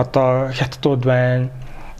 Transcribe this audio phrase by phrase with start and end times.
[0.00, 1.50] Одоо хятадууд байна,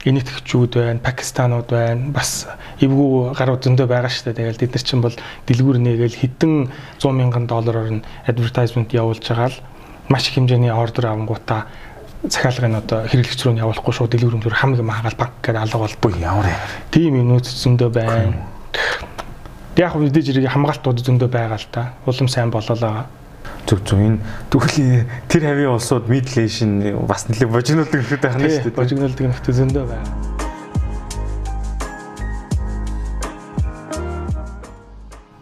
[0.08, 2.08] инэтгчүүд байна, пакистанууд байна.
[2.14, 2.48] Бас
[2.80, 4.38] эвгүй гарууд зөндөө байгаа шүү дээ.
[4.40, 6.54] Тэгэл бид нар чинь бол дэлгүүр нээгээл хэдэн
[6.96, 9.58] 100 мянган доллараар нь advertisement явуулж байгаа л
[10.08, 11.68] маш их хэмжээний ордер авангуудаа
[12.24, 16.48] захиалгын одоо хэрэглэгч рүү явуулахгүй шууд дэлгүүр өмлөр хамгийн магаал банк гэдэг алга болбоо ямар
[16.48, 16.60] юм.
[16.92, 18.48] Тийм юмнууд зөндөө байна.
[19.76, 21.92] Яг мэдээж хэрэг хамгаалтууд зөндөө байгаа л та.
[22.08, 23.19] Улам сайн болоо л байгаа
[23.66, 24.18] зүг зүг энэ
[24.48, 28.80] тэгвэл тэр хавийн улсууд медиation бас нэлээд божигнуулдаг нөхөд байх нь шүү дээ.
[28.80, 30.39] Божигнуулдаг нөхөд зөндөө байна.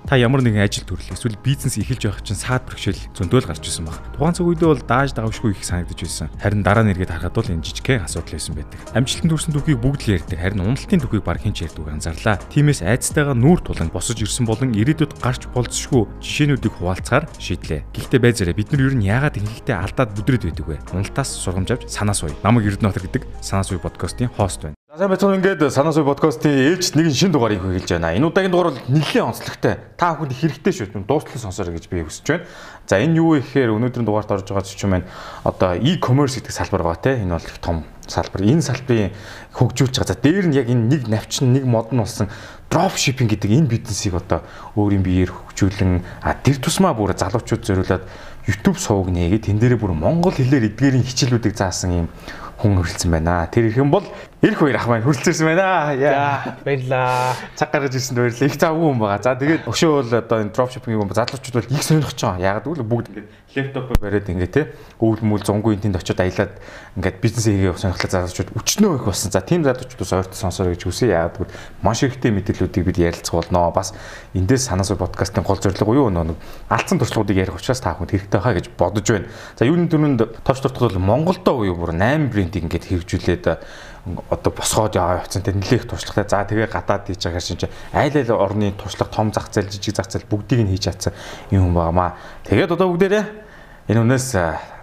[0.08, 3.84] Та ямар нэгэн ажил төрөл эсвэл бизнес эхэлж байх чинь саад бэрхшээл зөндөөл гарч ирсэн
[3.84, 4.00] баг.
[4.16, 6.32] Тухайн цаг үедээ бол дааж давшгүй их санагдаж байсан.
[6.40, 8.80] Харин дараа нь эргээд харахад бол энэ жижигхэн асуудал байсан байдаг.
[8.96, 10.40] Амжилтанд хүрсэн түүхийг бүгд л ярьдаг.
[10.40, 12.40] Харин уналтын түүхийг баг хинч ярьдаг анзаарлаа.
[12.48, 17.84] Тиймээс айцтайгаа нүүр тулан босож ирсэн болон ирээдүйд гарч болцсошгүй жишээнүүдийг хуваалцахаар шийдлээ.
[17.92, 20.80] Гэхдээ байзаараа бид нар ер нь яагаад ингэхдээ алдаад бүдрээд байдаг вэ?
[20.96, 22.32] Уналтаас сургамж авч санаа суй.
[22.40, 24.77] Намаг Эрдэнэтр гэдэг санаа суй подкастын хост байна.
[24.98, 28.18] Сайн байцгаана ингээд санаа суй подкастын ээлж нэгэн шин дугаарыг хэлж байна.
[28.18, 29.78] Энэ удаагийн дугаар бол нэлээд онцлогтой.
[29.94, 31.06] Та бүхэнд хэрэгтэй шүү.
[31.06, 32.50] Дуустал сонсоорой гэж би хүсэж байна.
[32.90, 35.06] За энэ юу вэ гэхээр өнөөдрийн дугаарт орж байгаа зүйл маань
[35.46, 37.14] одоо e-commerce гэдэг салбар байгаа те.
[37.14, 38.42] Энэ бол их том салбар.
[38.42, 39.14] Энэ салбарын
[39.54, 40.10] хөгжүүлж байгаа.
[40.10, 42.26] За дээр нь яг энэ нэг навчин нэг мод нь болсон
[42.66, 44.42] drop shipping гэдэг энэ бизнесийг одоо
[44.74, 48.02] өөрийн биеэр хөгжүүлэн а тэр тусмаа бүр залуучууд зориулаад
[48.50, 52.08] YouTube сувг нээгээд тэн дээрээ бүр монгол хэлээр эдгээрийн хичээлүүдийг заасан юм
[52.58, 53.46] хүн хөрөлцсөн байна.
[53.54, 54.04] Тэр их юм бол
[54.38, 55.98] Ирэх хоёр ах маань хүрэлцэрсэн байна.
[55.98, 57.34] За баярлаа.
[57.58, 58.46] Цаг гаргаж ирсэнд баярлалаа.
[58.46, 59.18] Их завгүй юм байгаа.
[59.18, 62.38] За тэгээд өшөө бол одоо энэ дропшиппинг юм залуучууд бол их сонирхож байгаа.
[62.38, 64.62] Яг гэвэл бүгд ингээд лэптопоо бариад ингээд те
[65.02, 66.54] өвөл мүл зунгуу энтэнд очиод аялаад
[66.96, 69.34] ингээд бизнес хийгээ сонирхлоо залуучууд өчнөө их болсон.
[69.34, 71.10] За тийм залуучуудаас ойрт сонсороо гэж хүсье.
[71.10, 71.52] Яг гэвэл
[71.82, 73.70] маш ихтэй мэдээллүүдийг бид ярилцах болно.
[73.74, 73.92] Бас
[74.32, 76.38] эндээс санаас подкастын гол зорилго юу нэг
[76.70, 79.28] алдсан туршлагуудыг ярих учраас та бүхэнд хэрэгтэй хаа гэж бодож байна.
[79.58, 83.44] За юуны дөрөнд товч дуртахад бол Монголдо уу бүр 8 брендийг ингээд хэрэгжүүлээд
[84.30, 86.28] одоо босгоод яваа явцсан тэр нэлээх туршлагатай.
[86.30, 87.62] За тэгээ гадаад хийж байгаа шинж
[87.92, 91.12] айл айл орны туршлага том зах зээл жижиг зах зээл бүгдийг нь хийж чадсан
[91.50, 92.16] юм байгаамаа.
[92.48, 93.47] Тэгээд одоо бүгдээрээ
[93.88, 94.36] энэ үнээс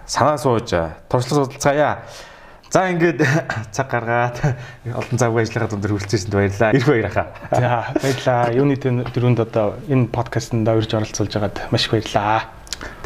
[0.06, 0.74] санаа сууж
[1.06, 2.02] туршлага судалцгаая.
[2.70, 3.22] За ингээд
[3.74, 4.36] цаг гаргаад
[4.90, 6.74] олон цаг ажиллагаа дунд хүрэлцээсэнд баярлалаа.
[6.74, 7.26] Ирэх баяр хаа.
[7.54, 8.50] За баярлалаа.
[8.50, 12.50] Юуны төрөнд одоо энэ подкастт орж оролцуулж байгаад маш их баярлалаа.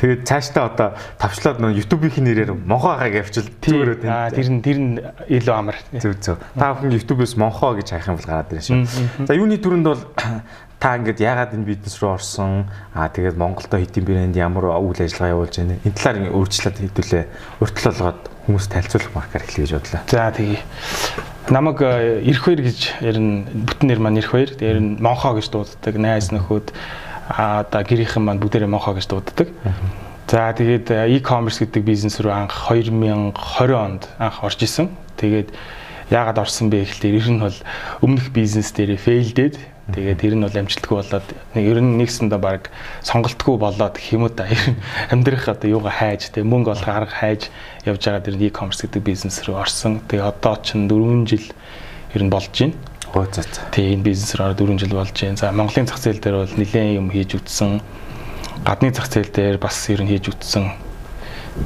[0.01, 0.89] Тэгээд цаашдаа одоо
[1.21, 4.09] тавчлаад нөө YouTube-ийн нэрээр Монхоогаг явчил зүгээр үү.
[4.09, 5.79] Аа тэр нь тэр нь илүү амар.
[5.95, 6.41] Зөв зөв.
[6.57, 9.29] Та бүхэн YouTube-с Монхоо гэж хайх юм бол гараад ирнэ шүү.
[9.29, 10.03] За юуны төрөнд бол
[10.81, 12.65] та ингээд яагаад энэ бизнес рүү орсон?
[12.97, 15.77] Аа тэгээд Монголдо хэдийн брэнд ямар үйл ажиллагаа явуулж байна?
[15.85, 17.25] Энэ талаар өөрчлөлт хийдүүлээ.
[17.61, 20.01] Өртөл болгоод хүмүүс танилцуулах маркер эхлэе гэж бодлоо.
[20.09, 20.65] За тэгье.
[21.53, 23.45] Намаг эрх баяр гэж ярина.
[23.45, 24.51] Бүтэн нэр маань эрх баяр.
[24.57, 25.95] Тэр нь Монхоо гэж дууддаг.
[26.01, 26.73] Найз нөхөд
[27.29, 29.53] а одоо гэрийнхэн маань бүгдээрээ Монхоо гэж дууддаг.
[30.31, 33.37] За тэгээд э, e-commerce гэдэг бизнес рүү анх 2020
[33.77, 34.89] онд анх орж исэн.
[35.21, 35.53] Тэгээд
[36.11, 37.59] яагаад орсон бэ гэхэлээ ер нь бол
[38.03, 39.59] өмнөх бизнес дээр фейлдээд
[39.95, 41.27] тэгээд тэр нь бол амжилтгүй болоод
[41.59, 42.71] ер нь нэгсэндээ баг
[43.03, 44.47] сонголтгүй болоод юм уу та
[45.13, 47.51] амьдрах одоо юугаа хайж тэг мөнгө олох арга хайж
[47.85, 50.01] явж байгаа тэр e-commerce гэдэг бизнес рүү орсон.
[50.07, 51.47] Тэгээд одоо ч 4 жил
[52.15, 52.75] ер нь болж байна.
[53.11, 53.63] За за.
[53.75, 55.37] Тэгээ энэ бизнесээр 4 жил болж байна.
[55.37, 57.81] За Монголын зах зээл дээр бол нэлээд юм хийж үтсэн.
[58.65, 60.91] Гадны зах зээл дээр бас ер нь хийж үтсэн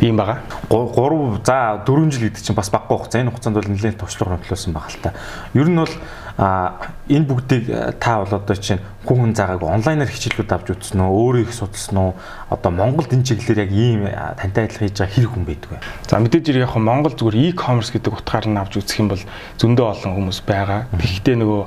[0.00, 0.40] ийм байгаа.
[0.70, 3.20] 3 за 4 жил гэдэг чинь бас баггүй хугацаа.
[3.20, 5.12] Энэ хугацаанд бол нэлээд туршлага хөндлөсөн байгаа л та.
[5.52, 5.94] Ер нь бол
[6.36, 7.70] а энэ бүгдийг
[8.02, 11.14] та бол одоо чинь хүн хүн заагаагүй онлайнаар хичээлүүд авч үзсэн үү?
[11.14, 12.12] Өөрөө их судалсан уу
[12.50, 15.78] одоо Монголд энэ чиглэлээр яг ийм тантай адилхан хийж байгаа хэрэг хүн байдаг вэ?
[16.10, 19.22] За мэдээж яг Монгол зүгээр e-commerce гэдэг утгаар нь авч үзэх юм бол
[19.62, 20.90] зөндөө олон хүмүүс байгаа.
[20.90, 21.62] Гэхдээ нөгөө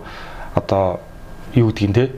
[0.60, 1.00] одоо
[1.56, 2.12] юу гэдгийг те?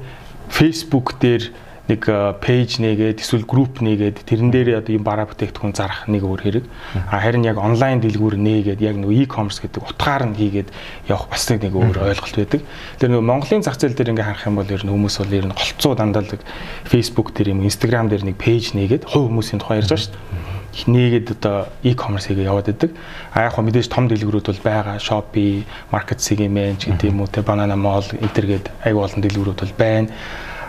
[0.50, 1.54] Facebook дээр
[1.90, 6.42] нэг пэйж нээгээд эсвэл групп нээгээд тэрэн дээр одоо юм бараа бүтээгдэхүүн зарах нэг өөр
[6.46, 6.66] хэрэг.
[7.10, 10.70] Харин яг онлайн дэлгүүр нээгээд яг нэг e-commerce гэдэг утгаар нь хийгээд
[11.10, 12.62] явах бас нэг өөр ойлголт байдаг.
[13.02, 15.46] Тэр нэг Монголын зах зээл дээр ингээ харах юм бол ер нь хүмүүс бол ер
[15.50, 16.38] нь голцоо дандаа л
[16.86, 20.50] Facebook дээр юм Instagram дээр нэг пэйж нээгээд хувь хүмүүсийн тухай ярьж байгаа шүү дээ
[20.88, 22.92] нээгээд одоо e-commerce хийгээ яваад байдаг.
[23.34, 25.02] А яг хөө мэдээж том дэлгүүрүүд бол байгаа.
[25.02, 30.14] Shopee, Market Segment гэдэг юм уу те Banana Mall энтергээд аяг олон дэлгүүрүүд бол байна.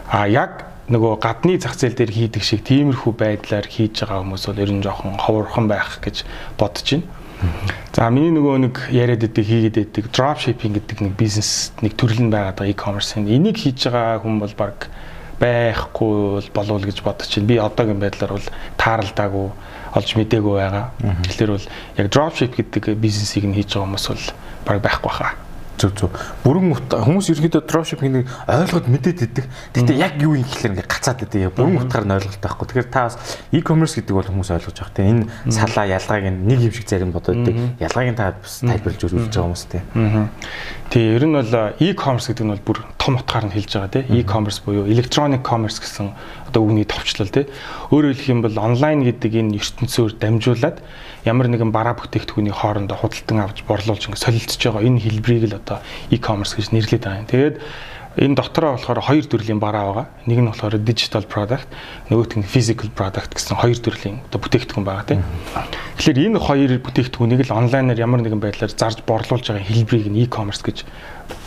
[0.08, 4.62] А яг нөгөө гадны зах зээл дээр хийдэг шиг тиймэрхүү байдлаар хийж байгаа хүмүүс бол
[4.62, 6.26] ер нь жоохон ховорхон байх гэж
[6.58, 7.06] бодож байна.
[7.94, 12.26] За миний нөгөө нэг яриад идэг хийгээд идэг drop shipping гэдэг нэг бизнес нэг төрөл
[12.26, 14.90] нь байгаа e-commerce-ийн энийг хийж байгаа хүн бол баг
[15.40, 17.48] байхгүй болов гэж бодож байна.
[17.48, 19.48] Би одоогийн байдлаар бол тааралдаагүй
[19.96, 20.92] олж мдээгүй байгаа.
[21.00, 21.66] Тэгэхээр бол
[21.96, 24.26] яг drop ship гэдэг бизнесийг нь хийж байгаа хүмүүс бол
[24.68, 25.32] баг байхгүй хаа.
[25.80, 26.12] Зөв зөв.
[26.44, 29.46] Бүрэн утга хүмүүс ерөөдөө dropshipping-ийг ойлгоод мэдээд идэг.
[29.72, 31.56] Гэхдээ яг юу юм гэхэлэр ингээ гацаад идэг.
[31.56, 32.66] Бүрэн утгаар нь ойлголт байхгүй.
[32.68, 33.16] Тэгэхээр та бас
[33.48, 35.24] e-commerce гэдэг бол хүмүүс ойлгож байгаа тийм.
[35.24, 37.80] Энэ салаа ялгааг нэг юм шиг зарим бодоод идэг.
[37.80, 40.28] Ялгааг нь та бас тайлбарлаж өгүүлж байгаа хүмүүс тийм.
[40.92, 44.12] Тий, ер нь бол e-commerce гэдэг нь бол бүр том утгаар нь хэлж байгаа тийм.
[44.12, 46.12] E-commerce буюу electronic commerce гэсэн
[46.52, 47.48] одоо үгний товчлол тийм.
[47.88, 50.84] Өөрөөр хэлэх юм бол онлайн гэдэг энэ ертөнцөөр дамжуулаад
[51.24, 55.80] ямар нэгэн бараа бүтээгдэхүүний хоорондоо худалдан авч борлуулж ингэ солилцож байгаа энэ хэлбэрийг л одоо
[56.12, 57.24] e-commerce гэж нэрлэдэг юм.
[57.24, 57.56] Тэгээд
[58.20, 60.06] энэ дотороо болохоор хоёр төрлийн бараа байгаа.
[60.26, 61.68] Нэг нь болохоор digital product,
[62.10, 65.22] нөгөөх нь physical product гэсэн хоёр төрлийн одоо бүтээгдэхүүн байгаа тийм.
[65.96, 70.60] Тэгэхээр энэ хоёр бүтээгдэхүүнийг л онлайнаар ямар нэгэн байдлаар зарж борлуулж байгаа хэлбэрийг нь e-commerce
[70.66, 70.84] гэж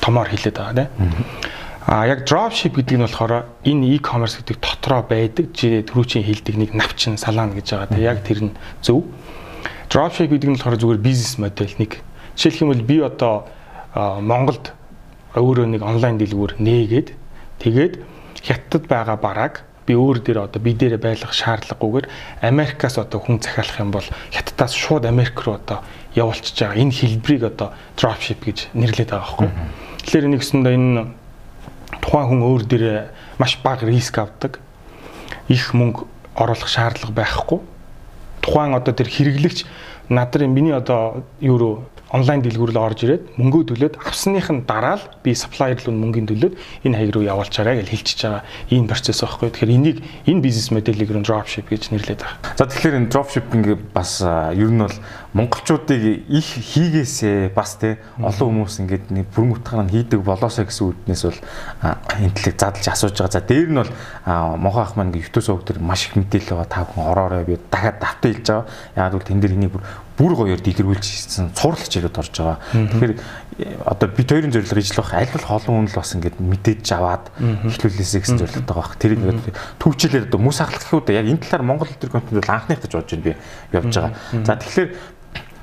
[0.02, 0.92] томоор хэлээд байгаа тийм.
[1.86, 7.20] А яг dropship гэдэг нь болохоор энэ e-commerce гэдэг дотроо байдаг түрүүчийн хэлдэг нэг навчин
[7.20, 8.00] салаан гэж байгаа.
[8.00, 9.04] Яг тэр нь зөв.
[9.92, 12.00] Dropship гэдэг нь болохоор зүгээр бизнес модель нэг.
[12.40, 13.52] Жишээлх юм бол би одоо
[13.94, 14.72] Монголд
[15.36, 17.10] өөрөө нэг онлайн дэлгүүр нээгээд
[17.60, 17.94] тэгээд
[18.42, 22.08] хятад байгаа барааг би өөр дээр одоо би дээрээ байлгах шаардлагагүйгээр
[22.48, 25.84] Америкаас одоо хүн захиалах юм бол хятадаас шууд Америк руу одоо
[26.16, 26.82] явуулчихж байгаа.
[26.82, 29.50] Энэ хэлбэрийг одоо dropship гэж нэрлэдэг байгаа байхгүй.
[30.04, 31.04] Тэгэхээр нэгсэндээ энэ
[32.02, 33.00] тухайн хүн өөр дээрээ
[33.40, 34.60] маш бага риск авдаг.
[35.50, 36.06] Их мөнгө
[36.36, 37.60] оруулах шаардлага байхгүй
[38.44, 39.64] тухайн одоо тэр хэрэглэгч
[40.12, 41.76] надрын миний одоо юу руу
[42.14, 46.30] онлайн дэлгүүр рүү орж ирээд мөнгөө төлөөд авсных нь дараа л би supplier руу мөнгөний
[46.30, 46.54] төлөөд
[46.86, 49.50] энэ хаяг руу явуулчаарай гэж хэлчихэж байгаа ийм процесс байхгүй.
[49.50, 49.98] Тэгэхээр энийг
[50.30, 52.54] энэ бизнес моделийг руу dropship гэж нэрлэдэг байна.
[52.54, 53.66] За тэгэхээр энэ dropshipping
[53.98, 54.98] бас ер нь бол
[55.34, 60.86] монголчуудыг их хийгээсээ бас те олон хүмүүс ингээд нэг бүрэн утгаар нь хийдэг болоосоо гэсэн
[60.94, 61.40] үднээс бол
[61.82, 63.34] энэ талыг задлж асууж байгаа.
[63.34, 63.92] За дээр нь бол
[64.62, 66.70] мохоо ах маань YouTube сувг дээр маш их мэдээлэл байгаа.
[66.70, 68.70] Та бүхэн ороорой би дахиад давтаа хэлж байгаа.
[69.02, 69.82] Яг бол тэн дээр энийг бүр
[70.18, 72.58] бүр гоёор дэлгэрүүлж хийсэн цуурлаж ирээд орж байгаа.
[72.70, 73.14] Тэгэхээр
[73.86, 77.26] одоо бид хоёрын зорилго ижил бах аль бол холон хүн л бас ингээд мэдээж аваад
[77.40, 78.98] эхлүүлээсэй гэсэн зорилготой байгаа.
[79.02, 79.42] Тэр ингээд
[79.82, 83.12] төвчлээд одоо мөс ахлах гэхүүд яг энэ талаар Монгол төр контент бол анхных гэж бодож
[83.14, 83.34] байна би
[83.74, 84.14] явж байгаа.
[84.46, 84.90] За тэгэхээр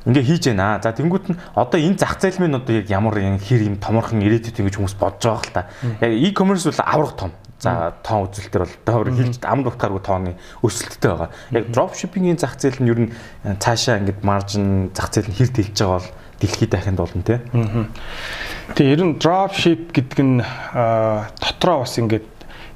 [0.07, 0.81] ингээ хийж байна.
[0.83, 4.59] За тэнгуут нь одоо энэ зах зээл минь одоо яг ямар хэр юм томорхон ирээдүйд
[4.59, 5.63] ингэж хүмүүс бодож байгаа л та.
[6.01, 7.31] Яг e-commerce бол аврах том.
[7.61, 10.33] За тоон үзэлтэр бол одоо хэлж ам дутгааргүй тооны
[10.65, 11.31] өсөлттэй байгаа.
[11.53, 13.13] Яг dropshipping-ийн зах зээл нь ер нь
[13.61, 16.09] цаашаа ингээд маржин зах зээл нь хэр дэлж байгаа бол
[16.41, 17.39] дэлхийд дахинд болно тий.
[18.73, 20.41] Тэгээ ер нь dropship гэдэг нь
[21.37, 22.25] дотроо бас ингээд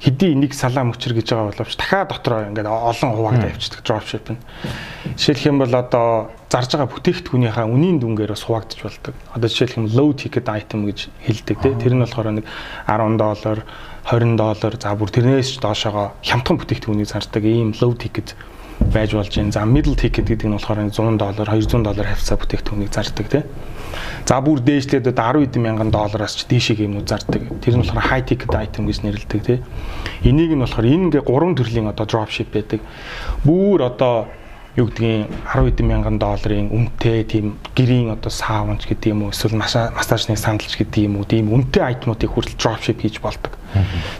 [0.05, 4.39] хэдий энийг салаа мөчр гэж байгаа боловч дахиад дотроо ингээд олон хуваагдаа явчихдаг dropship нь.
[5.17, 9.15] Жишээлх юм бол одоо зарж байгаа бүтээгдэхүүнийхээ үнийн дүнгээр бас хуваагдчих болдог.
[9.33, 11.73] Одоо жишээлх юм low ticket item гэж хэлдэг тий.
[11.73, 12.45] Тэр нь болохоор нэг
[12.85, 13.65] 10 доллар,
[14.05, 18.37] 20 доллар за бүр тэрнээс ч доошоогоо хямдхан бүтээгдэхүүнийг зардаг ийм low ticket
[18.93, 19.51] байж болж байна.
[19.51, 23.43] За middle ticket гэдэг нь болохоор 100 доллар, 200 доллар хавцаа бүтээгдэхүүнийг зардаг тий.
[24.29, 27.41] За бүр дээшлээд одоо 10 мянган доллараас ч дээшийг юмнууд зардаг.
[27.65, 29.59] Тэр нь болохоор high ticket item гэж нэрлэдэг тий.
[30.21, 32.85] Энийг нь болохоор энэ ингээ гурван төрлийн одоо dropship байдаг.
[33.41, 34.29] Бүр одоо
[34.75, 40.35] юу гэдгийг 10 мянган долларын үнэтэй тийм гэрийн одоо саунч гэдэг юм уу эсвэл массажны
[40.35, 43.55] сандалч гэдэг юм уу тийм үнэтэй айтмуудыг хүртэл dropship хийж болдог.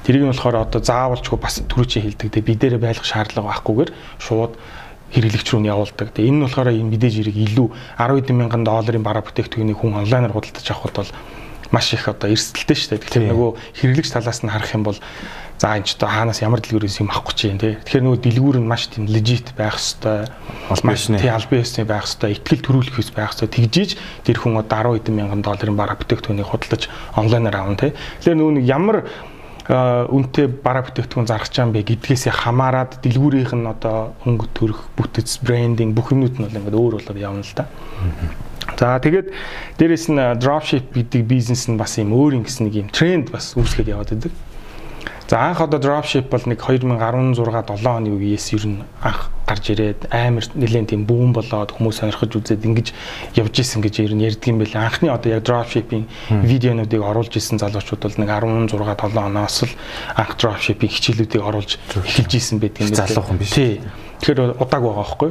[0.07, 3.92] Тэрийг нь болохоор одоо заавалчгүй бас түрүүчийн хэлдэг те би дээрээ байлгах шаардлага байхгүйгээр
[4.24, 4.56] шууд
[5.12, 6.07] хэрэглэгч рүү нь явуулдаг.
[6.16, 7.68] Тэгээ энэ нь болохоор энэ мэдээж хэрэг илүү
[8.00, 11.12] 10 мянган долларын бараа бүтээгдэхүүнийг хүн онлайнаар худалдаж авахд бол
[11.71, 13.03] маш их одоо эрсдэлтэй шүү дээ.
[13.06, 13.50] Тэгэхээр нөгөө
[13.81, 15.00] хэрэглэгч талаас нь харах юм бол
[15.57, 17.79] за энэ ч одоо хаанаас ямар дэлгүүрээс юм авахгүй чинь тий.
[17.79, 20.29] Тэгэхээр нөгөө дэлгүүр нь маш тийм лежит байх хэвээр
[20.83, 23.89] маш тий албан ёсны байх хэвээр ихтгэл төрүүлэх хэвээр байх хэвээр тэгжиж
[24.27, 27.92] тэр хүн одоо 10 мянган долларын бараа бүтээгдэхүүнийг худалдаж онлайнаар авна тий.
[27.95, 28.97] Тэгэхээр нөгөө ямар
[29.66, 35.97] үнэтэй бараа бүтээгдэхүүн зарах чам бэ гэдгээс хамаарад дэлгүүрийнх нь одоо хөнгө төрөх бүтэц брендинг
[35.97, 37.66] бүх юмнууд нь бол ингээд өөр болоод явна л да.
[38.74, 39.30] За тэгээд
[39.78, 43.54] дээрэс нь dropship гэдэг бизнес нь бас юм өөр юм гэсэн нэг юм тренд бас
[43.54, 44.34] үүсгээд яваад байдаг.
[45.30, 50.10] За анх одоо dropship бол нэг 2016 7 оны үеэс ер нь анх гарч ирээд
[50.14, 52.94] амар нэлээд тийм бүүн болоод хүмүүс сонирхож үзээд ингэж
[53.34, 54.78] явж исэн гэж ер нь ярьдаг юм байл.
[54.78, 59.74] Анхны одоо яг dropshipping видеонуудыг оруулж исэн залуучууд бол нэг 16 7 оноос л
[60.14, 63.02] анх dropshipping хичээлүүдийг оруулж эхэлж исэн байдаг юм байна.
[63.10, 63.50] Залуухан биш.
[63.50, 63.81] Тий.
[64.22, 65.30] Тэгэхээр удааг байгаа байхгүй.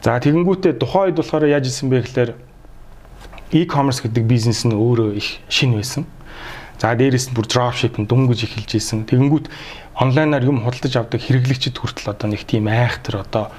[0.00, 2.49] За тэгэнгүүтээ тухайн үед болохоор яаж исэн бэ гэхээр
[3.52, 6.06] e-commerce гэдэг бизнес нь өөрөө их шин байсан.
[6.78, 9.04] За дээрэс нь бүр dropshipping дөнгөж эхэлж исэн.
[9.04, 9.50] Тэгэнгүүт
[10.00, 13.52] онлайнаар юм худалдаж авдаг хэрэглэгчд хүртэл одоо нэг тийм айхтар одоо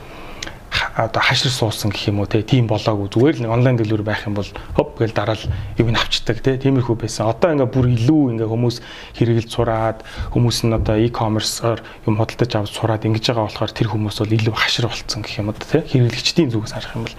[0.95, 4.49] одоо хашир суусан гэх юм уу тийм болоогүй зүгээр л онлайн дэлгүүр байх юм бол
[4.75, 5.45] хоп гээл дараал
[5.77, 7.29] юм авчдаг тиймэрхүү байсан.
[7.31, 8.77] Одоо ингээ бүр илүү ингээ хүмүүс
[9.15, 9.99] хэрэгэлж сураад
[10.33, 14.55] хүмүүс нь одоо e-commerce-оор юм худалдаж авч сураад ингэж байгаа болохоор тэр хүмүүс бол илүү
[14.55, 17.17] хашир болцсон гэх юм уу тий хэрэглэгчдийн зүгээс харах юм бол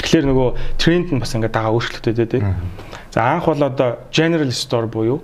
[0.00, 0.48] тэгэхээр нөгөө
[0.78, 2.42] тренд нь бас ингээ дагаа өөрчлөгдөд дээ тий.
[3.10, 5.20] За анх бол одоо general store буюу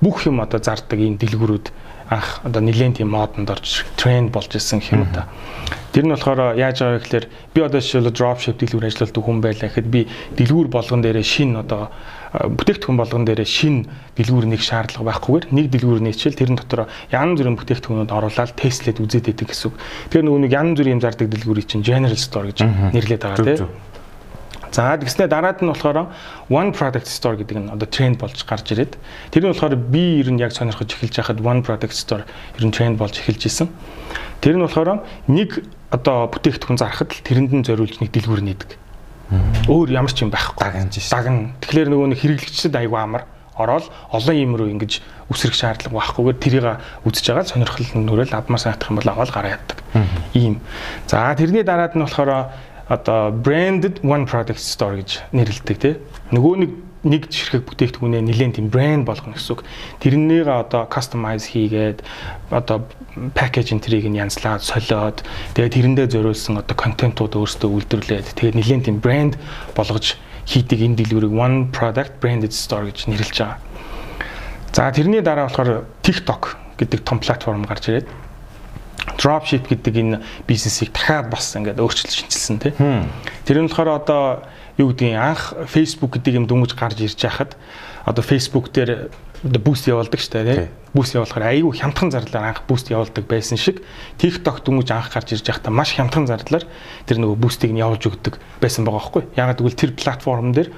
[0.00, 1.66] бүх юм одоо зардаг энэ дэлгүүрүүд
[2.10, 5.30] анх одоо нэлээд тийм модонд орж тренд болж исэн юм да.
[5.94, 9.68] Тэр нь болохоор яаж байгаа вэ гэхээр би одоо жишээлбэл dropship дэлгүүр ажилладаг хүн байлаа
[9.70, 10.00] гэхэд би
[10.34, 11.94] дэлгүүр болгон дээрээ шин одоо
[12.34, 13.86] бүтээгдэхүүн болгон дээрээ шин
[14.18, 19.26] дэлгүүр нэг шаардлага байхгүйгээр нэг дэлгүүр нээчихэл тэрэн дотор янз бүрийн бүтээгдэхүүнүүд оруулаад тестлээд үзээд
[19.30, 19.74] байдаг гэсэн үг.
[20.10, 22.58] Тэгэхээр нөгөө нэг янз бүрийн зардаг дэлгүүрийг чинь general store гэж
[22.94, 23.89] нэрлэдэг байгаа тийм.
[24.70, 26.14] За тэгснээр дараад нь болохоор
[26.46, 28.94] one product store гэдэг нь одоо тренд болж гарч ирээд
[29.34, 32.22] тэр нь болохоор би ер нь яг сонирхож эхэлж байхад one product store
[32.54, 33.68] ер нь тренд болж эхэлж исэн.
[34.38, 38.70] Тэр нь болохоор нэг одоо бүтээгдэхүүн зарахад л тэрэнд нь зориулж нэг дэлгүүр нээдэг.
[39.66, 40.70] Өөр ямар ч юм байхгүй.
[40.70, 41.10] Шээ.
[41.10, 41.54] Дагна.
[41.62, 43.22] Тэгэхээр нөгөө нэг хэрэглэгчдэд аягүй амар
[43.58, 46.66] ороод олон юм руу ингэж үсрэх шаардлага байхгүйгээр тэрийг
[47.04, 49.78] үзэж байгаа сонирхол нүрэл авмаар санагдах юм бол аваад гараа яддаг.
[50.34, 50.58] Ийм.
[51.06, 52.50] За тэрний дараад нь болохоор
[52.90, 55.94] одоо branded one product store гэж нэрлэдэг тий.
[56.34, 56.70] Нөгөө нэг
[57.00, 59.64] нэг жишрэг бүтээгдэхүүнээ нэлээд тийм брэнд болгоно гэсэн үг.
[60.04, 62.04] Тэрнийг одоо customize хийгээд
[62.52, 62.84] одоо
[63.32, 65.24] package энтрийг нь янзлаад солиод
[65.56, 69.40] тэгээд тэрэндээ зориулсан одоо контентууд өөрсдөө үйлдвэрлээд тэгээд нэлээд тийм брэнд
[69.72, 73.56] болгож хийдэг энэ дэлгүүрийг one product branded store гэж нэрлэж байгаа.
[74.76, 78.06] За тэрний дараа болохоор TikTok гэдэг том платформ гарч ирээд
[79.16, 82.72] dropship гэдэг энэ бизнесийг дахиад бас ингээд өөрчилж шинжилсэн тий.
[83.44, 84.22] Тэр нь болохоор одоо
[84.80, 87.56] юу гэдгийг анх Facebook гэдэг юм дүнгийн гарч ирж байхад
[88.04, 89.12] одоо Facebook дээр
[89.44, 90.68] одоо буст явуулдаг дээ тий.
[90.92, 93.84] Буст явуулахаар айгүй хямдхан зарлаар анх буст явуулдаг байсан шиг
[94.20, 96.64] TikTok дүнгийн анх гарч ирж байхдаа маш хямдхан зарлаар
[97.06, 99.22] тэр нөгөө бустыг нь явуулж өгдөг байсан байгаа байхгүй.
[99.36, 100.72] Ягаад гэвэл тэр платформ дээр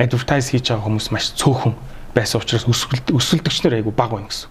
[0.00, 1.76] advertise хийж байгаа хүмүүс маш цөөхөн
[2.16, 4.48] байсан учраас өсөлтөгч нар айгүй бага байна гэсэн.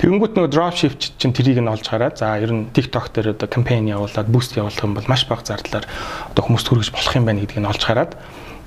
[0.00, 3.88] Тэгэнгүүт нөгөө dropship чинь трийг нь олж хараад за ер нь TikTok дээр одоо кампань
[3.88, 5.86] явуулаад boost явуулах юм бол маш бага зардлаар
[6.34, 8.12] одоо хүмүүст хүргэж болох юм байна гэдгийг нь олж хараад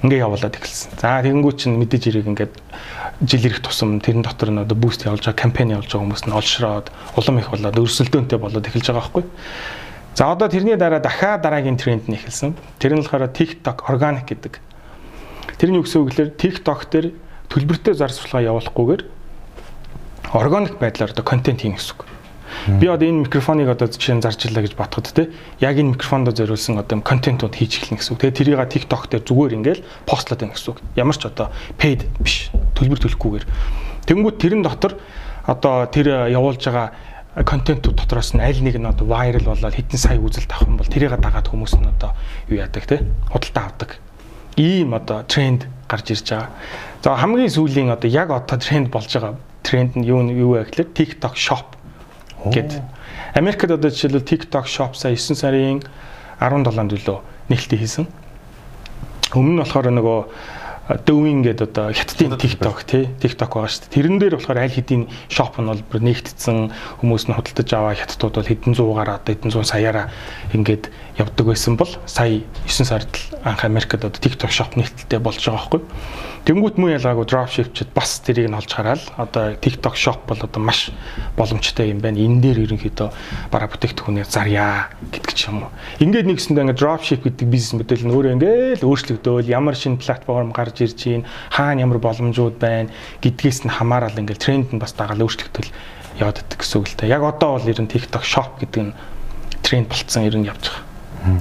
[0.02, 0.98] ингээ явуулаад эхэлсэн.
[0.98, 2.54] За тэгэнгүүт чинь мэдээж ирэх ингээд
[3.26, 6.38] жил ирэх тусам тэрэн дотор нь одоо boost явуулж байгаа кампань явуулж байгаа хүмүүс нь
[6.38, 6.88] олшроод
[7.18, 9.24] улам их болоод өрсөлдөөнтэй болоод эхэлж байгаа байхгүй.
[10.18, 12.54] За одоо тэрний дараа дахиад дараагийн тренд нь эхэлсэн.
[12.78, 14.62] Тэр нь болохоор TikTok organic гэдэг.
[15.58, 17.08] Тэрний юу гэсэн үг гэхээр TikTok дээр
[17.50, 19.02] төлбөртэй зар сурталчилгаа явуулахгүйгээр
[20.34, 22.06] органик байдлаар одоо контент хийнэ гэсэн үг.
[22.80, 25.30] Би одоо энэ микрофоныг одоо жишээ нь зарчиллаа гэж батхад те
[25.60, 28.22] яг энэ микрофондоо зориулсан одоо контентууд хийж эхэлнэ гэсэн үг.
[28.24, 30.80] Тэгээ тэрийг TikTok дээр зүгээр ингээл постлоод байна гэсэн үг.
[30.96, 31.48] Ямар ч одоо
[31.80, 33.46] paid биш төлбөр төлөхгүйгээр.
[34.08, 35.00] Тэнгүүд тэрэн дотор
[35.48, 36.92] одоо тэр явуулж байгаа
[37.44, 40.90] контентууд дотроос нь аль нэг нь одоо viral болоод хэдэн сая үзэлт авах юм бол
[40.90, 42.12] тэрийг дагаад хүмүүс нь одоо
[42.50, 43.90] юу яадаг те худалдаа авдаг.
[44.58, 46.50] Ийм одоо тренд гарч ирж байгаа.
[47.04, 49.38] За хамгийн сүүлийн одоо яг одоо тренд болж байгаа
[49.68, 51.76] тренд нь юу юу вэ гэхээр TikTok Shop
[52.48, 52.80] гэд.
[53.36, 55.84] Америкт одоо жишээлбэл TikTok Shop сая 9 сарын
[56.40, 57.20] 17-нд үлөө
[57.52, 58.08] нээлттэй хийсэн.
[59.36, 60.20] Өмнө нь болохоор нөгөө
[60.88, 63.96] Dowing гэдэг одоо хятадын TikTok тий TikTok байгаа шүү дээ.
[64.00, 66.72] Тэрэн дээр болохоор аль хэдийн shop нь бол бүр нэгтцсэн
[67.04, 70.08] хүмүүс нь худалдаж аваа хятадууд бол хэдэн зуугаар одоо хэдэн зуун саяараа
[70.56, 73.10] ингээд явдаг байсан бол сая 9 сард
[73.44, 75.82] анх Америкт одоо TikTok shop нэгтэлтэй болж байгаа байхгүй.
[76.48, 80.94] Тэнгүүт муу ялгаагүй dropshipчд бас тэрийг нь олж хараад одоо TikTok shop бол одоо маш
[81.36, 82.22] боломжтой юм байна.
[82.22, 83.10] Энэ дээр ерөнхийдөө
[83.52, 85.76] бараа бүтээгдэхүүнээ зарья гэдэг ч юм уу.
[86.00, 90.88] Ингээд нэгсэндээ ингээд dropship гэдэг бизнес модель нь өөрөө ингээд өөрчлөгдөөл ямар шинэ платформ гарч
[90.88, 95.68] ирж байна, хаана ямар боломжууд байна гэдгээс нь хамаарал ингээд тренд нь бас дагаал өөрчлөгдөл
[96.24, 97.12] яваад идэх гэсэн үг л та.
[97.12, 98.96] Яг одоо бол ер нь TikTok shop гэдэг нь
[99.68, 100.87] тренд болцсон ер нь явж байгаа.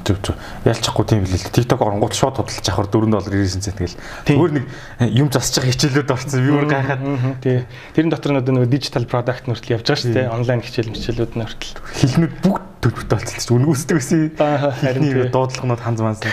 [0.06, 0.36] Зүг зүг.
[0.64, 1.52] Ялчихгүй тийм билээ л.
[1.52, 3.98] TikTok оронгууд шууд худалдаж авахар 4 доллар 99 цент гээл.
[4.26, 4.64] Зүгээр нэг
[4.98, 6.40] э, юм байгаа хичээлүүд орсон.
[6.42, 7.00] Би өөр гайхаад.
[7.44, 7.58] Тий.
[7.94, 10.32] Тэрэн дотор нь нөгөө digital product нүртэл явж байгаа шүү дээ.
[10.32, 11.74] Онлайн хичээл мичээлүүд нүртэл.
[12.02, 13.56] Хилнүүд бүгд төлбөртэй болчихсон.
[13.60, 14.20] Үнгүүсдэг гэсэн.
[14.36, 16.32] Харин дуудлагынууд ханз мансан.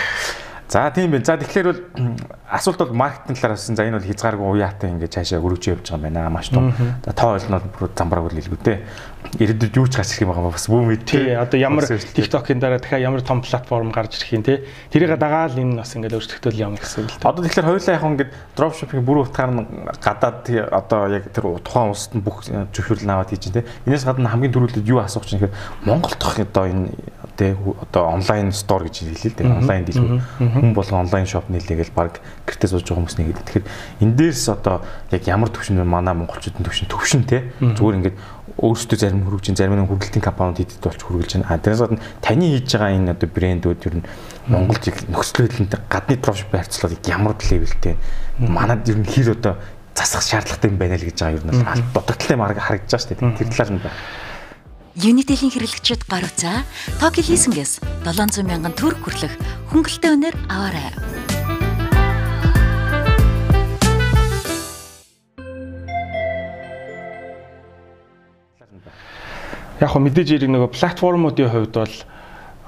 [0.68, 1.24] За тийм байна.
[1.24, 1.80] За тэгэхээр бол
[2.50, 3.76] асуулт бол маркетинг талаар болсон.
[3.76, 6.30] За энэ бол хязгааргүй уяатай ингээд цаашаа өргөж явж байгаа юм байна.
[6.30, 6.72] Маш том.
[7.04, 8.76] Тоо ойл нь бүр замбараг үл илгүүтэй.
[9.38, 11.04] Ирээдүйд юу ч гарч ирэх юм байгаа бас бүү мэд.
[11.04, 11.36] Тий.
[11.36, 14.64] Одоо ямар TikTok-ын дараа дахиад ямар том платформ гарч ирэх юм те.
[14.88, 17.28] Тэрийг дагаад энэ бас ингээд өөрчлөлтөл явна гэсэн үг л.
[17.28, 19.64] Одоо тэгэхээр хоёулаа яг ингээд dropshipping бүр утгаар нь
[20.00, 23.66] гадаад одоо яг тэр тухайн улсад нь бүх зөвшөөрөл аваад хийж те.
[23.84, 26.92] Энээс гадна хамгийн түрүүлээд юу асуух чинь гэхээр Монголд одоо энэ
[27.36, 29.54] тэ одоо онлайн стор гэж хэлээ л дээ.
[29.58, 33.42] Онлайн дэлгүүр хүн болго онлайн шоп нийлээгээл баг гэртээ сууж байгаа хүмүүс нэгэд.
[33.42, 33.66] Тэгэхээр
[34.02, 37.50] энэ дээрс одоо яг ямар төвшин манай монголчуудын төвшин төвшин те.
[37.58, 38.18] Зүгээр ингээд
[38.54, 41.50] өөрсдөө зарим хөрвжин зарим нэг хүргэлтийн компаниуд идэд болж хүргэлж байна.
[41.50, 44.06] А тэрээс гадна таны хийж байгаа энэ одоо брэндүүд ер нь
[44.46, 47.98] Монголд нөхцөл байдлын гадны дропшип харьцуулаад ямар левелтэй
[48.38, 49.58] манад ер нь хэр одоо
[49.94, 53.10] засах шаардлагатай юм байна л гэж байгаа ер нь аль дутагдaltaй марга харагдаж байгаа шүү
[53.18, 53.38] дээ.
[53.42, 53.98] Тэр талаар нь байна.
[54.94, 56.62] Unity-ийн хэрэглэгчид гаруцаа
[57.02, 59.34] Токио лизингээс 700 мянган төгрөг хүртэлх
[59.74, 60.94] хөнгөлтэй үнээр аваарай.
[69.82, 71.94] Яг хөө мэдээж ирэх нөгөө платформуудын хувьд бол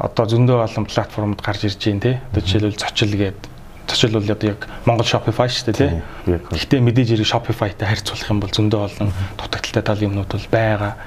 [0.02, 2.14] одоо зөндөө олон платформуд гарч ирж байна тий.
[2.18, 3.46] Одоо жишээлбэл зочил гэдэг
[3.86, 6.02] зочил бол одоо яг Монгол Shopify шүү дээ тий.
[6.26, 10.98] Гэхдээ мэдээж хэрэг Shopify-тай харьцуулах юм бол зөндөө олон дутагдaltaй тал юмнууд бол байгаа.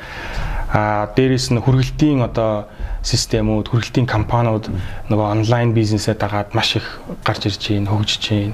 [0.70, 2.70] А дээрэс нь хүргэлтийн одоо
[3.02, 4.70] системүүд, хүргэлтийн компаниуд
[5.10, 8.54] нөгөө онлайн бизнесээ дагаад маш их гарч ирж байна, хөгжиж байна.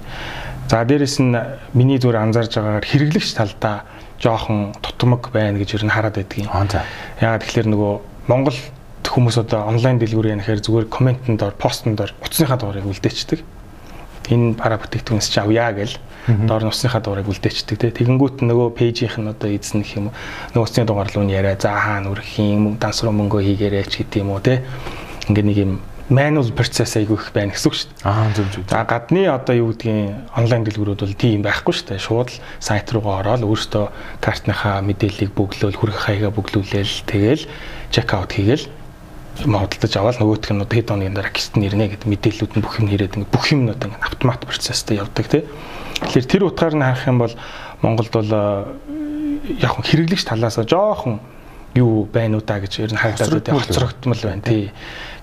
[0.72, 1.36] За дээрэс нь
[1.76, 3.84] миний зүгээр анзаарж байгаагаар хэрэглэгч талдаа
[4.24, 6.48] жоохон тутамг байна гэж ер нь хараад байдгийн.
[7.20, 7.94] Яагаад тэгэхээр нөгөө
[8.32, 8.58] Монгол
[9.06, 13.40] хүмүүс одоо онлайн дэлгүүр нэхэр зүгээр комментэнд дор, постонд дор утасныхаа дугаарыг үлдээчдэг.
[14.32, 17.94] Энэ бараа бүтээгдэхүүнс чи авъя гэл доор нь усныхаа дугаарыг үлдээчдэг те.
[17.94, 20.66] Тэгэнгүүт нөгөө пэйжийнх нь одоо эзэн гэх юм уу.
[20.66, 24.34] Усны дугаар руу нь яриа за хаана үрэх юм, дансруу мөнгөө хийгээрэй ч гэдэг юм
[24.34, 24.66] уу те.
[25.30, 25.74] Ингээ нэг юм
[26.10, 28.06] manual process айгүй их байна гэсэн үг шүү дээ.
[28.06, 28.64] Аа зөв зөв.
[28.70, 32.06] За гадны одоо юу гэдгийг онлайн дэлгүүрүүд бол тийм байхгүй шүү дээ.
[32.06, 37.50] Шууд л сайт руугаа ороод өөрөөсөө картныхаа мэдээллийг бөглөөл, хүрэх хаягаа бөглүүлээл тэгэл
[37.90, 38.70] чек аут хийгээл
[39.44, 43.20] модалдаж аваад нөгөөх нь хэд хоногийн дараа кист нэрнэ гэдэг мэдээллүүд нь бүх юм нэрээд
[43.20, 45.44] ингээ бүх юмнууд ингээ автомат процесстэй явдаг тий.
[46.00, 47.36] Тэгэхээр тэр утгаар нь харах юм бол
[47.84, 48.32] Монголд бол
[49.60, 51.20] яг хэрэглэгч талаас жоохон
[51.76, 53.60] юу байна уу та гэж ер нь харагдаад байна.
[53.60, 54.72] Хоцрогдмол байна тий.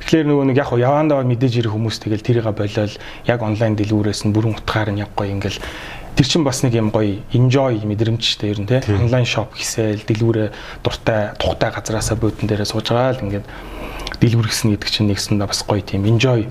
[0.04, 2.92] Тэгэхээр нөгөө нэг яг явандаа мэдээж ирэх хүмүүс тэгэл тэрийг болол
[3.24, 5.56] яг онлайн дэлгүүрээс нь бүрэн утгаар нь яг гоё ингээл
[6.16, 8.80] тэр чин бас нэг юм гоё enjoy мэдрэмжтэй ер нь тий.
[8.88, 10.48] Онлайн шоп хийсэл дэлгүүрээ
[10.84, 13.46] дуртай тухтай газараасаа буудан дээрээ сууж байгаа л ингээд
[14.20, 16.46] дэлгүүр гэсэн гэдэг чинь нэгсэндээ бас гоё тийм enjoy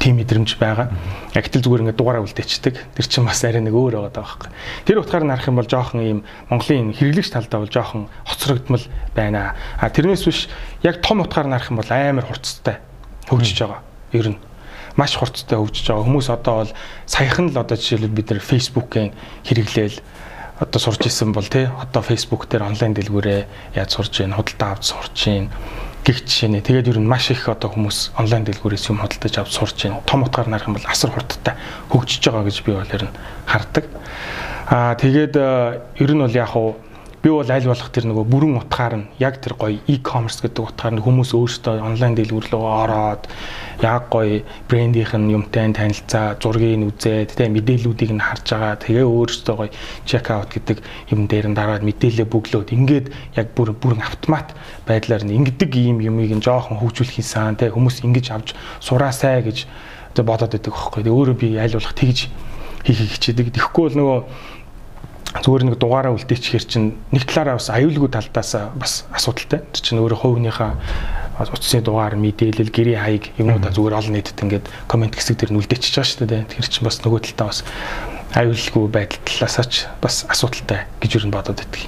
[0.00, 0.90] тийм мэдрэмж байгаа.
[1.36, 2.74] Яг гэтэл зүгээр ингээд дугаараа үлдээчдэг.
[2.96, 4.48] Тэр чинь бас арай нэг өөр байгаа байхгүй.
[4.88, 9.54] Тэр утгаар нь харах юм бол жоохон ийм Монголын хэрэглэгч талдаа бол жоохон хоцрогдмол байна.
[9.76, 10.48] А тэрнээс биш
[10.80, 12.80] яг том утгаар нь харах юм бол амар хурцтай
[13.28, 13.84] хөгжиж байгаа.
[14.16, 14.49] Ер нь
[15.00, 16.04] маш хурцтай хөгжиж байгаа.
[16.04, 16.72] Хүмүүс одоо бол
[17.08, 19.16] саяхан л одоо жишээлбэл бид нэр Facebook-ийн
[19.48, 19.96] хэрэглээл
[20.60, 23.40] одоо сурч исэн бол тий одоо Facebook дээр онлайн дэлгүүрээ
[23.80, 25.48] яаж сурж гин худалдаа авч сурч гин
[26.04, 26.60] гих жишээ нэ.
[26.60, 30.04] Тэгээд ер нь маш их одоо хүмүүс онлайн дэлгүүрээс юм хөдөлж авч сурч байна.
[30.04, 31.56] Том утгаар нарах юм бол асар хурдтай
[31.88, 33.16] хөгжиж байгаа гэж би бол ер нь
[33.48, 33.84] хардаг.
[34.68, 35.34] Аа тэгээд
[35.96, 36.76] ер нь бол яг хуу
[37.22, 40.96] би бол аль болох тэр нөгөө бүрэн утгаар нь яг тэр гоё e-commerce гэдэг утгаар
[40.96, 43.28] нь хүмүүс өөрсдөө онлайн дэлгүүр рүү ороод
[43.84, 48.80] яг гоё брендийнх нь юмтай танилцаа, зургийг нь үзээд тэ мэдээллүүдийг нь харж байгаа.
[48.80, 49.70] Тэгээ өөрсдөө гоё
[50.08, 50.80] check out гэдэг
[51.12, 53.06] юм дээр нь дараад мэдээлэл бүглөөд ингээд
[53.36, 54.56] яг бүр бүрэн автомат
[54.88, 59.68] байдлаар нь ингэдэг ийм юмыг нь жоохон хөгжүүлэх юмсан тэ хүмүүс ингэж авч сураасай гэж
[60.16, 60.72] бодоод байдаг.
[60.72, 62.28] Тэгээ өөрөө би аль болох тэгж
[62.84, 63.52] хийхийг хичээдэг.
[63.56, 64.18] Тэгэхгүй бол нөгөө
[65.38, 69.62] зүгээр нэг дугаараа үлдээчихэр чинь нэг талаараа бас аюулгүй талдаас бас асуудалтай.
[69.70, 70.74] Тэр чинь өөрөө хувийнхаа
[71.38, 75.94] утасны дугаар мэдээлэл гэрээ хаяг юмудаа зүгээр олон нийтэд ингээд комент хэсэг дээр нь үлдээчихэж
[75.94, 76.42] байгаа шүү дээ.
[76.50, 77.60] Тэр чинь бас нөгөө талдаа бас
[78.34, 81.82] аюулгүй байдал талаасаа ч бас асуудалтай гэж юу н бодоод байдаг.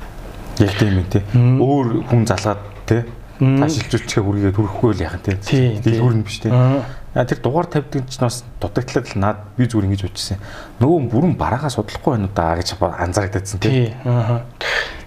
[0.63, 1.23] Яг тийм үү тий.
[1.35, 3.03] Өөр хүн залгаад тий
[3.43, 5.37] таашилжүүлчихээ хүргээд хүрхгүй л яхан тий.
[5.83, 6.53] Дэлгүүр нь биш тий.
[7.13, 10.41] Тэр дугаар тавьдаг чинь бас дутагдлаад л наад би зүгээр ингэж бодчихсон.
[10.81, 13.93] Нөгөө бүрэн бараагаа судлахгүй байна уу да гэж анзаарэгдэсэн тий.
[14.09, 14.49] Аа.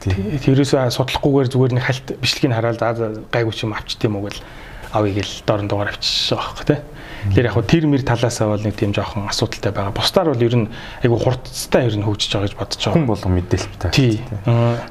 [0.05, 2.77] Тэрээс судлахгүйгээр зүгээр нэг хальт бичлэгийг хараад
[3.33, 4.37] гайгүй ч юм авчт юм уу гэл
[4.95, 6.79] авъя гэл дорн дугаар авчиж байгаа байхгүй тий.
[7.25, 9.97] Тэгэхээр яг тэр мэр талаасаа бол нэг тийм жоохон асуудалтай байгаа.
[9.97, 10.69] Бусдаар бол ер нь
[11.01, 12.93] айгу хурцтай ер нь хөгжиж байгаа гэж бодож байгаа.
[12.93, 13.91] Хүн болго мэдээлэлтэй.
[13.91, 14.21] Тий.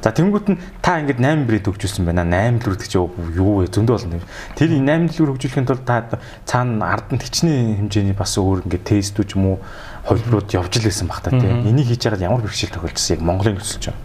[0.02, 2.26] За тэнгуут нь та ингээд 8 брэд хөгжүүлсэн байна.
[2.26, 2.92] 8 дэлгүүр гэж
[3.38, 3.70] юу вэ?
[3.70, 4.26] Зөндөө болно.
[4.58, 9.30] Тэр 8 дэлгүүр хөгжүүлэхийн тулд та цаана ард нь хичнээн хэмжээний бас өөр ингээд тестүүд
[9.30, 9.58] ч юм уу
[10.04, 11.64] хувилбарууд явж лээсэн баг та тийм.
[11.64, 13.96] Энийг хийж байгаад ямар бэрхшээл тохиолдсон яг Монголын нөхцөлч юм.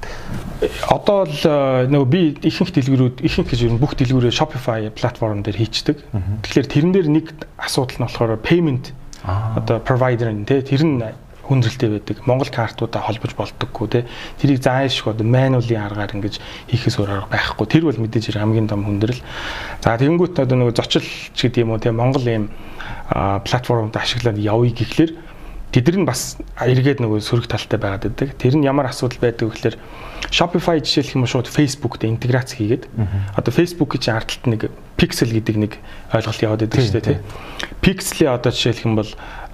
[0.88, 5.60] Одоо л э, нөгөө би ихэнх дэлгүүрүүд ихэнх гэж юу бүх дэлгүүрээ Shopify платформ дээр
[5.60, 6.00] хийчдэг.
[6.48, 7.26] Тэгэхээр тэрэн дээр нэг
[7.60, 11.04] асуудал нь болохоор payment одоо provider нь тийм тэр нь
[11.50, 12.18] хүндрэлтэй байдаг.
[12.30, 14.06] Монгол картуудаа холбож болдоггүй те.
[14.38, 16.38] Тэрийг заашгүй одоо manually аргаар ингэж
[16.70, 17.66] хийхээс өөр арга байхгүй.
[17.66, 19.18] Тэр бол мэдээж хамгийн том хүндрэл.
[19.82, 21.02] За тэгэнгүүт одоо нөгөө зочил
[21.34, 22.54] ч гэдэг юм уу те Монгол ийм
[23.10, 25.12] платформд ашиглаад явъя гэхлээр
[25.70, 28.34] тэд нар нь бас эргээд нөгөө сөрөг талтай байгаад байдаг.
[28.42, 29.78] Тэр нь ямар асуудал байдаг вэ гэхээр
[30.34, 32.90] Shopify жишээлх юм шууд Facebook-тэй интеграц хийгээд
[33.38, 34.62] одоо Facebook-ийн чинь ард талд нэг
[34.98, 35.74] Pixel гэдэг нэг
[36.14, 37.20] ойлголт яваад байдаг шүү дээ тий.
[37.82, 39.10] Pixel-ийн одоо жишээлх юм бол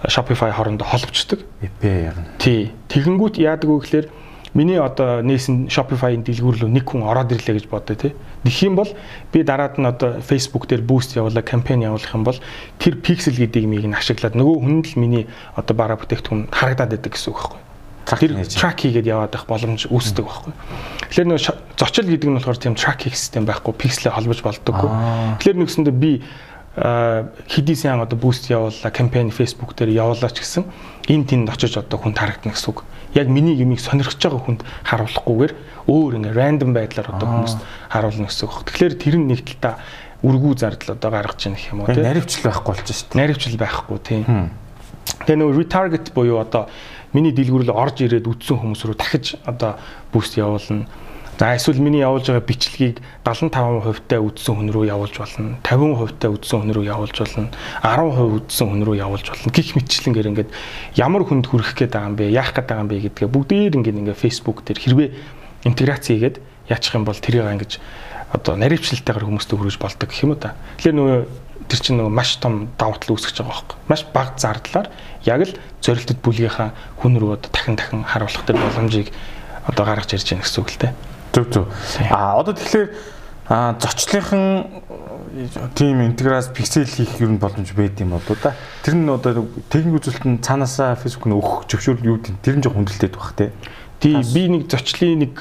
[0.08, 1.40] Shopify хоорондоо холбогддог.
[1.62, 2.18] Эпэ яг.
[2.40, 2.72] Тий.
[2.90, 4.08] Тэгэнгүүт яадаг вэ гэхээр
[4.56, 8.12] миний одоо нээсэн Shopify-ийн дэлгүүр рүү нэг хүн ороод ирлээ гэж бодъё тий.
[8.46, 8.92] Тэгэх юм бол
[9.34, 12.38] би дараад нь одоо Facebook дээр boost явуулаа, кампань явуулах юм бол
[12.78, 15.26] тэр pixel гэдэг юмыг нь ашиглаад нөгөө хүн л миний
[15.58, 17.62] одоо бараа бүтээгдэхүүн харагдаад байдаг гэсэн үг байхгүй.
[18.06, 20.54] Тэр track хийгээд яваад байх боломж үүсдэг байхгүй.
[21.10, 21.42] Тэгэхээр нөгөө
[21.74, 24.90] зочил гэдэг нь болохоор тийм track хийх систем байхгүй, pixel холбож болдоггүй.
[25.42, 26.22] Тэгэхээр нэгсэндээ би
[26.76, 30.70] хэдий сайн одоо буст явууллаа кампань Facebook дээр явуулаа ч гэсэн
[31.10, 32.86] энэ тэнд очиж одоо хүн харагдана гэсэн үг.
[33.16, 35.54] Яг миний юмыг сонирхож байгаа хүнд харуулахгүйгээр
[35.88, 38.68] өөр ингээ рандом байдлаар одоо хүмүүст харуулна гэсэн үг.
[38.68, 39.80] Тэгэхээр тэр нь нэг талдаа
[40.26, 42.04] үргүү зардал одоо гаргаж ийн гэх юм уу тийм.
[42.04, 43.20] Наривчлал байхгүй болж шүү дээ.
[43.24, 44.24] Наривчлал байхгүй тийм.
[45.24, 46.68] Тэгээ нөгөө retarget буюу одоо
[47.16, 49.80] миний дэлгүүр рүү орж ирээд үдсэн хүмүүс рүү дахиж одоо
[50.12, 50.90] буст явуулна
[51.36, 55.60] За эсвэл миний явуулж байгаа бичлэгийг 75% та үдсэн хүн рүү явуулж болно.
[55.68, 57.52] 50% та үдсэн хүн рүү явуулж болно.
[57.84, 59.52] 10% үдсэн хүн рүү явуулж болно.
[59.52, 60.50] Гэх мэтчлэнгээр ингээд
[60.96, 62.32] ямар хүнд хүрэх гээд байгаа юм бэ?
[62.32, 65.10] Яах гээд байгаа юм бэ гэдгээ бүгдээр ингээд ингээд Facebook дээр хэрвээ
[65.68, 66.40] интеграц хийгээд
[66.72, 67.84] яачих юм бол тэрийг ингэж
[68.32, 70.56] одоо наривчлалтайгаар хүмүүстээ хүргэж болдог гэх юм уу та.
[70.80, 71.20] Тэгэхээр нөгөө
[71.68, 73.78] тэр чинь нөгөө маш том давуу тал үүсгэж байгаа байхгүй.
[73.92, 74.88] Маш бага зардлаар
[75.28, 76.72] яг л зорилтод бүлгийнхаа
[77.04, 79.12] хүн рүү одоо дахин дахин харуулах тэр боломжийг
[79.68, 81.15] одоо гаргаж ирж байна гэсэн үг л дээ.
[81.36, 81.66] Зөв зөв.
[82.10, 82.88] А одоо тэгэхээр
[83.48, 84.66] а зочлынхан
[85.76, 88.56] тийм интеграц пиксел хийх нь боломж байд юм болоо да.
[88.84, 92.64] Тэр нь одоо техник үзүүлэлт нь цаанаасаа Facebook нь өгөх зөвшөөрөл юу гэдэг тэр нь
[92.64, 93.52] жоохон хүндрэлтэй байх тий.
[94.00, 95.34] Тий би нэг зочлын нэг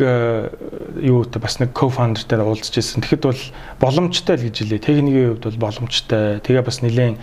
[0.98, 3.06] юу та бас нэг co-founderтай уулзж ирсэн.
[3.06, 3.42] Тэгэхэд бол
[3.78, 4.82] боломжтой л гэж хэлээ.
[4.82, 6.42] Техникийн хувьд бол боломжтой.
[6.42, 7.22] Тэгээ бас нэлээд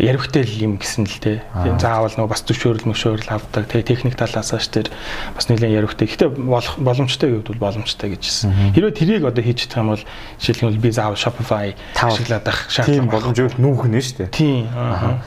[0.00, 1.44] яригтэй л юм гэсэн л те.
[1.60, 3.68] Тийм заавал нөгөө бас зөвшөөрөл мөшөөрөл авдаг.
[3.68, 4.88] Тэгээ техник талаас ш тэр
[5.36, 6.08] бас нэлээд яригтэй.
[6.08, 8.72] Гэтэ боломжтой гэвэл бол боломжтой гэжсэн.
[8.72, 10.04] Хэрвээ тэрийг одоо хийж чадах юм бол
[10.40, 14.32] жишээлбэл би заавал Shopify ашиглаад ах шаардлага боломж нүүхнэ шүү дээ.
[14.32, 14.72] Тийм.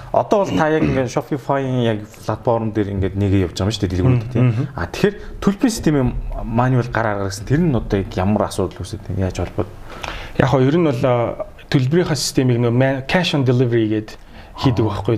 [0.09, 3.83] Одоо бол та яг ингээд Shopify-ийн яг платформ дээр ингээд нэгээ явж байгаа юм шүү
[3.85, 4.67] дээ дэлгүүрүүд тийм.
[4.73, 6.09] А тэгэхээр төлбөрийн системийн
[6.41, 9.69] мануал гараар гаргасан тэр нь одоо ямар асуудал үүсэж яаж холбоод
[10.39, 11.01] Яг хоо ер нь бол
[11.69, 14.17] төлбөрийнхаа системийг нөө cash on delivery гэдэг
[14.57, 15.17] хийдэг байхгүй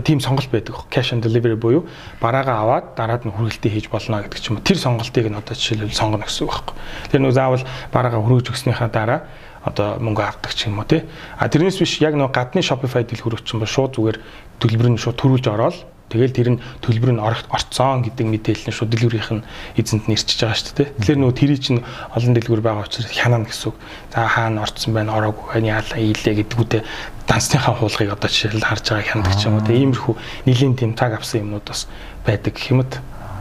[0.00, 0.88] тийм сонголт байдаг.
[0.88, 1.84] Cash on delivery буюу
[2.20, 4.64] бараагаа аваад дараад нь хүргэлтээ хийж болно гэдэг ч юм уу.
[4.64, 6.76] Тэр сонголтыг нь одоо жишээлбэл сонгоно гэсэн үг байхгүй.
[7.12, 9.20] Тэр нөө заавал бараагаа хүргэж өгснийхаа дараа
[9.60, 11.04] одоо мөнгө авдаг ч юм уу тий.
[11.36, 14.18] А тэрнээс биш яг нөө гадны Shopify дэлгүүр өчсөн ба шууд зүгээр
[14.64, 15.76] төлбөр нь шууд төрүүлж ороод
[16.10, 19.46] Тэгэл тэр нь төлбөр нь орцсон гэдэг мэдээлэл нь шууд дэлгүүрийнх нь
[19.78, 20.88] эзэнт нь ирчихэж байгаа шүү дээ.
[20.98, 21.80] Тэгэхээр нөгөө тэрий чинь
[22.12, 23.76] олон дэлгүүр байгаа учраас хянана гэсэн үг.
[24.10, 26.82] За хаана орцсон байна, ороогүй байна, яалаа ийлээ гэдгүүтээ
[27.30, 29.64] дансныхаа хуулгыг одоо жишээл харж байгааг хяндаг ч юм уу.
[29.64, 30.14] Тэгээ иймэрхүү
[30.50, 31.86] нэлийн тэм цаг авсан юмнууд бас
[32.26, 32.90] байдаг гэх юм уу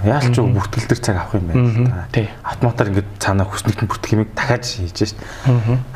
[0.04, 2.24] яалч уу бүртгэл төр цаг авах юм байна л да.
[2.44, 5.20] Автоматар ингээд цаанаа хүснэгт нь бүртгэх юмыг дахиад хийж шít.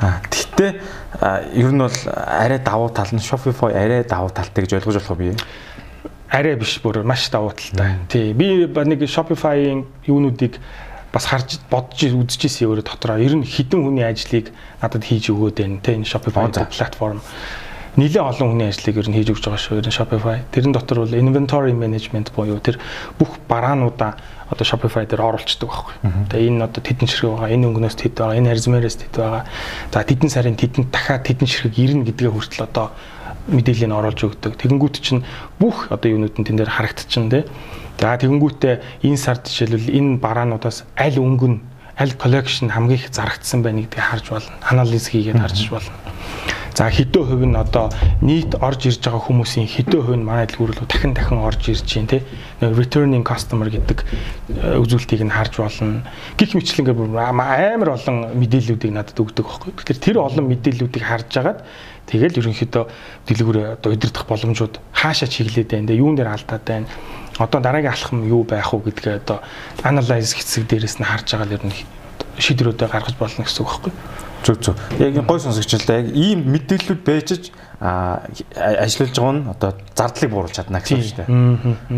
[0.04, 0.72] Аа тэгтээ
[1.56, 5.36] ер нь бол арай давуу тал нь Shopify арай давуу талтай гэж ойлгож болох бие
[6.34, 8.00] арай биш бүр маш давуу талтай.
[8.10, 8.34] Тий.
[8.34, 10.58] Би нэг Shopify-ийн юунуудыг
[11.14, 13.22] бас харж бодож үзэж ирсэн өөрөө дотроо.
[13.22, 14.50] Ер нь хідэн хүний ажлыг
[14.82, 15.78] надад хийж өгөөд байна.
[15.86, 17.22] Тэ энэ Shopify платформ
[17.94, 19.78] нэлээд олон хүний ажлыг ер нь хийж өгч байгаа шүү.
[19.78, 20.42] Ер нь Shopify.
[20.50, 22.82] Тэрэн дотор бол inventory management буюу тэр
[23.22, 24.18] бүх бараануудаа
[24.50, 25.94] одоо Shopify дээр оруулцдаг байхгүй.
[26.34, 29.44] Тэгээ энэ одоо тэдэн ширхэг байгаа, энэ өнгнөөс тэд байгаа, энэ харьзмээрээс тэд байгаа.
[29.94, 32.98] За тэдэн сарын тэдэн дахиад тэдэн ширхэг ирнэ гэдгээ хүртэл одоо
[33.48, 34.56] мэдээллийг нь оруулж өгдөг.
[34.56, 35.28] Тэгэнгүүт чинь
[35.60, 37.44] бүх одоо юунууд нь тэн дээр харагдчихна тий.
[38.00, 41.60] За тэгэнгүүтээ энэ сард жишээлбэл энэ бараануудаас аль өнгө нь
[41.96, 44.52] аль коллекшн хамгийн их зарагдсан байна гэдгийг харж болно.
[44.66, 45.94] Анализ хийгээд харж болно.
[46.74, 50.74] За хэдэн хувь нь одоо нийт орж ирж байгаа хүмүүсийн хэдэн хувь нь манай дэлгүүр
[50.74, 52.26] рүү дахин дахин орж ирж байна те.
[52.62, 56.02] Returning customer гэдэг э, үзүүлэлтийг нь харж болно.
[56.34, 59.72] Гэх мэтлэнгээр амар олон мэдээллүүдийг надад өгдөг байхгүй.
[59.78, 61.62] Тэгэхээр тэр олон мэдээллүүдийг харж агаад
[62.04, 62.84] Тэгэл ерөнхийдөө
[63.32, 66.88] дэлгүүр одоо удирдах боломжууд хаашаа чиглээд байна те юун дээр алдаад байна.
[67.40, 69.40] Одоо дараагийн алхам юу байх вэ гэдгээ одоо
[69.88, 71.78] анализ хэсэг дээрээс нь харж байгаа л ер нь
[72.44, 73.94] шийдвэрүүдээ гаргаж болно гэсэн үг байхгүй.
[74.44, 74.76] Зөв зөв.
[75.00, 77.52] Яг гой сонсогч л да яг ийм мэдээллүүд байж
[77.84, 81.32] ажиллаж байгаа нь одоо зардлыг бууруулж чадна гэсэн үг шүү дээ.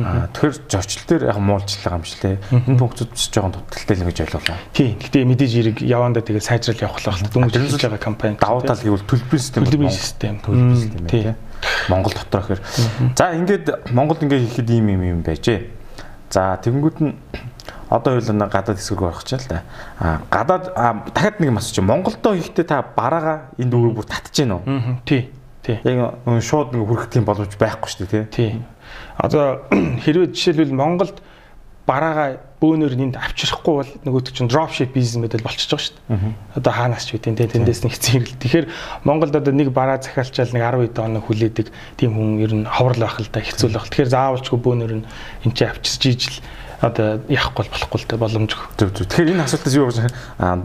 [0.02, 2.38] Аа тэгэхээр зөрчил дээр яг байгаа юм шиг лээ.
[2.54, 4.58] Энэ пунктууд ч жоохон дутагдaltaй л гэж ойлголоо.
[4.74, 4.98] Тийм.
[4.98, 8.38] Гэтэ мэдээж хэрэг явандаа тэгээд сайжрал явах болох дөнгөжлөж байгаа компани.
[8.42, 9.62] Давуу тал гэвэл төлбөрийн систем.
[9.66, 10.36] Төлбөрийн систем.
[10.42, 11.36] Төлбөрийн систем тийм.
[11.90, 12.62] Монгол дотор гэхээр.
[13.14, 15.70] За ингээд Монголд ингээд хийхэд ийм юм юм байжээ.
[16.34, 17.14] За тэгэнгүүт нь
[17.89, 19.63] одоо хоёул гадаад хэсэг рүү орох ч л да.
[20.00, 20.74] А гадаад
[21.13, 21.80] дахиад нэг юм асууч.
[21.86, 24.63] Монголдоо хийхдээ та бараага энэ дүүрийг бүр татж гин үү?
[25.06, 25.30] Тий.
[25.62, 25.78] Тий.
[25.86, 28.52] Яг шууд нэг хүрэх тийм боломж байхгүй шүү дээ, тий.
[28.52, 28.52] Тий.
[29.17, 29.65] Одоо
[30.06, 31.21] хэрвээ жишээлбэл Монголд
[31.86, 36.34] бараагаа бөөнөр нэнд авчрахгүй бол нөгөөдөг чинь dropship бизнес мэдэл болчихж байгаа шүү дээ.
[36.58, 38.34] Одоо хаанаас ч үгүй тийм тэндээс нэг зэрэг.
[38.41, 38.65] Тэгэхээр
[39.06, 43.06] Монголд одоо нэг бараа захиалчаал нэг 10 хэд оноо хүлээдэг тийм хүн ер нь ховрол
[43.06, 43.89] байх л да хэцүү л байх.
[43.93, 45.06] Тэгэхээр заавалчгүй бөөнөр нь
[45.45, 46.38] энэ чинь авчирч ийжл
[46.86, 48.65] одоо яахгүй болохгүй л дээ боломжгүй.
[48.78, 49.06] Зөв зөв.
[49.10, 49.98] Тэгэхээр энэ асуултаас юу гэж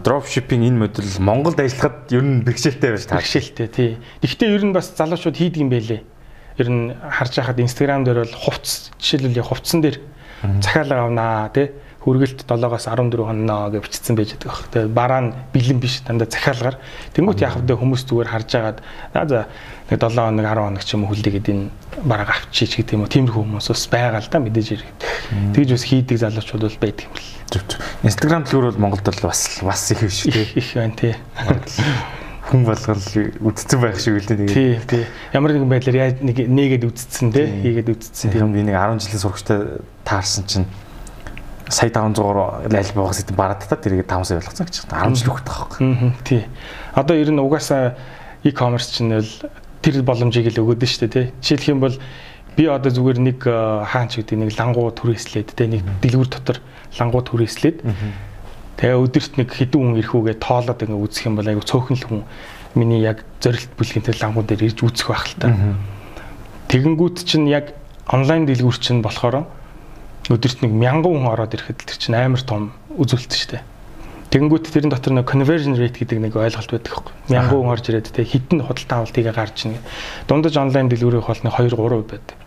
[0.05, 3.17] дроп шиппинг энэ модуль Монголд ажиллахад ер нь бэрхшээлтэй байж таа.
[3.17, 3.89] Бэрхшээлтэй тий.
[4.21, 6.01] Гэхдээ ер нь бас залуучууд хийдэг юм байлээ.
[6.61, 9.97] Ер нь харж байхад Instagram дээр бол хувцс жишээлбэл хувцсан дээр
[10.61, 14.73] захиалга авнаа тий хүргэлт 7-оос 14 хоноо гэж бичсэн байж байгаа баг.
[14.73, 16.81] Тэгээ бараа нь бэлэн биш дандаа захиалгаар.
[17.13, 18.77] Тэнгүүт яах вэ хүмүүс зүгээр харж агаад
[19.13, 19.45] за
[19.91, 21.67] 7 хоног 10 хоног ч юм уу хүлээгээд энэ
[22.07, 23.11] барааг авчиж гэдэг юм уу.
[23.11, 24.89] Тиймэрхүү хүмүүс бас байгаа л да мэдээж ирэх.
[25.51, 27.27] Тэгж бас хийдэг залуучууд бол байдаг юм л.
[27.51, 27.81] Зүг зүг.
[28.07, 30.47] Instagram дэлгүүр бол Монголд бол бас бас их биш тий.
[30.55, 31.15] Их байна тий.
[32.47, 33.03] Хүн болгол
[33.51, 34.55] үдцэн байх шиг үлдээ тэгээд.
[34.55, 35.03] Тий, тий.
[35.35, 37.47] Ямар нэгэн байдлаар яаж нэг нээгээд үдцсэн тий.
[37.51, 38.31] Хийгээд үдцсэн.
[38.31, 39.59] Тийм би нэг 10 жилийн сурагчтай
[40.07, 40.67] таарсан чинь
[41.67, 45.11] сая 500-аар лайл богоос гэдэг бараад та тэрийг 5 сая болгоцсон гэж байна.
[45.11, 45.79] 10 жил өгөх таахгүй.
[45.83, 46.43] Аа тий.
[46.95, 47.95] Одоо ер нь угаасаа
[48.43, 49.31] e-commerce чинь л
[49.81, 51.25] тэр боломжийг л өгöd нь шүү дээ тий.
[51.41, 51.95] Жишээлх юм бол
[52.57, 56.57] би одоо зүгээр нэг хаан ч гэдэг нэг лангуу түрээслээд тий нэг дэлгүүр дотор
[56.99, 57.77] лангуу түрээслээд
[58.77, 62.07] тэгээ өдөрт нэг хэдэн хүн ирэх үгээ тоолоод ингээ үзэх юм бол айгу цөөхөн л
[62.07, 62.21] хүн
[62.75, 65.49] миний яг зорилт бүлгийнтэй лангуун дээр ирж үзэх байх л та.
[66.67, 67.75] Тэгэнгүүт чинь яг
[68.07, 69.47] онлайн дэлгүүр чинь болохоор
[70.29, 73.63] өдөрт нэг 1000 хүн ороод ирэхэд тэр чинь амар том үзүүлэлт шүү дээ.
[74.31, 77.35] Тэгэнгүүт тэрэн дотор нэг conversion rate гэдэг нэг ойлголт байдаг хөөхгүй.
[77.35, 79.75] 1000 хүн орж ирээд тэг хитэн худалдаа авалтыг гарч ийн.
[80.23, 82.39] Дундаж онлайн дэлгүүрийн хол нэг 2 3% байдаг.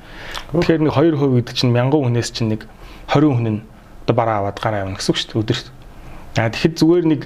[0.56, 2.64] Тэгэхээр нэг 2% гэдэг чинь 1000 хүнээс чинь нэг
[3.12, 3.60] 20 хүн нь
[4.08, 5.66] одоо бараа аваад гараа явна гэсэн үг шүү дээ өдөрт.
[6.40, 7.22] Аа тэгэхэд зүгээр нэг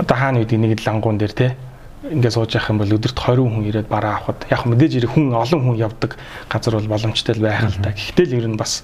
[0.00, 1.52] одоо хаана гэдэг нэг лангуун дээр те
[2.08, 5.32] ингээд сууж явах юм бол өдөрт 20 хүн ирээд бараа авахд яг мэдээж ирэх хүн
[5.36, 6.16] олон хүн явдаг
[6.48, 7.92] газар бол боломжтой л байх л та.
[7.92, 8.82] Гэхдээ л ер нь бас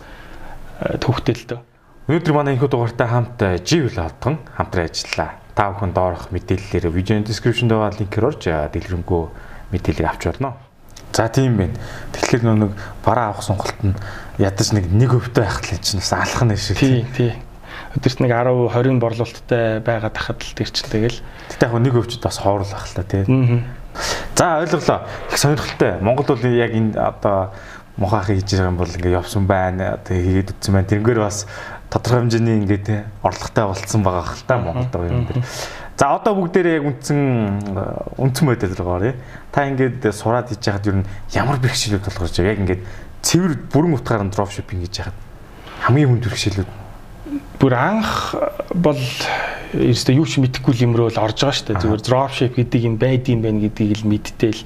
[1.00, 1.60] төвхтэй л дөө.
[2.08, 5.36] Өнөөдөр манай энэхүү дугаартай хамт Живл одгон хамтран ажиллаа.
[5.52, 9.22] Та бүхэн доорх мэдээллээр видео description-д байгаа линкээр орж дэлгэрэнгүй
[9.76, 10.56] мэдээллийг авч болно.
[11.12, 11.76] За тийм байна.
[12.16, 12.72] Тэгэхээр нэг
[13.04, 13.92] бараа авах сонголт нь
[14.40, 16.80] ядаж нэг нэг өвтэй байх л чинь бас алхах нь шиг.
[16.80, 17.36] Тий, тий.
[17.92, 21.20] Өдөрт нэг 10 20 борлуулалттай байгаад тахад л тэр чинь тэгэл.
[21.52, 23.28] Гэтэ яг нэг өвчд бас хоорлах л та тий.
[24.32, 25.04] За ойлголоо.
[25.28, 26.00] Их сонирхолтой.
[26.00, 27.52] Монгол бол яг энэ одоо
[27.98, 29.98] мухаах хийж байгаа юм бол ингээ явсан байна.
[30.06, 30.88] Тэгээ хийгээд үтсэн байна.
[30.88, 31.50] Тэрнгээр бас
[31.90, 35.44] тодорхой хэмжээний ингээ те орлоготой болцсон байгаа хэл та Монголд байгаа юм дээр.
[35.98, 37.20] За одоо бүгдээрээ яг үндсэн
[38.20, 39.12] үндсэн байдлаар байгаарэ.
[39.50, 42.52] Та ингээд сураад хийж яхад юу ямар бэрхшээлүүд болгож байгаа.
[42.54, 42.82] Яг ингээд
[43.24, 45.16] цэвэр бүрэн утгаар нь дропшиппинг хийж яхад
[45.82, 46.70] хамгийн хүнд бэрхшээлүүд
[47.58, 48.36] бүр анх
[48.72, 49.02] бол
[49.74, 51.82] ерөөсөө юу ч мэдэхгүй юм руу л орж байгаа шүү дээ.
[51.82, 54.60] Зүгээр dropship гэдэг юм байдığım байх гэдгийг л мэдтэл.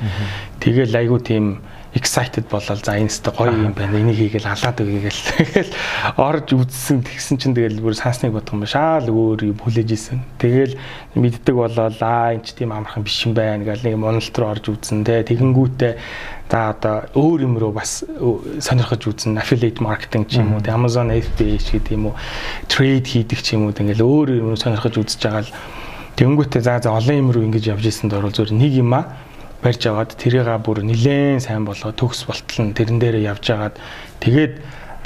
[0.62, 4.00] Тэгэл айгу тийм excited болол за энэстэй гоё юм байна.
[4.00, 5.22] Энийг хийгээл халаад өгье гээл.
[5.37, 5.72] Тэгэл
[6.16, 10.24] орж үзсэн тэгсэн чинь тэгэл бүр саасныг бодох юм шаал өөр юм хүлээж исэн.
[10.40, 10.81] Тэгэл
[11.14, 14.72] мэддэг болол аа энэ ч тийм амархан биш юм байна гээл нэг монолт руу орж
[14.72, 15.20] үзсэн те.
[15.20, 15.92] Тэгэнгүүтээ
[16.52, 18.05] за одоо өөр юм руу бас
[18.61, 22.14] сонирхож үзэн affiliate marketing ч юм уу Amazon FBA ч гэдэг юм уу
[22.68, 25.55] trade хийдэг ч юм уу ингээл өөр юм сонирхож үзэж байгаа л
[26.20, 29.16] тэгэнгүүтээ за за олон юм руу ингэж явж исэн дөрөв зөв нэг юм аа
[29.62, 33.79] барьж аваад тэрийгээ бүр нилээн сайн болгоод төгс болтол нь тэрэн дээрээ явж агаад
[34.18, 34.55] тэгээд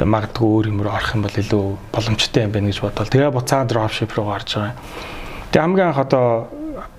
[0.01, 3.69] магадгүй өөр юм руу орох юм бол илүү боломжтой юм байна гэж бодвол тэгээ буцаад
[3.69, 4.77] dropship руу гарч байгаа.
[5.53, 6.49] Тэгээ хамгийн анх одоо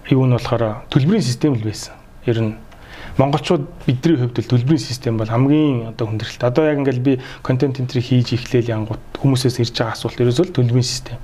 [0.09, 1.93] юу нь болохоор төлбөрийн систем л байсан.
[2.29, 2.53] Ер нь
[3.17, 6.41] монголчууд бидний хувьд төлбөрийн систем бол хамгийн одоо хүндрэлт.
[6.45, 10.85] Одоо яг ингээл би контент энтри хийж эхлээл янгут хүмүүсээс ирж байгаа асуулт ерөөсөө төлбөрийн
[10.85, 11.17] систем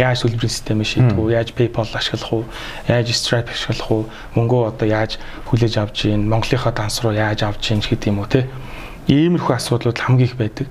[0.00, 2.44] яаж төлбөрийн системээ шийдэх үү, яаж PayPal ашиглах уу,
[2.88, 5.20] яаж Stripe ашиглах уу, мөнгөө одоо яаж
[5.52, 8.48] хүлээж авч ийн, Монголынхаа данс руу яаж авч ийн гэдэг юм уу те.
[9.12, 10.66] Иймэрхүү асуудлууд хамгийн их байдаг.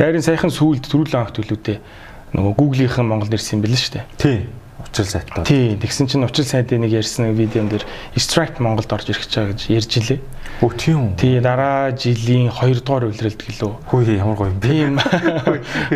[0.00, 1.84] Дайрын саяхан сүүлд төрүүлэн авах төлөвтэй
[2.32, 4.06] нөгөө Google-ийн Монгол нэрс юм бэл нь шүү дээ.
[4.16, 4.38] Тий
[4.82, 5.44] учрал сайтаа.
[5.44, 7.84] Тий, тэгсэн чинь учрал сайтын нэг ярьсан видеон дээр
[8.18, 10.20] Stripe Монголд орж ирэх гэж байгаа гэж ярьж илээ.
[10.62, 11.16] Өө тийм үү.
[11.18, 13.72] Тий, дараа жилийн 2 дугаар үйлрэлт гэлөө.
[13.90, 14.68] Хөөе ямар гоё юм бэ.
[14.68, 14.94] Тийм.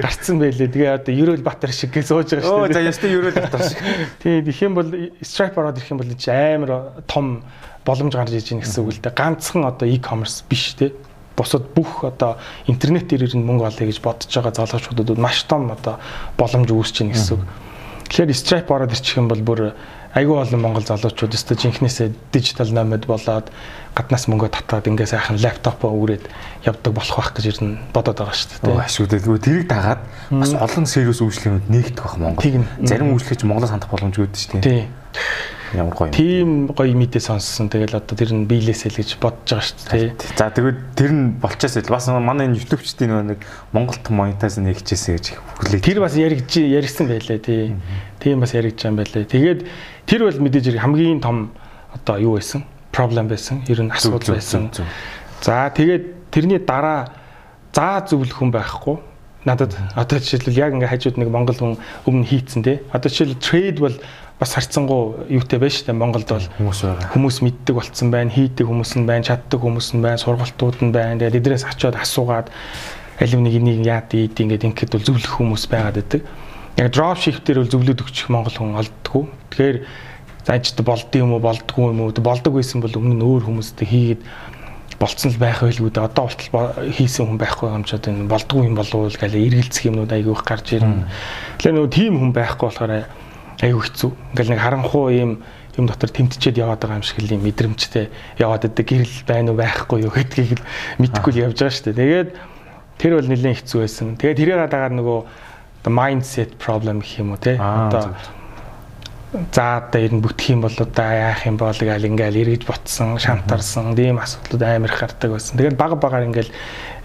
[0.03, 0.71] Гарцсан байлээ.
[0.73, 2.71] Тэгээ одоо Ерөөл Батар шиг гэж сууж байгаа шүү дээ.
[2.71, 3.79] Оо, за ястаа Ерөөл Батар шиг.
[4.19, 4.89] Тий, тэгэх юм бол
[5.23, 7.47] Stripe ороод ирэх юм бол чи амар том
[7.87, 9.15] боломж гарч иж гин гэсэн үг л дээ.
[9.15, 10.91] Ганцхан одоо e-commerce биш те
[11.37, 16.01] бусад бүх одоо интернетээр ирэн мөнгө олъё гэж бодож байгаа залуучуудад маш том одоо
[16.41, 17.45] боломж үүсэж байна гэсэн үг.
[18.07, 19.61] Тэгэхээр Stripe ороод ирчих юм бол бүр
[20.17, 23.53] айгүй олон монгол залуучууд өстө жинхнээсээ дижитал номад болоод
[23.93, 26.25] гаднаас мөнгө татаад ингээ сайхан лаптопоо үрээд
[26.65, 28.81] явдаг болох байх гэж ирнэ бодоод байгаа шүү дээ.
[28.81, 29.21] Ашигтай.
[29.21, 30.01] Тэрийг дагаад
[30.33, 32.45] бас олон сервис үйлчлэгүүд нэгдэх байх Монгол.
[32.81, 34.89] Зарим үйлчлэгч Монголоос хандах боломжгүй байдаг шүү дээ.
[35.75, 36.11] Ямар гоё.
[36.15, 37.67] Тийм гоё мэдээ сонссон.
[37.67, 40.39] Тэгэл одоо тэр нь биелээсэй л гэж бодож байгаа шүү дээ.
[40.39, 43.41] За тэгвэл тэр нь болчоос л бас манай энэ YouTube-чдийн нэг
[43.75, 45.83] Монголд монетайз нэгчээсэй гэж хүлээ.
[45.83, 47.75] Тэр бас яригч яригсан байлаа тий.
[48.23, 49.27] Тийм бас яригч юм байлаа.
[49.27, 49.61] Тэгээд
[50.07, 51.51] тэр бол мэдээж хамгийн том
[51.91, 52.63] одоо юу байсан?
[52.95, 53.67] Проблем байсан.
[53.67, 54.71] Ер нь асуудал байсан.
[55.43, 57.11] За тэгээд тэрний дараа
[57.75, 58.97] заа зөвлөх хүн байхгүй
[59.47, 61.75] надад одоо жишээлбэл яг ингээ хажууд нэг монгол хүн
[62.09, 63.95] өмнө хийцэн те одоо жишээл трейд бол
[64.41, 67.09] бас харцсангуу юутай байж штэ Монголд бол хүмүүс байгаа.
[67.17, 71.17] Хүмүүс мэддэг болцсон байна, хийдэг хүмүүс нь байна, чаддаг хүмүүс нь байна, сургалтууд нь байна.
[71.17, 72.53] Тэгээд эдрээс очиод асуугаад
[73.17, 76.23] аль нэг энийг яад ийд ингээд ингээд бол зөвлөх хүмүүс байгаад байдаг.
[76.77, 79.25] яг ship дээр бол зөвлөд өгчих Монгол хүн олддгүй.
[79.49, 79.79] Тэгэхээр
[80.45, 84.23] заажд болдго юм уу болдгоо юм уу болдог байсан бол өмнө нь өөр хүмүүстэй хийгээд
[85.01, 86.05] болцсон л байх байлгүй дээ.
[86.05, 89.89] Одоо болтол хийсэн хүн байхгүй юм ч одоо энэ болдгоо юм болов уу гэлээ эргэлзэх
[89.89, 91.09] юмнууд айгүй их гарч ирнэ.
[91.57, 92.93] Тэгэхээр нөгөө тийм хүн байхгүй болохоор
[93.63, 94.11] айгүй хэцүү.
[94.35, 95.33] Ингээл нэг харанхуу юм
[95.77, 98.09] юм дотор тэмтчээд яваад байгаа юм шиг л юм мэдрэмжтэй
[98.41, 100.65] яваад идэг гэрэл байна уу байхгүй юу гэдгийг л
[101.05, 102.01] мэдэхгүй л явж байгаа шүү дээ.
[102.01, 102.31] Тэгээд
[102.97, 104.17] тэр бол нэлээд хэцүү байсан.
[104.17, 105.21] Тэгээд тэрээр дагаар нөгөө
[105.87, 108.17] mindset problem гэх юм уу те одоо
[109.53, 113.19] за одоо ер нь бүтэх юм бол одоо яах юм бол гээл ингээл эргэж ботсон
[113.21, 115.59] шантарсан тийм асуудлууд амар их гардаг байсан.
[115.61, 116.51] Тэгээд баг багаар ингээл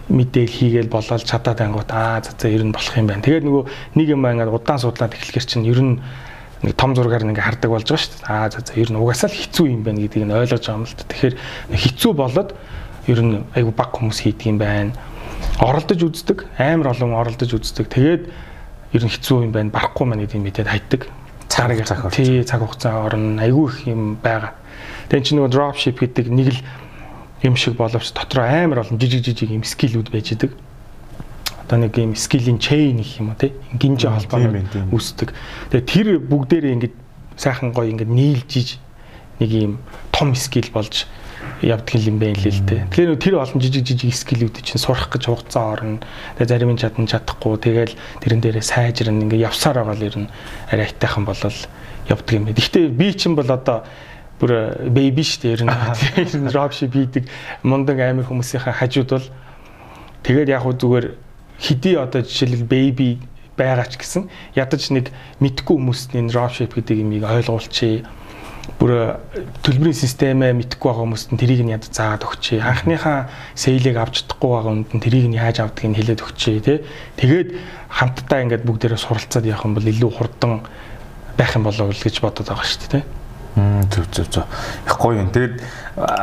[0.10, 3.22] мэдээл хийгээл болоод чадаад ангууд аа за за ер нь болох юм байна.
[3.22, 3.64] Тэгээд нөгөө
[4.00, 6.00] нэг юм ингээд удаан судлаад эхлэхэр чинь ер нь
[6.62, 8.30] нэг том зургаар ингээ хардаг болж байгаа шүү дээ.
[8.30, 10.86] Аа за за ер нь угаасаа л хэцүү юм байна гэдгийг нь ойлгож байгаа юм
[10.86, 11.04] л да.
[11.10, 11.36] Тэгэхээр
[11.74, 12.50] хэцүү болоод
[13.10, 14.94] ер нь айгу баг хүмүүс хийдэг юм байна.
[15.58, 17.86] Оролдож үздэг, амар олон оролдож үздэг.
[17.90, 18.24] Тэгээд
[18.94, 21.02] ер нь хэцүү юм байна барахгүй маань гэдгийг мэдээд хайдаг.
[21.50, 24.54] Цаг цаг тий цаг хугацаа орно айгүй их юм байгаа.
[25.10, 26.60] Тэгэн чинь нөгөө ship гэдэг нэг л
[27.42, 30.54] юм шиг боловч дотроо амар олон жижиг жижиг юм скиллүүд байж идэг.
[31.72, 34.60] Одоо нэг юм скиллийн chain гэх юм уу тий гинжи холбоо
[34.92, 35.32] үүсдэг.
[35.72, 36.94] Тэгээ тэр бүгдээрээ ингэж
[37.40, 38.76] сайхан гоё ингэж нийлжиж
[39.40, 39.74] нэг юм
[40.12, 41.08] том скил болж
[41.64, 42.92] явдаг юм байна лээ л дээ.
[42.92, 46.04] Тэгэхээр тэр олон жижиг жижиг скиллүүд чинь сурах гэж хугацаа орно.
[46.36, 47.56] Тэгээ зарим нь чадна чадахгүй.
[47.56, 50.30] Тэгээл тэрэн дээрээ сайжрна ингээ явсаар байгаа л ер нь
[50.76, 51.56] арай айтайхан болол
[52.12, 52.60] явдаг юм байна.
[52.60, 53.88] Гэхдээ би чинь бол одоо
[54.44, 55.72] бүр бэби шүү дээ ер нь.
[56.20, 57.32] Ер нь dropship хийдэг
[57.64, 59.28] мундаг амир хүмүүсийн хажууд бол
[60.28, 61.08] тэгээд яг хөө зүгээр
[61.62, 63.10] хэдий одоо жишээлбэл бэби
[63.58, 64.24] байгаа ч гэсэн
[64.58, 68.10] ядаж нэг мэдгүй хүмүүст энэ dropship гэдэг юмыг ойлгуулчих
[68.82, 69.22] бүр
[69.62, 72.62] төлбөрийн системээ мэдхгүй байгаа хүмүүст нь тэрийг нь яд заагаад өгчээ.
[72.62, 76.78] Анхныхаа сейлийг авч чадахгүй байгаа хүнд нь тэрийг нь яаж авдгийг нь хэлээд өгчээ тий.
[77.18, 77.50] Тэгээд
[77.90, 80.66] хамтдаа ингээд бүгдээрээ суралцаад явах юм бол илүү хурдан
[81.38, 83.04] байх юм болов уу гэж бодоод байгаа шүү дээ тий.
[83.56, 84.46] Мм зүг зүг зүг.
[84.88, 85.30] Их гоё юм.
[85.30, 85.60] Тэгээд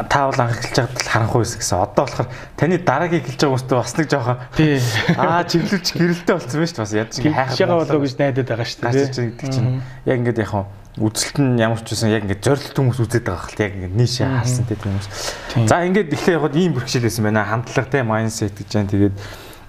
[0.09, 1.79] та бол анх эхэлж байгаад л харанхуй байсан гэсэн.
[1.85, 4.39] Одоо болохоор таны дараагийн эхэлж байгаа хүмүүстээ бас нэг жоохон.
[5.21, 6.85] Аа чиглүүлж гэрэлтэй болсон байна шүү дээ.
[6.89, 8.97] Бас яаж ингэ хайхаа болоо гэж найдаад байгаа шүү дээ.
[8.97, 9.69] Гацж гэдэг чинь
[10.09, 10.65] яг ингээд яг хаа
[10.99, 14.27] үзэлт нь ямар ч байсан яг ингээд зорилт хүмүүс үзээд байгаа хэл яг ингээд нийшээ
[14.27, 15.07] харсан тийм хүмүүс.
[15.71, 17.47] За ингээд ихлэ яваад ийм бэрхшээл байсан байна.
[17.47, 18.91] Хандлага те майндсет гэж байна.
[18.91, 19.15] Тэгээд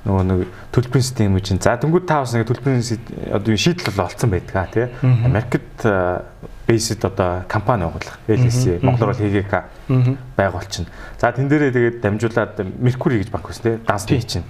[0.05, 1.59] нөгөө нэг төлбөрийн систем үү чинь.
[1.59, 2.83] За тэнгууд та бас нэг төлбөрийн
[3.35, 4.87] одоо шийдэл бол олцсон байдаг тий.
[5.03, 5.83] Америкт
[6.69, 8.19] based одоо компани байгуулах.
[8.27, 9.53] LSE Монголоор бол HGK
[10.37, 10.87] байгуулчихна.
[11.19, 13.75] За тэн дээрээ тэгээд дамжуулаад Mercury гэж банк байсан тий.
[13.83, 14.45] Данс чинь.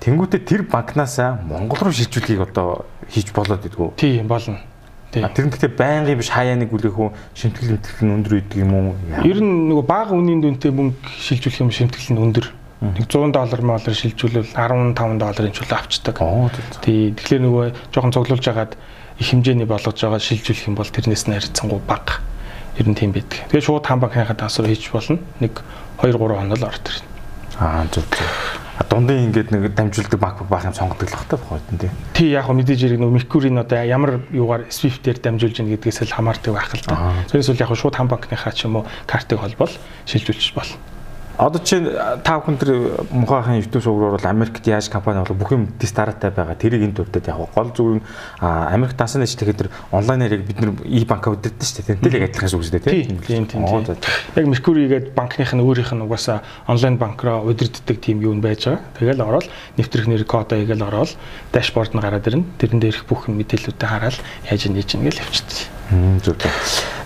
[0.00, 4.00] Тэнгүүтээ тэр банкнасаа Монгол руу шилжүүлэхийг одоо хийж болоод идэггүй.
[4.00, 4.56] Тийм болно.
[5.12, 8.72] Тэр нь гэхдээ байнгын биш хаяа нэг үлээх үү шимтгэл мэтгэл нь өндөр үйдэг юм
[8.72, 8.94] уу?
[9.26, 12.46] Ер нь нөгөө бага үнийн дүнтэй мөнгө шилжүүлэх юм шимтгэл нь өндөр.
[12.80, 16.16] Нэг 100 доллар молор шилжүүлвэл 15 долларын чөлөө авчдаг.
[16.80, 17.12] Тий.
[17.12, 18.72] Тэгэхээр нөгөө жоохон цуглуулж агаад
[19.20, 22.24] их хэмжээний болгож байгаа шилжүүлэх юм бол тэрнээс нь харьцангуй бага.
[22.80, 23.44] Ер нь тийм байдаг.
[23.52, 25.20] Тэгээ шууд хамбанхийнхаа тасруу хийж болно.
[25.44, 25.60] Нэг
[26.00, 27.04] 2 3 хоног л орд ирнэ.
[27.60, 31.92] Аа зүг зүг дундын ингээд нэг дамжуулдаг MacBook баах юм сонгодог л бахтай бохоо тийм.
[32.16, 36.54] Тий яг мэдээж хэрэг нэг Mercury-ийн одоо ямар юугаар Swift-ээр дамжуулж ийн гэдгээс л хамаардаг
[36.56, 37.14] байх л та.
[37.30, 39.70] Тэрнээс үл яг шууд хам банкныхаа ч юм уу картыг холбол
[40.08, 40.80] шилжүүлчих болно.
[41.40, 41.80] Одоо чи
[42.20, 42.70] та бүхэн тэр
[43.16, 46.52] мухаахын YouTube сувгаар бол Америкт яаж компани болов бүх юм дистаратай байгаа.
[46.52, 48.04] Тэрийг энэ төвдөд яг гол зүйл нь
[48.44, 51.96] Америк дасан дэжтэй тэр онлайнаар яг бид нар e-банка удирддаг шүү дээ.
[51.96, 53.24] Тэнтэй яг адилхан үг шүү дээ тийм.
[53.24, 53.64] Тийм тийм.
[54.36, 58.44] Яг Mercury гээд банкных нь өөрийнх нь угаасаа онлайн банк руу удирддаг тийм юу нь
[58.44, 58.84] байж байгаа.
[59.00, 59.48] Тэгэл ороод
[59.80, 61.16] нэвтрэх нэр кодоо хийгээл ороод
[61.56, 62.44] дашборд нь гараад ирнэ.
[62.60, 65.79] Тэрэн дээрх бүх мэдээллүүдээ хараад яаж нээж ин гэж явчихдаг.
[65.90, 66.38] Зүг.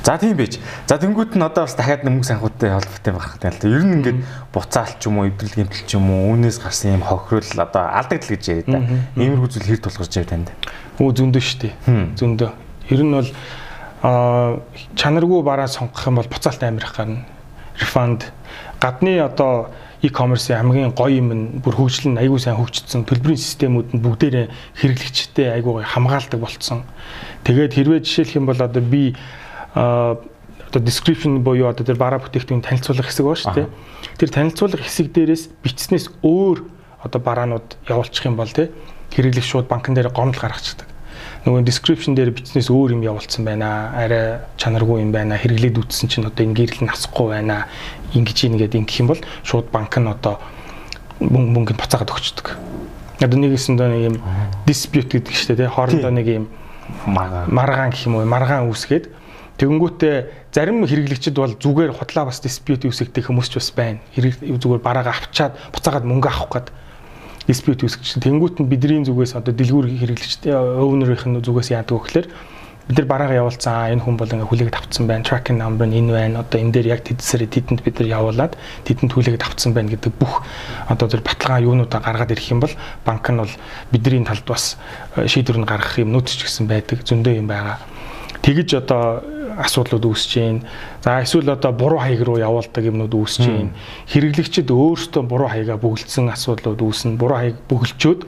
[0.05, 0.61] За тийм байж.
[0.87, 3.73] За тэнгуут нь одоо бас дахиад нэмэг санхутай холбоотой байх гэдэг л.
[3.73, 4.21] Ер нь ингээд
[4.53, 8.37] буцаалт ч юм уу, эвдрэл гэмтэл ч юм уу, үүнээс гарсан юм хохирол одоо алдагдал
[8.37, 8.85] гэж яриад та.
[9.17, 10.49] Иймэрхүү зүйл хэр тулгарч байв танд.
[11.01, 11.73] Өө зөндөө штэ.
[12.21, 12.51] Зөндөө.
[12.93, 13.31] Ер нь бол
[14.05, 14.61] аа
[14.93, 17.25] чанаргүй бараа сонгох юм бол буцаалт амирх гарна.
[17.81, 18.29] Refund
[18.77, 19.73] гадны одоо
[20.05, 23.09] e-commerce хамгийн гоё юм нь бүр хөгжил нь айгүй сайн хөгжсөн.
[23.09, 26.85] Төлбөрийн системүүд нь бүгдээрээ хэрэглэгчтэй айгүй хамгаалдаг болцсон.
[27.49, 29.17] Тэгээд хэрвээ жишээлх юм бол одоо би
[29.75, 33.69] одоо description буюу одоо тэр бараа бүтээгдэхүүн танилцуулах хэсэг байна шүү дээ.
[34.21, 36.59] Тэр танилцуулах хэсэг дээрээс бичснээс өөр
[37.01, 38.69] одоо бараанууд явуулчих юм бол тий
[39.15, 40.89] хэрэглэх шууд банкн дээр гомдол гаргачихдаг.
[41.45, 43.93] Нөгөө description дээр бичснээс өөр юм явуулсан байна.
[43.95, 45.39] Арай чанаргүй юм байна.
[45.39, 47.69] Хэрэглээд үтсэн чинь одоо энэ гэрэл нь асахгүй байна.
[48.15, 50.39] Ингэж ийгээд ингэх юм бол шууд банк нь одоо
[51.21, 52.47] мөнгөнд буцаагаад өгчдөг.
[53.21, 54.17] Одоо нэгээс нь нэг юм
[54.67, 56.47] dispute гэдэг чинь тий хоорондоо нэг юм
[57.07, 59.11] маргаан гэх юм уу маргаан үүсгээд
[59.55, 64.03] Тэгэнгүүтээ зарим хэрэглэгчид бол зүгээр хутлаа бас диспьют үүсгдэг хүмүүс ч бас байна.
[64.11, 66.69] Хэрэг зүгээр бараагаа авчаад буцаагаад мөнгө авах гээд.
[67.47, 72.27] диспьют үүсгэж тэнгуут нь бидний зүгээс одоо дэлгүүр хэрэглэгчтэй өвнөрийнх нь зүгээс яадаг вэ гэхээр
[72.89, 76.13] бид нар бараагаа явуулсан энэ хүн бол ингээ хүлээгээд авцсан байна tracking number нь энэ
[76.13, 78.53] байна одоо энэ дээр яг тэдсэрээ тэдэнд бид нар явуулаад
[78.85, 80.45] тэдэнд хүлээгээд авцсан байна гэдэг бүх
[80.93, 82.75] одоо тэр баталгаа юунуудаа гаргаад ирэх юм бол
[83.09, 83.55] банк нь бол
[83.89, 84.77] бидний талд бас
[85.17, 87.81] шийдвэр нь гаргах юмнууд ч гэсэн байдаг зөндөө юм байгаа
[88.45, 89.25] тэгэж одоо
[89.59, 90.61] асуудлууд үүсэж байна.
[91.03, 93.73] За эсвэл одоо буруу хаяг руу явуулдаг юмнууд үүсэж байна.
[94.11, 97.17] Хэрэглэгчид өөрсдөө буруу хаягаа бүгэлдсэн асуудлууд үүснэ.
[97.17, 98.21] Буруу хаяг бүгэлчөөд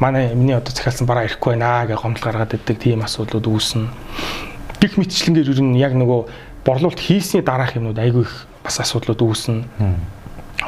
[0.00, 3.86] манай миний одоо захиалсан бараа ирэхгүй байна гэж гомдол гаргаад иддэг тийм асуудлууд үүснэ.
[4.80, 9.64] Гэх мэтчлэнгээр ер нь яг нөгөө борлуулалт хийсний дараах юмнууд айгүй их бас асуудлууд үүснэ.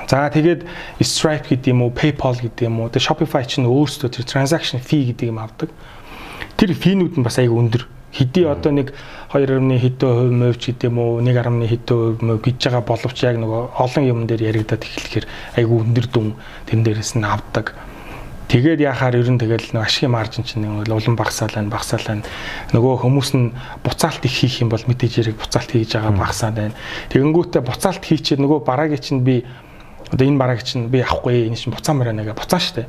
[0.09, 0.69] За тэгээд
[1.01, 5.09] Stripe гэдэг юм уу, PayPal гэдэг юм уу, тэгээд Shopify чинь өөрсдөө тэр transaction fee
[5.13, 5.73] гэдэг юм авдаг.
[6.61, 8.93] Тэр финүүд нь бас айгүй өндөр хэдий одоо нэг
[9.33, 13.37] 2.1 хэдэн хувь мөвч гэдэг юм уу 1.1 хэдэн хувь мөв гэж байгаа боловч яг
[13.41, 15.27] нөгөө олон юм дээр яригадаад эхлэхээр
[15.57, 16.29] айгүй өндөр дүн
[16.69, 17.73] тэн дээрээс нь авдаг.
[18.53, 22.29] Тэгээд яхаар ер нь тэгэл нэг ашигын маржин чинь улам багасаал байна, багасаал байна.
[22.77, 26.77] Нөгөө хүмүүс нь буцаалт их хийх юм бол мэдээж яриг буцаалт хийж байгаа багасаад байна.
[27.17, 29.49] Тэгэнгүүтээ буцаалт хийчихэд нөгөө бараагийн чинь би
[30.13, 32.85] одоо энэ барааг чинь би авахгүй энэ чинь буцаан мөрөө нэгэ буцаан штэ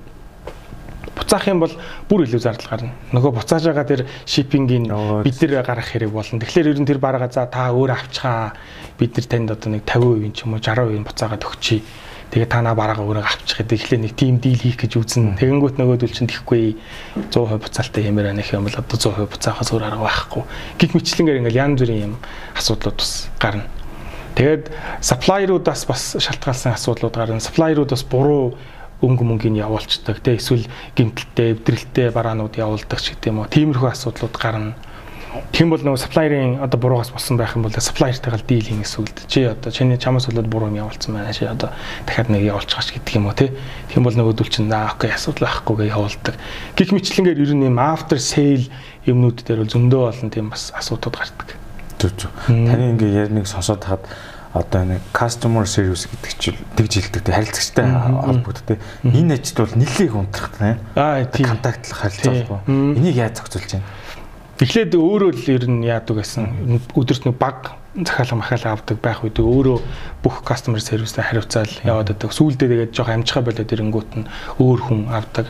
[1.16, 1.72] буцаах юм бол
[2.10, 2.92] бүр илүү зардал гарна.
[3.16, 4.92] Нөгөө буцааж байгаа тэр шиппингийн
[5.24, 6.44] бид нэр гарах хэрэг болно.
[6.44, 8.52] Тэгэхээр ер нь тэр бараагаа за та өөр авчихаа.
[9.00, 11.80] Бид нар танд одоо нэг 50% ч юм уу 60% буцаагаад өгчий.
[12.34, 13.78] Тэгээ та наа бараагаа өөрөө авчих гэдэг.
[13.78, 15.38] Тэгэхээр нэг тим дийл хийх гэж үзэн.
[15.38, 16.82] Тэгэнгүүт нөгөөдөл чинь тэхгүй
[17.30, 20.42] 100% буцаалтай хэмээр анах юм бол одоо 100% буцаахаас өөр арга байхгүй.
[20.82, 22.14] Гэх мэтлэнгээр ингээл янз бүрийн юм
[22.58, 23.70] асуудлууд бас гарна.
[24.34, 24.74] Тэгээд
[25.06, 27.38] supplier-уудаас бас шалтгаалсан асуудлууд гарна.
[27.38, 28.58] Supplier-ууд бас буруу
[29.06, 30.66] өнгө мөнгөний явуулцдаг те эсвэл
[30.98, 34.74] гимтэлтэй эвдрэлтэй бараанууд явуулдаг ч гэдэг юм уу тиймэрхүү асуудлууд гарна
[35.54, 39.10] Тийм бол нөгөө supplier-ийн одоо буруугаас болсон байх юм бол supplier-тайгаа дийл хийн гэсэн үг
[39.10, 41.74] л чи одоо чиний чамаас болоод буруу юм явуулсан байна чи одоо
[42.06, 43.50] дахиад нэг явуулчихаач гэдэг юм уу тий.
[43.90, 46.36] Тийм бол нөгөөдөл чинь аа окей асуудал байхгүй гэж явуулдаг.
[46.78, 48.70] Гэх мэтлэнгээр ер нь юм after sale
[49.10, 51.50] юмнууд дээр бол зөндөө олон тийм бас асуудууд гардаг.
[51.98, 52.34] Зүг зүг.
[52.46, 54.06] Таны ингээ ярныг сонсоод хаад
[54.54, 58.78] одоо нэг customer service гэдэг чинь тэгж хэлдэг тийм харилцагчтай холбогддог.
[59.02, 60.78] Энэ ажилд бол нэлээд унтрахтай.
[60.94, 62.62] Аа тийм контактлах харилцаа.
[62.70, 63.90] Энийг яаж зохицуулж байна?
[64.62, 69.42] Эхлээд өөрөө л ер нь яадаг гэсэн өдөрт нэг баг захиалга махаалаа авдаг байх үед
[69.42, 69.78] өөрөө
[70.22, 72.30] бүх customer service-тэй хариуцаал яваад байдаг.
[72.30, 74.30] Сүүлдээ тэгээд жоох амжихаа болоод ирэнгүүт нь
[74.62, 75.50] өөр хүн авдаг.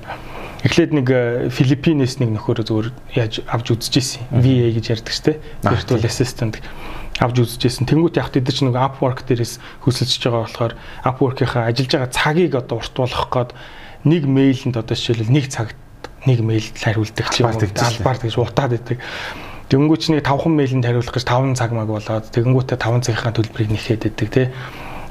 [0.63, 1.07] Эхлээд нэг
[1.51, 4.31] Филиппинээс нэг нөхөр зөвөр яаж авч үзчихсэн.
[4.31, 5.37] VA гэж ярьдаг шүү дээ.
[5.67, 6.55] Virtual assistant
[7.19, 7.83] авч үзчихсэн.
[7.83, 10.73] Тэнгүүт яг тэд чинь нэг Upwork дээрээс хөсөлж байгаа болохоор
[11.03, 13.51] Upwork-ийнхаа ажиллаж байгаа цагийг одоо урт болгох гээд
[14.07, 15.75] нэг мэйлэнд одоо жишээлбэл нэг цагт
[16.27, 18.97] нэг мэйлд хариулдаг ч юм уу албаар гэж утаад байдаг.
[19.71, 24.01] Тэнгүүч нэг 5хан мэйлэнд хариулах гэж 5 цаг маг болоод тэгэнгүүтээ 5 цагийнхаа төлбөрийг нэхэд
[24.05, 24.47] байдаг тий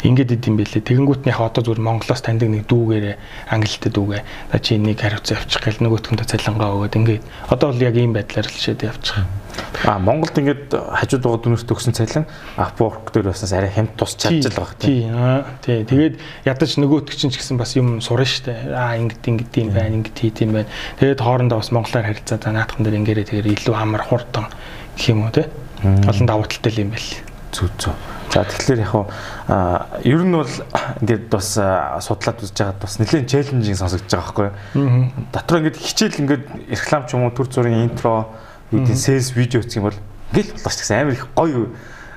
[0.02, 0.82] ингээд идэм байлээ.
[0.82, 3.16] Тэгэнгүүтнийх одоо зүгээр Монголоос таньдаг нэг дүүгээрээ
[3.54, 4.22] англилтэй дүүгээ.
[4.50, 8.50] За чи энийг хариуцсан авчих гэл нөгөөтгөндөө цалингаа өгөөд ингээд одоо бол яг ийм байдлаар
[8.50, 9.22] л шийдээ явчих.
[9.84, 12.26] А Монголд ингээд хажууд байгаа дүнэрт өгсөн цалин
[12.56, 15.12] Upwork дээр бас арай хямд тус чадж л байгаа тийм.
[15.62, 15.84] Тий.
[15.84, 16.14] Тэгээд
[16.48, 18.72] ядаж нөгөөтг чинь ч гэсэн бас юм сурна штэ.
[18.72, 20.70] Аа ингээд ингээд юм байна, ингээд хийх юм байна.
[20.98, 24.48] Тэгээд хоорондоо бас монголоор харилцаа за наадхан дээр ингээрээ тэгээд илүү амар хурдан
[24.96, 25.50] гэх юм уу те.
[25.82, 27.31] Олон давуу талтай юм байл.
[27.52, 27.96] Зүг зүг.
[28.32, 28.94] За тэгэхээр яг
[29.48, 30.48] аа ер нь бол
[31.04, 31.60] ингээд бас
[32.00, 35.12] судлаад үзэж байгаад бас нэлээд челленжинг сонсогдож байгаа байхгүй юу.
[35.36, 38.32] Дотор ингээд хичээл ингээд реклам ч юм уу төр зүрийн интро
[38.72, 40.00] үүдийн sales видео үзэх юм бол
[40.32, 41.68] ингээд болооч гэсэн амар их гоё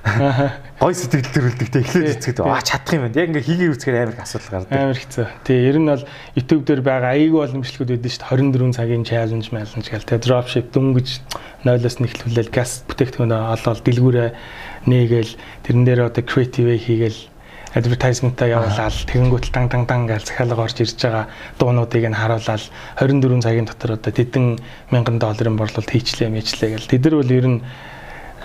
[0.79, 3.17] гой сэтгэл төрүүлдэг те эхлээд үзэхэд аа чадах юм байна.
[3.17, 4.77] Яг ингээ хийгээ үзэхээр амар их асуудал гардаг.
[4.77, 5.25] Амар хэцүү.
[5.41, 6.05] Тий, ер нь бол
[6.37, 8.69] YouTube дээр байгаа аягүй олон бичлэгүүд байдаг шүү дээ.
[8.69, 11.09] 24 цагийн challenge challenge гэл те dropship дөнгөж
[11.65, 14.29] 0-оос нэхлүүлэл газ бүтээгдэхүүн олоод дэлгүүрээ
[14.85, 15.33] нээгээл
[15.65, 17.19] тэрэн дээр одоо creative хийгээл
[17.75, 21.25] advertisement-а явуулаад тэгэнгүүт дан дан дан гэж захиалга орж ирж байгаа
[21.59, 22.63] дуунуудыг нь харуулаад
[23.01, 24.61] 24 цагийн дотор одоо тэдэн
[24.95, 26.87] мянган долларын борлуулалт хийчлээ мэйчлээ гэл.
[26.87, 27.59] Тэд нар бол ер нь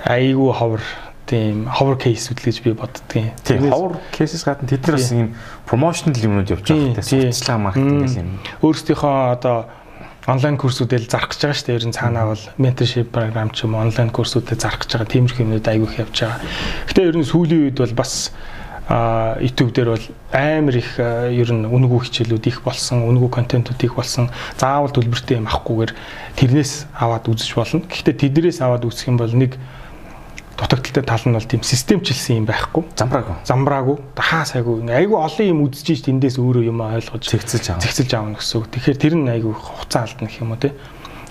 [0.02, 0.82] айгүй ховор
[1.30, 3.30] тийм ховор кейсүүд л гэж би боддгийн.
[3.46, 5.28] Тийм ховор кейсээс гадна тэд нар бас ийм
[5.70, 7.30] промошнл юмнууд явж байгаа хэрэгтэй.
[7.30, 8.30] Сурталчилгаа маркетинг гэх юм.
[8.66, 9.56] Өөрсдийнхөө одоо
[10.26, 11.78] онлайн курсүүдэл зарах гэж байгаа шүү дээ.
[11.78, 15.44] Ер нь цаанаа бол mentorship програм ч юм уу онлайн курсүүдэд зарах гэж байгаа тиймэрхүү
[15.46, 16.40] юмнууд айгүйх явж байгаа.
[16.90, 18.34] Гэтэ ер нь сүүлийн үед бол бас
[18.90, 23.94] а YouTube дээр бол амар их ер нь үнэгүй хичээлүүд их болсон, үнэгүй контентууд их
[23.94, 24.34] болсон.
[24.58, 25.94] Заавал төлбөртэй юм авахгүйгээр
[26.34, 27.86] тэрнээс аваад үзэж болно.
[27.86, 29.54] Гэхдээ тэднэрээс аваад үзэх юм бол нэг
[30.60, 32.84] дутагдaltaй тал нь бол тийм системчилсэн юм байхгүй.
[32.92, 33.36] Замбраагүй.
[33.48, 33.96] Замбраагүй.
[34.20, 34.84] Хаа сайгүй.
[34.92, 37.84] Айгүй олон юм үзэж ш тэндээс өөрөө юм ойлгож зэгцэлж авах.
[37.88, 38.66] Зэгцэлж авах гэсэн үг.
[38.68, 40.76] Тэгэхээр тэр нь айгүй хугацаа алдна гэх юм уу те.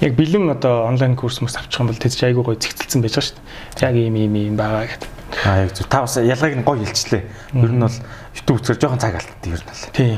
[0.02, 3.14] Яг бэлэн одоо онлайн курс мөс авчих юм бол тэд чи айгүй гоё зэгцэлсэн байж
[3.14, 3.38] байгаа шүү
[3.78, 3.86] дээ.
[3.86, 5.10] Яг ийм ийм ийм байгаа гэдэг.
[5.46, 5.86] Аа яг зү.
[5.86, 7.24] Та бас ялгааг нь гоё хэлчлээ.
[7.54, 7.98] Ер нь бол
[8.34, 9.84] YouTube үзэхээр жоохон цаг алддаг ер нь бол.
[9.94, 10.18] Тийм.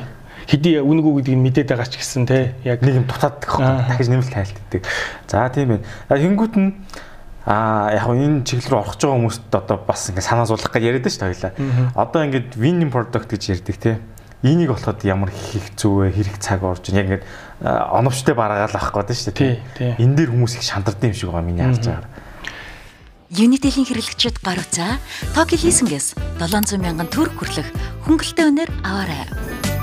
[0.51, 4.33] хэдий үнийг үү гэдгийг мэдээд байгаа ч гэсэн те яг нэг юм дутаад дахиж нэмэлт
[4.35, 4.81] тайлтдаг.
[5.27, 5.85] За тийм байна.
[6.11, 6.69] Хингүүт нь
[7.45, 10.69] Аа яг хөө энэ чиглэл рүү орох гэж байгаа хүмүүст одоо бас ингээ санаа зовлох
[10.69, 11.53] гэж яриад шүү дээ хоёлаа.
[11.97, 13.97] Одоо ингээд winning product гэж ярьдаг те.
[14.45, 17.25] Энийг болоход ямар хийх зүвэ хэрэг цаг орж яг ингээд
[17.65, 19.97] оновчтой бараагаал авах гэдэг шүү дээ.
[19.97, 22.09] Энэ дээр хүмүүс их шантардаг юм шиг байгаа миний харж байгаа.
[23.31, 24.99] Unitel-ийн хэрэглэгчид гар утсаа
[25.31, 27.69] Tokyo Leasing-ээс 700 мянган төгрөг хүрлэх
[28.03, 29.80] хөнгөлөлтөй өнөр аваарай.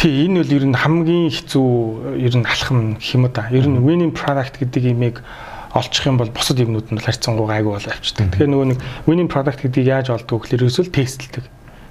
[0.00, 3.52] Тий, энэ бол ер нь хамгийн хэцүү ер нь алхам гэх юм да.
[3.52, 5.20] Ер нь winning product гэдэг имийг
[5.76, 8.32] олчих юм бол бусад юмнууд нь харьцангуй гайгүй бол авчдаг.
[8.32, 11.44] Тэгэхээр нөгөө нэг winning product гэдгийг яаж олдгоо гэхээр ерөөсөө тестлдэг.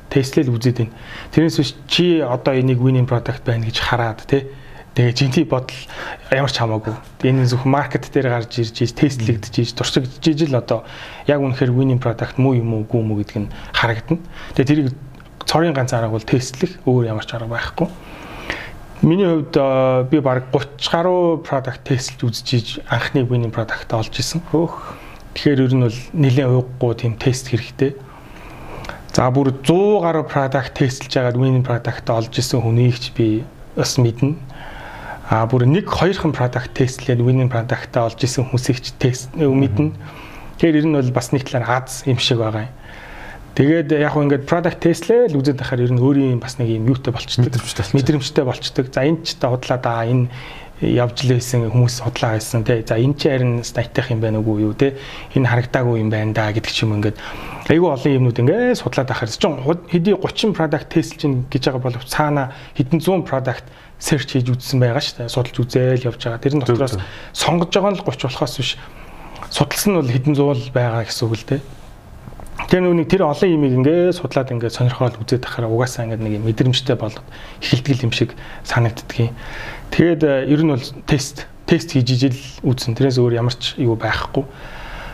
[0.09, 0.97] Тестлэл үзээд байна.
[1.37, 4.49] Тэрнээс биш чи одоо энийг winning product байна гэж хараад тий.
[4.97, 5.77] Тэгээ жинти бодол
[6.33, 6.97] ямар ч хамаагүй.
[7.21, 10.81] Энэ зөвхөн маркет дээр гарч ирж тестлэгдэж ийж туршигдж ийж л одоо
[11.29, 14.17] яг үнэхээр winning product муу юм уу гүү мүү гэдг нь харагдана.
[14.57, 14.89] Тэгээ тэрийг
[15.49, 17.89] цорын ганц арга бол тестлэх өөр ямар ч арга байхгүй.
[19.01, 19.57] Миний хувьд
[20.13, 24.45] би баг 30 гаруй product тестэлж үзэж анхны winning product олж исэн.
[24.53, 24.93] Хөөх.
[25.33, 27.97] Тэгэхээр ер нь бол нэлээд уйггүй тийм тест хэрэгтэй.
[29.09, 33.41] За бүр 100 гаруй product тестэлж байгаад winning product олж исэн хүнийг ч би
[33.73, 34.37] бас мэднэ.
[35.33, 39.97] А бүр нэг хоёрхан product тестлээд winning product олж исэн хүмүүсийг ч тест мэднэ.
[40.61, 42.78] Тэгэхээр ер нь бол бас нэг талаар аз юм шиг байгаа юм.
[43.57, 46.91] Тэгээд яг хөө ингээд product testlээ л үзээд байхаар ер нь өөрийн бас нэг юм
[46.93, 47.49] юутай болчдөг.
[47.49, 48.93] Мэдрэмжтэй болчдөг.
[48.93, 50.29] За энэ ч та худлаа да энэ
[50.79, 52.83] явж лээсэн хүмүүс судлаа гэсэн тий.
[52.87, 54.95] За энэ ч харин статих юм байна уу юу тий.
[55.35, 57.19] Энэ харагдаагүй юм байна да гэдэг ч юм ингээд
[57.67, 59.59] айгүй олон юмнууд ингээд судлаад байхаар чинь
[59.91, 63.67] хэдий 30 product test чинь гэж байгаа боловч цаана хэдэн зуун product
[63.99, 65.35] search хийж үзсэн байгаа шүү дээ.
[65.35, 66.39] Судалж үзээл явж байгаа.
[66.39, 66.95] Тэрэн дотроос
[67.35, 68.71] сонгож байгаа нь л 30 болохоос биш.
[69.51, 71.61] Судалсан нь бол хэдэн зуул байгаа гэсэн үг л дээ.
[72.67, 76.99] Тэр нүг тэр олон имийг ингээд судлаад ингээд сонирхоод үзээд тахаараа угаасаа ингээд нэг мэдрэмжтэй
[76.99, 77.23] болоод
[77.63, 78.35] эхэлтгэл юм шиг
[78.67, 79.31] санагддгийг.
[79.95, 82.35] Тэгээд э, ер нь бол тест тест хийж ижил
[82.67, 82.99] үзсэн.
[82.99, 84.43] Тэрээс өөр ямар ч юу байхгүй.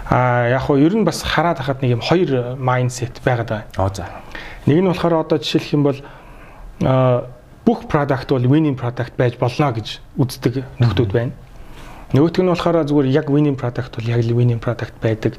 [0.10, 3.70] А яг хоо ер нь бас хараад хахад нэг юм хоёр майндсет байгаад байна.
[3.78, 4.10] Аа за.
[4.66, 6.00] Нэг нь болохоор одоо жишээлх юм бол
[7.66, 11.34] бүх product бол winning product байж болно гэж үздэг нөхдүүд байна.
[12.14, 15.36] Нөгөөх нь болохоор зүгээр яг winning product бол яг winning product байдаг.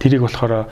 [0.00, 0.66] Тэрийг болохоор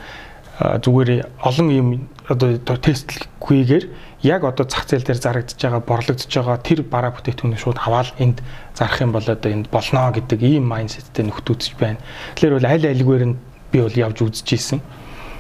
[0.61, 1.89] зүгээр олон юм
[2.31, 3.85] одоо тестлэхгүйгээр
[4.23, 8.39] яг одоо зах зээл дээр зарагдж байгаа борлогдож байгаа тэр бараа бүтээтгүүнийг шууд аваад энд
[8.79, 11.99] зарах юм бол одоо энд болно гэдэг ийм майндсеттэй нөхдөж байна.
[12.39, 13.39] Тэгэхээр бол аль альгээр нь
[13.75, 14.81] би бол явж үзэж исэн.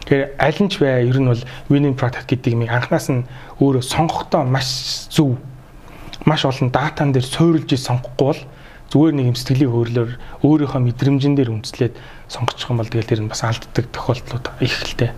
[0.02, 3.22] Тэгэхээр аль нь ч бай ер нь бол winning product гэдэг юм анханаас нь
[3.62, 5.38] өөрөө сонгохдоо маш зөв
[6.26, 8.42] маш олон датан дээр суурилж сонгохгүй бол
[8.90, 10.10] зүгээр нэг юм сэтгэлийн хөдлөөр
[10.42, 11.94] өөрийнхөө мэдрэмжэн дээр үндэслээд
[12.34, 15.12] сонгочих юм бол тэгэл тэр нь бас алддаг тохиолдлууд их л дээ.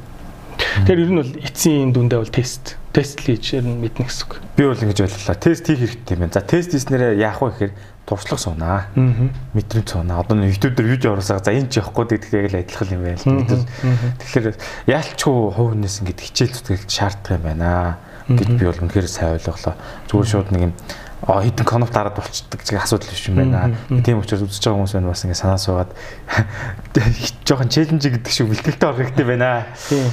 [0.57, 4.25] Тэгэхээр ер нь бол эцсийн дүндээ бол тест тест л хийж ер нь мэднэ гэсэн
[4.25, 4.41] үг.
[4.57, 5.37] Би бол ингэж ойлголаа.
[5.37, 6.37] Тест хийх хэрэгтэй юм байна.
[6.37, 7.73] За тест хийснээрээ яах вэ гэхээр
[8.09, 8.81] туршлага суунаа.
[9.53, 10.25] Мэдрэмж суунаа.
[10.25, 13.69] Одоо YouTube дээр видео оруулсаа за энэ ч явахгүй гэдгийг л адилхан юм байна л.
[14.17, 14.57] Тэгэхээр
[14.89, 18.01] яалчгүй хувь хүнээс ингэж хичээл зүтгэл шаарддаг юм байна
[18.33, 19.75] гэж би бол үнэхээр сайн ойлголоо.
[20.09, 20.75] Зүгээр шууд нэг юм
[21.27, 23.75] хитэн конов дараад болчдөг гэж асуудал биш юм байна.
[23.91, 25.91] Тийм учраас үзэж байгаа хүмүүс байна бас ингэ санаа суугаад
[27.43, 29.67] жоохон челленж гэдэг шиг бэлтгэлтэй орох хэрэгтэй байна.
[29.91, 30.07] Тийм.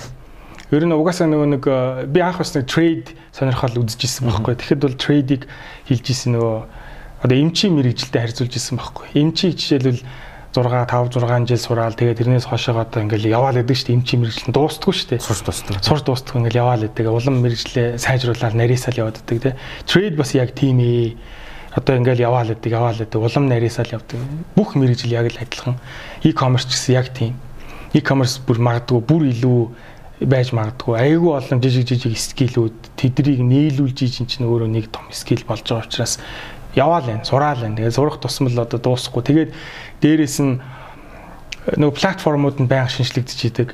[0.74, 4.58] Ер нь угаасаа нөгөө нэг э, би анх бас нэг трейд сонирхол үзэж исэн байхгүй.
[4.58, 5.46] Тэгэхэд бол трейдийг
[5.86, 6.58] хийж исэн нөгөө
[7.22, 9.06] одоо эмчийн мэрэгжилтэд харьцуулж исэн байхгүй.
[9.14, 10.02] Эмчийг жишээлбэл
[10.54, 14.22] 6 5 6 жил сураал тэгээд тэрнээс хойшоо одоо ингээл яваал гэдэг шүү дээ эмчийн
[14.22, 19.02] мэрэгжил дуустдаггүй шүү дээ сурч дуустдаг сурч дуустдаг ингээл яваал гэдэг улам мэрэгжлээ сайжруулаад нарийсаал
[19.02, 19.58] яваад байдаг те
[19.90, 21.18] трейд бас яг тийм ээ
[21.74, 24.20] одоо ингээл яваал гэдэг яваал гэдэг улам нарийсаал явдаг
[24.54, 25.82] бүх мэрэгжил яг л адилхан
[26.22, 27.34] e-commerce гэсэн яг тийм
[27.98, 29.62] e-commerce бүр магадгүй бүр илүү
[30.22, 35.42] байж магадгүй айгүй олон жижиг жижиг скилүүд тэдрийг нийлүүлж чинь чинь өөрөө нэг том скил
[35.50, 36.22] болж байгаа учраас
[36.76, 37.76] яваал байна, сураал байна.
[37.78, 39.24] Тэгээд сурах тусмал одоо дуусахгүй.
[39.24, 39.54] Тэгээд
[40.04, 43.70] дээрэс нь э, нөгөө платформуд нь байнга шинжлэгдэж идэг.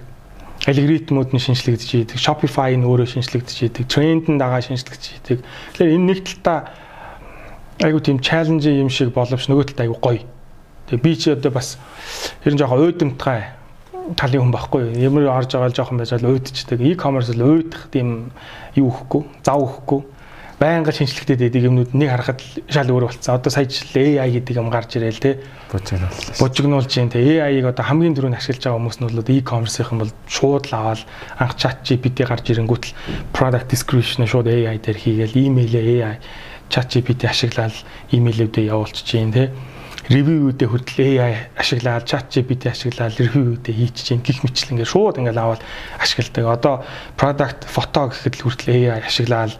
[0.70, 2.18] Алгоритмууд нь шинжлэгдэж идэг.
[2.22, 3.86] Shopify нь өөрөө шинжлэгдэж идэг.
[3.90, 5.38] Тренд нь дагаа шинжлэгдэж идэг.
[5.74, 6.60] Тэгэхээр энэ нэг талтаа
[7.82, 10.22] айгу тийм чаленж юм шиг боловч нөгөө талд айгу гоё.
[10.94, 11.82] Тэгээ би чи одоо бас
[12.46, 13.58] ер нь жоохон уйдамтгай
[14.14, 14.84] талын хүн байхгүй.
[15.02, 16.78] Ямар орж байгаа л жоохон байж л уйдчихдаг.
[16.78, 18.30] E-commerce л уйдах тийм
[18.78, 20.19] юу өгөхгүй, зав өгөхгүй
[20.60, 23.40] байнга шинжлэхтэй дэдэг юмнууд нэг харахад шал өөр болсон.
[23.40, 25.40] Одоо сая жил AI гэдэг юм гарч ирэл те.
[25.72, 26.36] Бужигнуулж.
[26.36, 27.24] Бужигнуулж юм те.
[27.24, 31.02] AI-г одоо хамгийн түрүүнд ашиглаж байгаа хүмүүс нь бол e-commerce-ийнх юм бол шууд л аваад
[31.40, 32.92] анх chat GPT гарч ирэнгүүтэл
[33.32, 36.16] product description шууд AI дээр хийгээл email-ээ AI
[36.68, 37.74] chat GPT ашиглаад
[38.12, 39.56] email-үүдээ явуулчих чинь те
[40.10, 45.62] ревюудээ хүртэл AI ашиглаад чат GPT ашиглаад ревюудээ хийчихээн гих мэтлэн ингээд шууд ингээд аваад
[46.02, 46.46] ашигладаг.
[46.50, 46.76] Одоо
[47.14, 49.54] product photo гэхэд хүртэл AI ашиглаад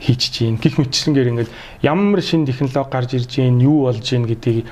[0.00, 0.60] хийчихээн.
[0.60, 1.50] Гих мэтлэнгээр ингээд
[1.82, 4.66] ямар шин технологи гарч ирж гин, юу болж гин гэдгийг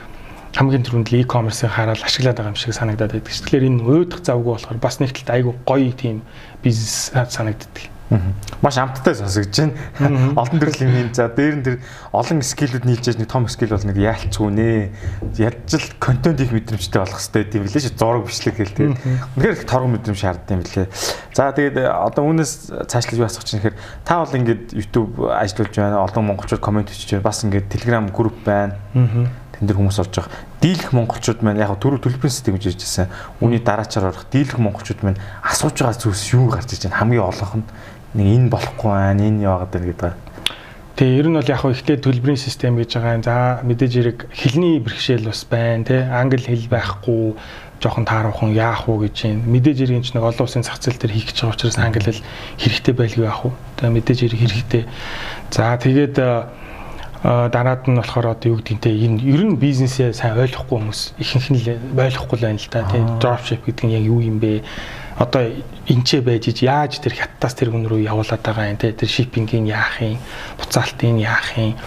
[0.55, 3.33] хамгийн түрүүнд л e-commerce-ыг хараад ашиглаад байгаа юм шиг санагдаад байдаг.
[3.33, 6.23] Тэгэхээр энэ өөдөх завгүй болохоор бас нэг талд айгүй гоё тийм
[6.63, 7.94] бизнес санагддаг.
[8.61, 10.33] Маш амттай сонсогдож байна.
[10.37, 11.15] Олон төрлийн юм.
[11.17, 11.77] За дээр нь тэр
[12.13, 14.93] олон скиллүүд нийлж нэг том скилл бол нэг яалцгүй нэ.
[15.41, 17.97] Ядж л контент их мэдрэмжтэй болох хэрэгтэй тийм билээ шүү.
[17.97, 18.93] Зураг бичлэг гэл тийм.
[19.41, 20.87] Үнэхээр их торгон мэдрэмж шаарддаг юм билээ.
[21.33, 22.53] За тэгээд одоо үүнээс
[22.93, 26.05] цаашлаж юу асуух чинь гэхээр та бол ингээд YouTube ажиллаж байна.
[26.05, 27.25] Олон монголчууд комент бичиж байна.
[27.25, 28.77] Бас ингээд Telegram групп байна.
[29.55, 30.35] Тэн дээр хүмүүс орж байгаа.
[30.59, 33.07] Дийлэх монголчууд маань яг түрүү төлбөрийн систем гэж ярьжсэн.
[33.39, 36.99] Үүний дараачаар орох дийлэх монголчууд маань асууж байгаа зүйлс юу гарч иж байна.
[36.99, 37.67] Хамгийн олонх нь
[38.15, 40.13] нэг энэ болохгүй байна, энэ яваад байна гэдэг.
[40.95, 43.19] Тэгээ ер нь бол яг хөө ихтэй төлбөрийн систем гэж байгаа.
[43.27, 43.37] За
[43.67, 45.99] мэдээж хэрэг хэлний бэрхшээл бас байна тий.
[45.99, 47.35] Англи хэл байхгүй
[47.83, 49.43] жоохон тааруухан яах уу гэж юм.
[49.51, 52.15] Мэдээж хэрэг энэ ч нэг олон улсын зах зээл дээр хийх гэж байгаа учраас англи
[52.15, 52.23] хэл
[52.63, 53.59] хэрэгтэй байлгүй яах уу.
[53.75, 54.83] Тэгээ мэдээж хэрэг хэрэгтэй.
[55.51, 56.17] За тэгээд
[57.25, 61.01] дараад нь болохоор одоо юу гэдэг нь те энэ ер нь бизнесээ сайн ойлгохгүй хүмүүс
[61.17, 61.61] ихэнх нь
[61.97, 64.61] ойлгохгүй л байна л да тийм dropship гэдэг нь яг юу юм бэ
[65.19, 65.43] одоо
[65.87, 69.67] энчээ байж иж яаж тэр хятадаас тэр хүн рүү явуулаад байгаа юм те тэр шиппингийн
[69.71, 70.19] яах юм
[70.59, 71.79] буцаалтын яах юм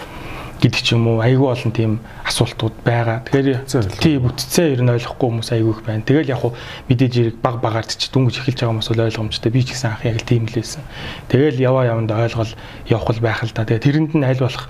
[0.58, 1.92] гэдэг ч юм уу айгүй олон тийм
[2.26, 3.22] асуултууд байгаа.
[3.30, 6.02] Тэгэхээр тий бүтцээ ер нь ойлгохгүй хүмүүс айгүй их байна.
[6.02, 6.58] Тэгэл яг хуу
[6.90, 9.54] мэдээж хэрэг баг багаар ч дүнгиж эхэлж байгаа хүмүүс бол ойлгомжтой.
[9.54, 10.82] Би ч гэсэн анх яг л тийм л байсан.
[11.30, 12.52] Тэгэл яваа яванд ойлгол
[12.90, 13.62] явах л байх л да.
[13.70, 14.66] Тэгээ тэрэнд нь аль болох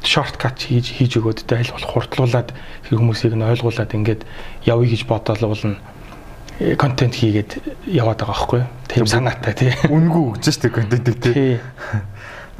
[0.00, 2.48] шорткат хийж хийж өгөөд тэ аль болох хурдлуулад
[2.88, 4.24] хүмүүсийг нь ойлгуулад ингээд
[4.64, 5.76] явъя гэж бодоол уулна
[6.78, 8.62] контент хийгээд яваад байгаа байхгүй?
[8.88, 9.72] Тийм санаатай тий.
[9.88, 11.60] Үнгүү өгч штэ контентийг тий.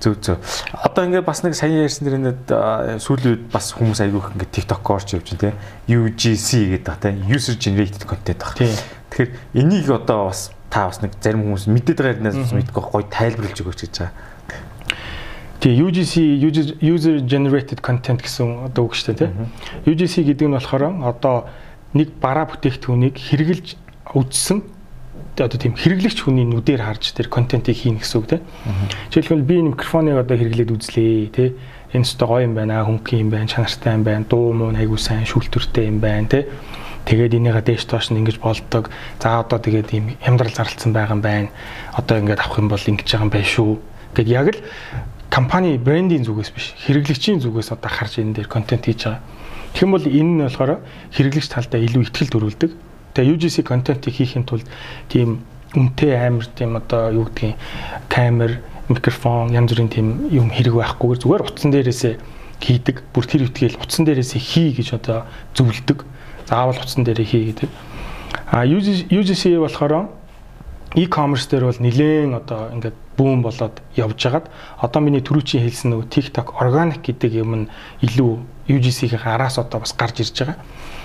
[0.02, 0.38] Зөв зөв.
[0.72, 5.04] Одоо ингээд бас нэг сая ярьсан дэр ингээд сүүлийн үед бас хүмүүс айгүйх ингээд TikTok-оор
[5.06, 5.54] ч явж байна
[5.86, 5.94] тий.
[5.94, 7.14] UGC гэдэг та тий.
[7.30, 8.58] User generated content баг.
[8.58, 13.60] Тэгэхээр энийг одоо бас та бас нэг зарим хүмүүс мэдээд байгаа юмнаас мэдгүй гоё тайлбарлаж
[13.62, 14.14] өгөөч гэж байгаа.
[15.62, 16.14] Тэгээ UGC
[16.82, 19.30] user generated content гэсэн одоо үг шүү дээ тий.
[19.86, 21.46] UGC гэдэг нь болохоор одоо
[21.94, 23.68] нэг бараа бүтээгдэхүүнийг хэрэгжилж
[24.16, 24.58] үдсэн
[25.36, 28.42] одоо тийм хэрэглэгч хүний нүдээр харж тэр контентийг хийнэ гэсэн үг тийм.
[29.08, 31.56] Жишээлбэл би микрофоныг одоо хэрэглээд үзлээ тий.
[31.96, 35.24] Энэ ч гоё юм байна, хөнгөн юм байна, чанартай юм байна, дуу муу айгуу сайн
[35.24, 36.44] шүүлтүртэй юм байна тий.
[37.08, 38.92] Тэгээд энийгээ дээш доош нь ингэж болдог.
[39.20, 41.48] За одоо тэгээд ийм хямдрал зарлцсан байгаа юм байна.
[41.96, 43.72] Одоо ингэж авах юм бол ингэж байгаа юм байна шүү.
[44.12, 44.60] Гэт яг л
[45.32, 49.24] компани брендинг зүгээс биш, хэрэглэгчийн зүгээс одоо харж энэ дээр контент хийж байгаа.
[49.72, 50.80] Тэгэх юм бол энэ нь болохоор
[51.16, 52.70] хэрэглэгч талдаа илүү ихтгэл төрүүлдэг
[53.12, 54.64] Тэгээ UGC контентыг хийхин тулд
[55.12, 55.44] тийм
[55.76, 57.60] үнэтэй амар тийм одоо юу гэдгийг
[58.08, 62.16] камер, микрофон, янз бүрийн тийм юм хэрэг байхгүйгээр зүгээр утсан дээрээсээ
[62.64, 63.04] хийдэг.
[63.12, 66.08] Бүр тэр үтгэл утсан дээрээсээ хий гэж одоо зөвлөдөг.
[66.48, 67.68] Заавал утсан дээрээ хий гэдэг.
[68.48, 70.08] А UGC болохоор
[70.96, 74.48] e-commerce дээр бол нэлээд одоо ингээд бүүн болоод явж хагаад
[74.80, 77.70] одоо миний түрүүчийн хэлсэн нөгөө TikTok organic гэдэг юм нь
[78.00, 78.32] илүү
[78.68, 80.56] UGC-ийн араас одоо бас гарч ирж байгаа.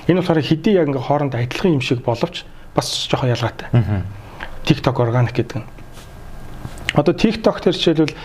[0.08, 2.46] Энэ болохоор хэдий яг ингээ хооронд адилхан юм шиг боловч
[2.76, 3.68] бас жоохон ялгаатай.
[4.66, 5.68] TikTok organic гэдэг нь.
[6.94, 8.16] Одоо TikTok тэр жишээлбэл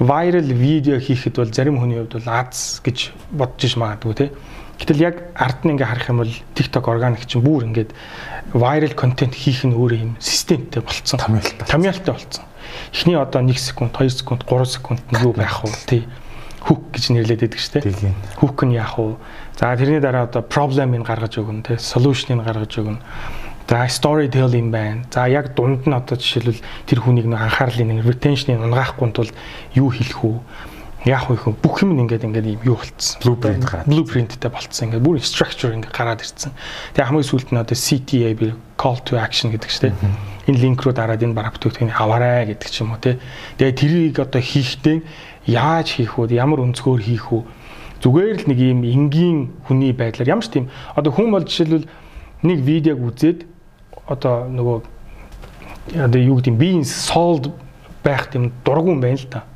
[0.00, 4.30] viral видео хийхэд бол зарим хүний хувьд бол аз гэж бодож иж магадгүй тий.
[4.78, 7.90] Гэтэл яг ард нь ингээ харах юм бол TikTok organic чинь бүр ингээд
[8.52, 11.18] viral content хийх нь өөрөө юм системтэй болцсон.
[11.22, 11.66] Томьёолтой.
[11.66, 12.44] Томьёолтой болцсон.
[12.92, 16.02] Эхний одоо 1 секунд, 2 секунд, 3 секунд нь юу байх вэ тий
[16.62, 18.14] хүүк гэж нэрлээд байдаг шүү дээ.
[18.38, 19.18] Хүүк нь яах вэ?
[19.58, 23.02] За тэрний дараа одоо проблемыг гаргаж өгнө, тэ solution-ыг гаргаж өгнө.
[23.66, 25.02] За storytelling байна.
[25.10, 29.34] За яг дунд нь одоо жишээлбэл тэр хүнийг нэг анхаарлын нэг retention-ыг унгаахгүй тулд
[29.74, 30.38] юу хэлэх үү?
[31.02, 33.18] Яах вэ хөө бүх юм ингээд ингээд юм юу болцсон.
[33.18, 33.90] Blueprint гараад.
[33.90, 34.86] Blueprintтэй болцсон.
[34.86, 36.54] Ингээд бүр structure ингээд гараад ирсэн.
[36.94, 39.98] Тэгээ хамгийн сүүлд нь одоо CTA би call to action гэдэг чинь
[40.46, 43.18] энэ линк руу дараад энэ бараа бүтээгдэхүүнийг аваарай гэдэг ч юм уу те.
[43.58, 44.98] Тэгээ тэрийг одоо хийхдээ
[45.46, 46.32] яаж хийх вэ?
[46.34, 47.42] Ямар өнцгөр хийх вэ?
[48.02, 50.66] Зүгээр л нэг юм энгийн хүний байдлаар ямар ч тийм
[50.98, 51.86] одоо хүн бол жишээлбэл
[52.42, 53.46] нэг видеог үзээд
[54.10, 54.78] одоо нөгөө
[56.02, 57.54] одоо юу гэдэг бизнес солд
[58.02, 59.46] байх тийм дургуун байна л та.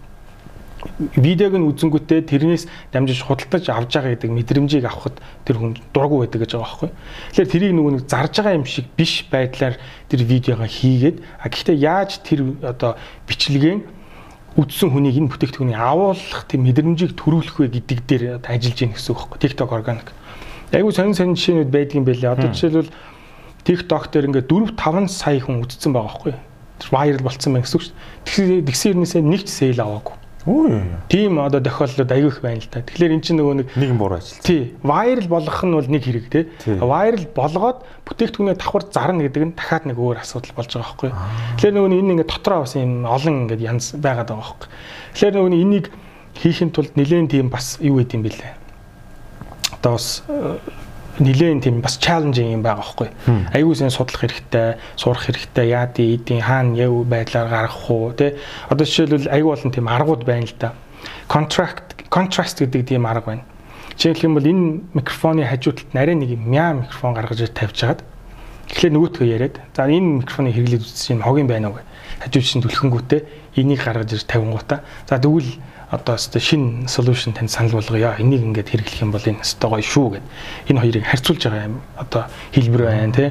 [1.18, 6.46] Видеог нь үзэнгүүтээ тэрнээс дамжиж худалдаж авж байгаа гэдэг мэдрэмжийг авахд тэр хүн дургу байдаг
[6.46, 6.90] гэж байгаа байхгүй.
[7.34, 9.74] Тэгэхээр тэрийг нөгөө нэг зарж байгаа юм шиг биш байдлаар
[10.06, 12.94] тэр видеогоо хийгээд а гэхдээ яаж тэр одоо
[13.26, 13.82] бичлэгийн
[14.56, 19.20] үдсэн хүнийг энэ бүтээгдэхүүнийг агуулах тийм мэдрэмжийг төрүүлэх вэ гэдэг дээр ажиллаж гин гэсэн үг
[19.20, 20.08] байхгүй TikTok organic.
[20.72, 22.32] Айгу сонин сонин жишээнүүд байдгийн байлээ.
[22.32, 22.90] Одоо жишээлбэл
[23.68, 26.34] TikTok дээр ингээд 4 5 сая хүн үзсэн байгаа байхгүй.
[26.80, 28.64] Тэр viral болцсон байна гэсэн үг шүү дээ.
[28.64, 30.16] Тэгсэн тэрнээсээ нэг ч сейл аваагүй.
[30.46, 30.78] Өө.
[31.10, 32.78] Тийм одоо тохиолдлууд аягүй их байна л да.
[32.86, 34.38] Тэгэхээр эн чинь нөгөө нэг Нэгэн буруу ажил.
[34.46, 36.44] тий вайрал болгох нь бол нэг хэрэг тий.
[36.78, 41.10] Вайрал болгоод бүтээгдэхүүнээ давхар зарна гэдэг нь дахиад нэг өөр асуудал болж байгаа байхгүй.
[41.58, 44.68] Тэгэхээр нөгөө энэ ингээд дотроо бас юм олон ингээд янз байгаад байгаа байхгүй.
[45.18, 45.86] Тэгэхээр нөгөө энийг
[46.38, 48.54] хийхин тулд нэлээд тийм бас юу гэдэм бэлээ.
[49.82, 50.58] Одоо бас э,
[51.18, 53.08] нилээн тийм бас чаленжинг юм байгаа байхгүй.
[53.56, 58.36] Аягүй сэн судлах хэрэгтэй, сурах хэрэгтэй, яад ийдийн хаана яв байдлаар гаргах уу тий.
[58.70, 60.72] Одоо жишээлбэл аягүй болон тийм аргууд байна л да.
[61.26, 63.44] Contract contrast гэдэг тийм арга байна.
[63.96, 68.00] Жишээлх юм бол энэ микрофоны хажуу талд нарийн нэг мяа микрофон гаргаж тавьж хагаад
[68.68, 71.86] тэгэхээр нөгөөтгөө яриад за энэ микрофоны хэрэглээд үзсэн юм хогийн байна уу гэж
[72.20, 73.20] хажуу чинь түлхэнгүүтээ
[73.56, 75.48] энийг гаргаж ирж тавингуудаа за тэгвэл
[75.90, 78.18] одоо өстө шин solution тань санал болгоё.
[78.18, 80.24] Энийг ингээд хэрэглэх юм бол энэ өстө гоё шүү гэд.
[80.70, 83.30] Энэ хоёрыг харьцуулж байгаа юм одоо хэлбэр байна тий.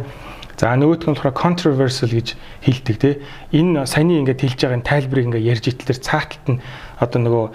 [0.56, 3.14] За нөгөөх нь болохоор controversial гэж хэлдэг тий.
[3.52, 6.64] Энэ саяны ингээд хэлж байгаа тайлбарыг ингээд ярьж итэл цааталт нь
[6.96, 7.46] одоо нөгөө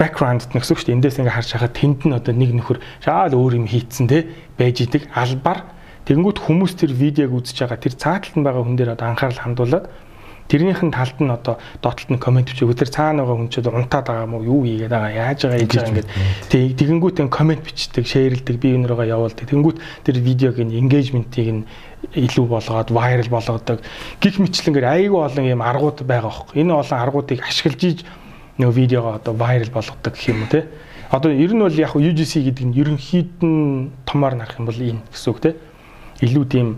[0.00, 0.96] background нэгсэг шүү дээ.
[0.96, 4.80] Эндээс ингээд харж хахад тэнд нь одоо нэг нөхөр шаал өөр юм хийцэн тий байж
[4.80, 5.68] идэг албаар
[6.08, 9.84] тэгэнгүүт хүмүүс тэр видеог үзэж байгаа тэр цааталт нь байгаа хүн дээр одоо анхаарал хандуулад
[10.50, 13.78] Тэрнийх нь талд нь одоо доотлолт нь комент бичиг өдөр цаана байгаа хүн ч одоо
[13.78, 14.42] унтаад байгаа уу?
[14.42, 15.30] Юу хийгээд байгаа?
[15.30, 15.62] Яаж байгаа?
[15.62, 15.90] Хийж байгаа?
[15.94, 16.10] Ингээд
[16.50, 19.46] тэг тэгэнгүүт нь комент бичдэг шеэрлдэг би өнөрөөгөө явуулдаг.
[19.46, 21.62] Тэгэнгүүт тэр видеог нь engagement-ийг нь
[22.18, 23.78] илүү болгоод viral болгодог.
[24.18, 26.50] Гих мэтлэнгээр айгүй олон юм аргууд байгаа хөх.
[26.58, 27.98] Энэ олон аргуудыг ашиглаж иж
[28.60, 30.68] нөгөө видеогоо одоо viral болгодог гэх юм уу те
[31.10, 35.02] одоо ер нь бол яг UGC гэдэг нь ерөнхийд нь томоор нарах юм бол энэ
[35.10, 35.50] гэсэн үг те
[36.20, 36.68] илүү тийм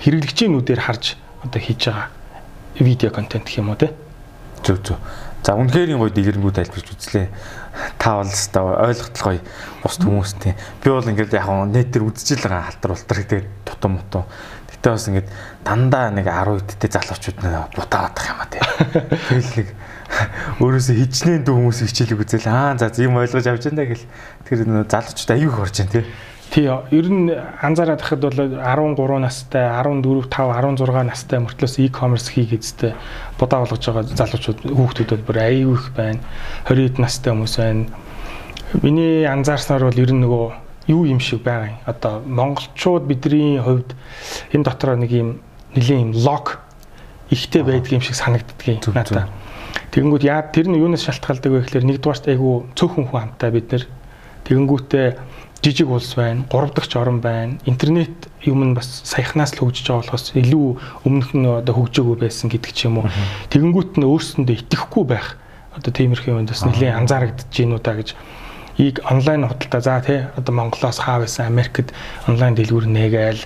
[0.00, 2.08] хэрэглэгчийн нүдээр харж одоо хийж байгаа
[2.80, 3.92] видео контент гэх юм уу те.
[4.64, 4.96] Зөв зөв.
[5.42, 7.28] За үнэхээр гоё дэлгэрэнгүй тайлбарч үзлээ.
[7.98, 9.40] Та бол өстой ойлголтол гоё
[9.82, 10.54] бус хүмүүстэй.
[10.82, 14.24] Би бол ингээд яг нэт дээр үзчихэл байгаа халтар ултар гэдэг тутам мутуу.
[14.70, 15.28] Гэтэ бас ингээд
[15.66, 18.62] дандаа нэг 10 идтэй залуучууд нэ бутаагаад байгаа юм а тий.
[19.28, 19.68] Тэгэл нэг
[20.60, 24.04] өөрөөсөө хичнээн дүү хүмүүс хичээлэг үзэл аа за юм ойлгож авч байна гэл
[24.44, 26.04] тэр залуучууд аюух орж байна тий.
[26.52, 32.52] Тий, ер нь анзаараад хахад бол 13 настай, 14, 5, 16 настай мөртлөөс e-commerce хийх
[32.52, 32.92] эзтэй
[33.40, 36.20] будаа болгож байгаа залуучууд хүүхдүүд бол бүр аюу их байна.
[36.68, 37.88] 20 настай хүмүүс байна.
[38.84, 40.44] Миний анзаарснаар бол ер нь нөгөө
[40.92, 41.78] юу юм шиг байгаа юм.
[41.88, 43.96] Одоо монголчууд бидний хувьд
[44.52, 45.40] энэ дотроо нэг юм
[45.72, 46.60] нэлийн юм лог
[47.32, 49.32] ихтэй байдаг юм шиг санагддгийг надад.
[49.92, 53.84] Тэгэнгүүт яа тэр нь юунаас шалтгаалдаг вэ гэхээр нэгдүгээрт айгүй цөөхөн хүн хамтаа бид нэр
[54.48, 55.06] тэгэнгүүтээ
[55.62, 57.60] жижиг улс байна, гурав дахь орн байна.
[57.66, 58.10] Интернет
[58.42, 60.66] юм нь бас саяхнаас л хөгжиж байгаа болохоос илүү
[61.06, 63.12] өмнөх нь одоо хөгжөөгүй байсан гэдэг ч юм уу.
[63.52, 65.38] Тэгэнгүүт нь өөрсөндөө итгэхгүй байх.
[65.76, 68.08] Одоо тиймэрхүү юмд бас нэлээд анзаарэгдэж гинүү та гэж
[68.82, 71.92] ийг онлайн худалдаа за тий одоо Монголоос хаа байсан Америкт
[72.26, 73.42] онлайн дэлгүүр нээгээл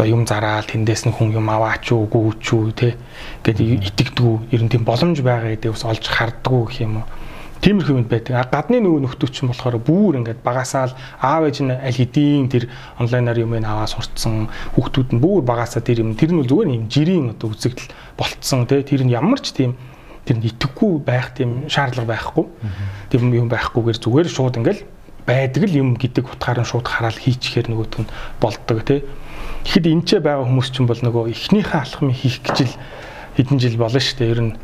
[0.00, 2.96] одоо юм зараал тэндээс нь хүн юм аваач уу гүүч үү тий
[3.44, 7.08] гэдэг итгэдэггүй ер нь тийм боломж байгаа гэдэг бас олж хардггүй гэх юм уу
[7.60, 8.48] Тиймэрхүү юмд байдаг.
[8.48, 12.72] Гадны нөгөө нөхдөөч нь болохоор бүр ингээд багасаа л аав ээж нь аль хэдийн тэр
[12.96, 14.48] онлайнаар юм аваа сурцсан
[14.80, 18.80] хүүхдүүд нь бүр багасаа тэр юм тэр нь зүгээр юм жирийн одоо үзэгдэл болцсон тий
[18.80, 19.76] тэр нь ямар ч тийм
[20.24, 22.48] тэр нь итгэхгүй байх тийм шаардлага байхгүй.
[23.12, 24.80] Тэр юм байхгүйгээр зүгээр шууд ингээд
[25.28, 28.08] байдаг л юм гэдэг утгаар нь шууд хараад хийчихээр нөгөөт нь
[28.40, 29.04] болдог тий.
[29.64, 32.74] Тэгэхэд энэчээ байгаа хүмүүс чинь бол нөгөө эхнийхээ алхмыг хийх гэж л
[33.36, 34.32] хэдэн жил болно шүү дээ.
[34.34, 34.54] Ер нь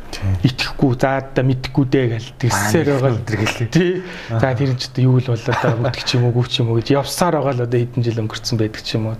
[0.43, 3.69] итгэхгүй заадаа мэдхгүй дээ гэл тэгсээр байгаа л гэлээ.
[3.71, 4.03] Тий.
[4.29, 6.67] За тэр нь ч одоо юу л болоо да мэдчих ч юм уу гүч юм
[6.73, 9.17] уу гэж явсаар байгаа л одоо хэдэн жил өнгөрцөн байдаг ч юм уу.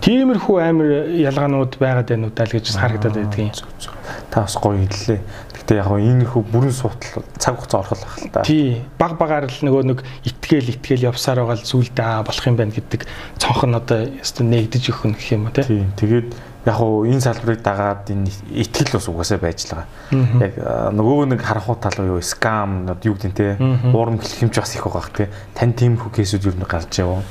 [0.00, 3.52] Тиймэрхүү амар ялгаанууд байгаад байна уу даа л гэж харагдаад байдгийн.
[4.30, 5.20] Та бас гоё хэллээ.
[5.64, 8.42] Гэтэ яг энэ хүү бүрэн суутал цаг хугацаа орхол байх л та.
[8.44, 8.84] Тий.
[9.00, 12.76] Баг багаар л нөгөө нэг итгэл итгэл явсаар байгаа л зүйлдээ аа болох юм байна
[12.76, 13.08] гэдэг
[13.40, 15.88] цонх нь одоо өстө нэгдэж өгөх гэх юм уу тий.
[15.96, 16.28] Тэгээд
[16.68, 18.28] яг уу энэ салбарыг дагаад энэ
[18.60, 19.88] итгэл бас угаасаа байж байгаа.
[20.40, 20.54] Яг
[20.92, 23.56] нөгөө нэг харахуу тал юу скам юу гэдэг те
[23.92, 25.28] уурам хэлхэмж бас их байгаа те.
[25.56, 27.24] Тань тиймэрхүү кейсүүд юу нэг гарч яваа.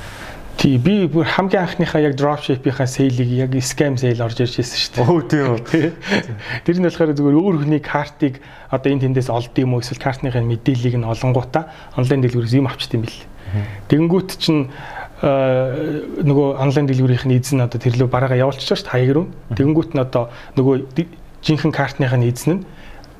[0.58, 4.92] Тий би бүр хамгийн анхныхаа яг dropship-ийнхаа сейлийг яг scam sale орж ирж байсан шүү
[4.94, 5.44] дээ.
[5.50, 5.92] Өө тийм.
[6.64, 8.38] Тэр нь болохоор зүгээр өөр хүний картыг
[8.70, 12.94] одоо энэ тэндээс олд юм уу эсвэл картныхын мэдээллийг нь олонгуудаа онлайн дэлгүүрээс юм авчт
[12.94, 13.20] юм бэл.
[13.90, 14.70] Тэгэнгүүт чинь
[15.24, 19.26] нөгөө онлайн дэлгүүрийн эзэн одоо тэр лөө бараагаа явуулчихсан шүү дээ хаяг руу.
[19.58, 20.74] Тэгэнгүүт нь одоо нөгөө
[21.44, 22.64] жинхэнэ картныхын эзэн нь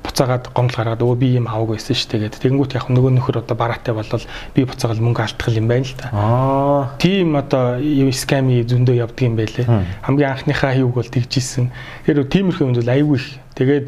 [0.05, 2.41] буцаагаад гомдол гаргаад өө би юм аваагүй байсан шүү дээ гэдэг.
[2.45, 6.07] Тэгэнгүүт яг нөгөө нөхөр одоо бараатай болол би буцаагаад мөнгө алдах юм байна л та.
[6.13, 6.81] Аа.
[7.01, 7.81] Тийм одоо
[8.13, 9.65] сками зөндөө явдаг юм байлээ.
[10.05, 11.71] Хамгийн анхныхаа хийг бол тэгжсэн.
[12.05, 13.27] Тэр тиймэрхүү юм бол айгүй их.
[13.57, 13.85] Тэгээд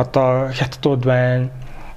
[0.00, 1.50] одоо хятадууд байна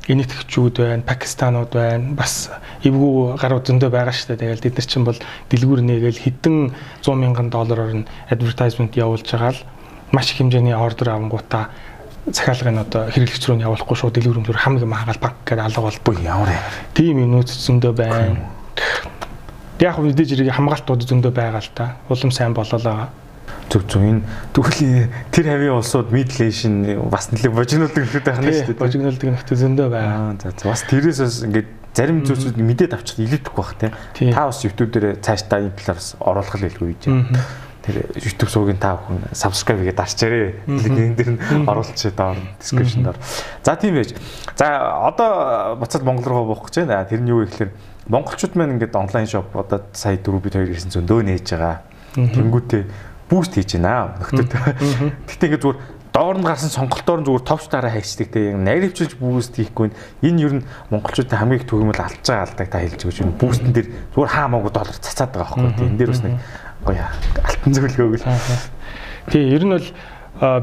[0.07, 2.11] энэтхчүүд байна, Пакистанууд байна.
[2.17, 2.51] Бас
[2.83, 4.41] эвгүй гарууд зөндөө байгаа шүү дээ.
[4.43, 6.57] Тэгэл бид нар чинь бол дэлгүүр нээгээл хэдэн
[6.99, 9.63] 100 мянган доллараар нь advertisement явуулж байгаа л
[10.11, 11.71] маш их хэмжээний ордер авангуудаа
[12.31, 16.15] захиалгын одоо хэрэглэгч рүү нь явуулахгүй шууд дэлгүүр рүү хамгийн магаал банк гэдэг алга болбоо
[16.23, 16.63] ямар юм.
[16.95, 18.47] тийм юмнууд зөндөө байна.
[19.83, 21.99] Яг хөө мэдээж хэрэг хамгаалтууд зөндөө байгаа л та.
[22.07, 23.11] Улам сайн болол байгаа.
[23.67, 24.23] Зүг зүг энэ
[24.55, 28.79] тэгвэл тэр хавийн улсууд мидлэшн бас нэлээд божигнуулдаг нөхөд байх нь шүү дээ.
[28.79, 30.39] Божигнуулдаг нөхөд зөндөө байгаа.
[30.39, 33.91] За за бас тэрээс бас ингээд зарим зүйлсүүд мэдээд авчих илүүдэхгүй бах те.
[34.31, 37.43] Та бас YouTube дээр цааш та энэ талаас оруулах л хэлгүй гэж байна
[37.83, 40.63] тэр YouTube суугийн та бүхэн subscribe хийгээд дарчаарэ.
[40.71, 43.19] Линк дээр нь оруулчих доор description дээр.
[43.59, 44.15] За тийм байж.
[44.55, 47.03] За одоо буцаад Монгол руу буух гэж байна.
[47.03, 47.75] Тэр нь юу гэхээр
[48.07, 51.83] монголчууд маань ингээд онлайн шоп одоо сая дөрөв бид хоёр ирсэн зөндөө нээж байгаа.
[52.15, 52.83] Тэнгүүтээ
[53.27, 54.15] буст хийж байна.
[54.15, 54.51] Нөхдөд.
[55.27, 55.79] Гэтэ ингээд зүгээр
[56.13, 59.89] доор нь гарсан сонголтоор нь зүгээр товч дараа хайчдаг те наривчилж бүүст хийхгүй
[60.21, 63.73] энэ ер нь монголчуудын хамгийн их төгөөмөл алдж байгаа алдаг та хэлж өгч байна бүүстэн
[63.73, 66.37] дээр зүгээр хаамаагүй доллар цацаад байгаа байхгүй тийм энэ дээр бас нэг
[66.85, 67.07] гоё
[67.43, 68.27] алтан зөвлөгөө өгөл.
[69.31, 69.87] Тэгээ ер нь бол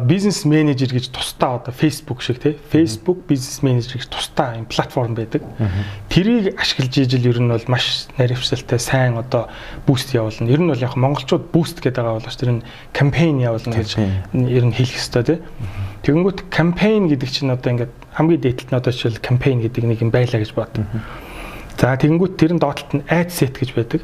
[0.05, 5.15] бизнес менежер гэж тусдаа одоо Facebook шиг тий Facebook бизнес менежер гэж тусдаа юм платформ
[5.15, 5.43] байдаг.
[6.11, 9.49] Тэрийг ашиглаж ижил ер нь бол маш наривчлалтай сайн одоо
[9.87, 10.51] буст явуулна.
[10.51, 12.63] Ер нь бол яг монголчууд буст гэдэг байгаа болооч тэр нь
[12.93, 13.97] кампайн явуулна гэж
[14.35, 15.39] ер нь хэлэх ёстой тий.
[16.03, 20.11] Тэгэнгүүт кампайн гэдэг чинь одоо ингээд хамгийн дээдлэлт нь одоо жишээл кампайн гэдэг нэг юм
[20.11, 20.75] байлаа гэж бод.
[21.79, 24.03] За тэгэнгүүт тэр нь доотлолт нь ad set гэж байдаг.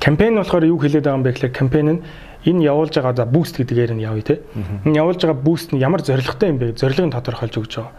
[0.00, 2.02] Кампайн болохоор юу хэлээд байгаа юм бэ гэхээр кампайн нь
[2.48, 4.40] энэ явуулж байгаа за буст гэдгээр нь явъя те.
[4.88, 6.72] Энэ явуулж байгаа буст нь ямар зорилготой юм бэ?
[6.72, 7.92] Зорилгыг тодорхойлж өгч байгаа.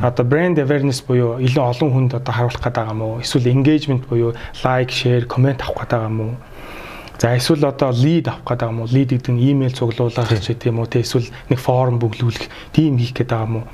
[0.00, 3.20] Одоо брэнд awareness буюу илүү олон хүнд одоо харуулах гээд байгаа мó?
[3.20, 4.32] Эсвэл engagement буюу
[4.64, 6.32] лайк, share, комент авах гээд байгаа мó?
[7.20, 8.88] За эсвэл одоо лид авах гээд байгаа мó?
[8.88, 11.04] Лид гэдэг нь имэйл цуглуулах ч тийм үү те.
[11.04, 13.68] Эсвэл нэг форм бүглүүлэх, тийм хийх гээд байгаа мó?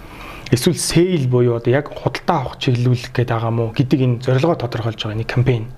[0.51, 5.07] Эсвэл sale буюу одоо яг худалдаа авах чиглүүлэх гээд байгаа мó гэдэг энэ зорилгоо тодорхойлж
[5.07, 5.71] байгаа нэг кампайн.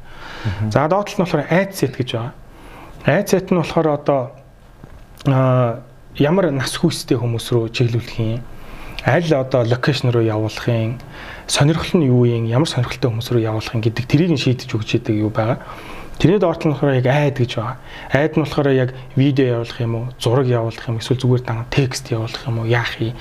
[0.71, 2.33] За доотлол нь болохоор set гэж байгаа.
[3.27, 4.21] Set нь болохоор одоо
[6.19, 8.43] ямар нас хүүстэй хүмүүс рүү чиглүүлэх юм.
[9.07, 10.99] Аль одоо локейшн руу явуулах юм.
[11.47, 12.47] Сонирхол нь юу юм?
[12.47, 15.59] Ямар сонирхолтой хүмүүс рүү явуулах юм гэдэг тэрийг шийдэж өгч яадаг юу байгаа.
[16.19, 17.77] Тэрний доорт нь болохоор яг айд гэж байгаа.
[18.13, 22.11] Айд нь болохоор яг видео явуулах юм уу, зураг явуулах юм эсвэл зүгээр дан текст
[22.13, 23.17] явуулах юм уу, яах юм.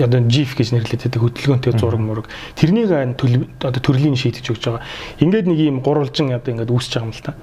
[0.00, 2.26] Одоо GIF гэж нэрлэдэг хөдөлгөөнтэй зураг мураг.
[2.58, 4.82] Тэрнийг одоо төрлийн шийдэж өгч байгаа.
[5.22, 7.34] Ингээд нэг юм гурвалжин одоо ингээд үүсэж байгаа юм л та.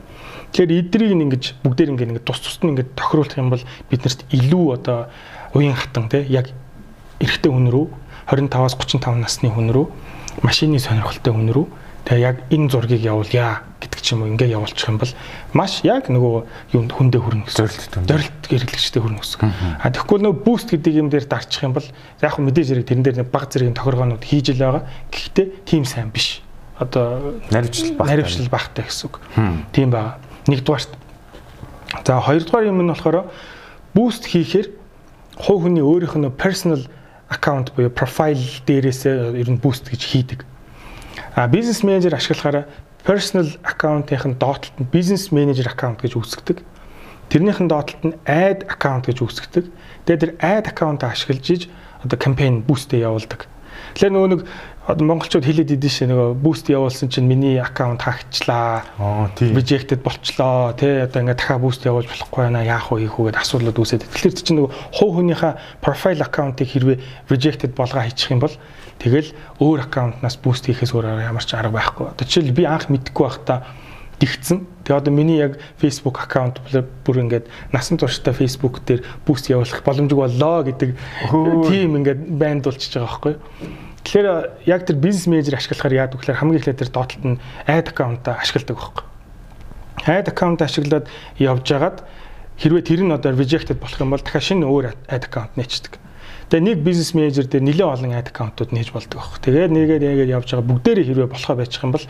[0.51, 4.65] Тэгэхээр эдрийг ингэж бүгдээр ингээд ингээд тус тусд нь ингээд тохируулах юм бол биднэрт илүү
[4.79, 5.07] одоо
[5.53, 6.51] уян хатан те яг
[7.19, 7.85] эрэгтэй хүн рүү
[8.31, 9.85] 25-аас 35 насны хүн рүү
[10.43, 11.65] машины сонирхолтой хүн рүү
[12.07, 15.11] тэгээ яг энэ зургийг явуулъя гэдэг ч юм уу ингээ явуулчих юм бол
[15.51, 19.51] маш яг нөгөө юм хүндээ хүрнэ зорилт зорилт хэрэглэгчтэй хүрнэ гэсэн.
[19.83, 23.03] А тэгэхгүй нөгөө буст гэдэг юм дээр дарчих юм бол яг хөө мэдээж хэрэг тэрэн
[23.03, 24.83] дээр баг зэргийн тохиргоонууд хийж л байгаа.
[25.11, 26.39] Гэхдээ тийм сайн биш.
[26.79, 28.15] Одоо наривчлал багтай.
[28.15, 29.15] Наривчлал багтай гэсэн үг.
[29.75, 30.15] Тийм байгаа.
[30.47, 30.91] Нэгдүгээрт.
[32.07, 33.27] За хоёрдугаар юм нь болохоор
[33.91, 34.71] буст хийхээр
[35.35, 36.87] хувь хүний өөрийнх нь personal
[37.27, 39.05] аккаунт буюу профайл дээрээс
[39.35, 40.39] ер нь буст гэж хийдэг.
[41.37, 42.65] А бизнес менежер ашиглахаараа
[43.05, 46.65] personal нь доотлолт нь бизнес менежер аккаунт гэж үүсгдэг.
[47.29, 49.69] Тэрнийх нь доотлолт нь ad аккаунт гэж үүсгдэг.
[50.09, 51.61] Тэгээд тэр ad аккаунтаа ашиглаж иж
[52.01, 53.45] одоо кампайн бүүстээ явуулдаг.
[53.93, 54.41] Тэгэхээр нөгөө нэг
[54.89, 58.81] одоо монголчууд хэлээд идэв шээ нөгөө буст явуулсан чинь миний аккаунт хаагчлаа.
[58.97, 59.53] Аа тийм.
[59.53, 60.73] Rejected болчлоо.
[60.73, 62.65] Тэ одоо ингээ дахиад буст явуулж болохгүй байна.
[62.65, 64.09] Яах вэ хийх үгээд асуудлууд үүсээд.
[64.09, 65.53] Тэгэхээр чинь нөгөө хувь хүнийхээ
[65.85, 66.97] профайл аккаунтыг хэрвээ
[67.29, 68.55] rejected болгоо хийчих юм бол
[68.97, 69.29] Тэгэл
[69.61, 72.17] өөр аккаунтнаас буст хийхээс өөр ямар ч арга байхгүй.
[72.17, 73.69] Одоо жишээл би анх мэдгүй байхдаа
[74.17, 74.65] тэгцэн.
[74.83, 76.57] Тэгээ одоо миний яг Facebook аккаунт
[77.05, 80.89] бүр ингээд насан туршдаа Facebook дээр буст явуулах боломжгүй боллоо гэдэг
[81.69, 83.33] тийм ингээд банд болчихж байгаа байхгүй.
[84.01, 84.27] Тэгэхээр
[84.65, 88.77] яг тэр бизнес менежер ашиглахаар яадаг гэхээр хамгийн эхлээд тэр доотлолт нь ad аккаунтаа ашигладаг
[88.79, 89.05] байхгүй.
[90.07, 91.05] Ad аккаунт ашиглаад
[91.37, 91.97] явж хагаад
[92.57, 96.06] хэрвээ тэр нь одоо rejected болох юм бол дахиад шинэ өөр ad аккаунт нээчдэг.
[96.47, 99.39] Тэгээ нэг бизнес менежер дээр нэлээд олон ad аккаунтууд нээж болдог байхгүй.
[99.43, 102.05] Тэгээд нэгээд нэгээд явж байгаа бүгдээрээ хэрвээ болохоо байчих юм бол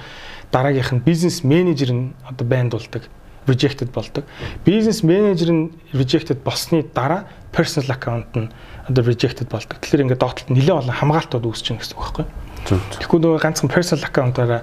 [0.53, 3.09] дараагийнх нь бизнес менежер нь одоо бандуулдаг
[3.49, 4.29] rejected болдог.
[4.61, 8.53] Бизнес менежер нь rejected болсны дараа personal аккаунт нь
[8.85, 9.81] одоо rejected болдог.
[9.81, 12.25] Тэгэхээр ингээд доотлолт нэлээд олон хамгаалтууд үүсэж байна гэсэн үг байхгүй.
[13.01, 14.61] Тэгэхгүй нөгөө ганцхан personal аккаунтаараа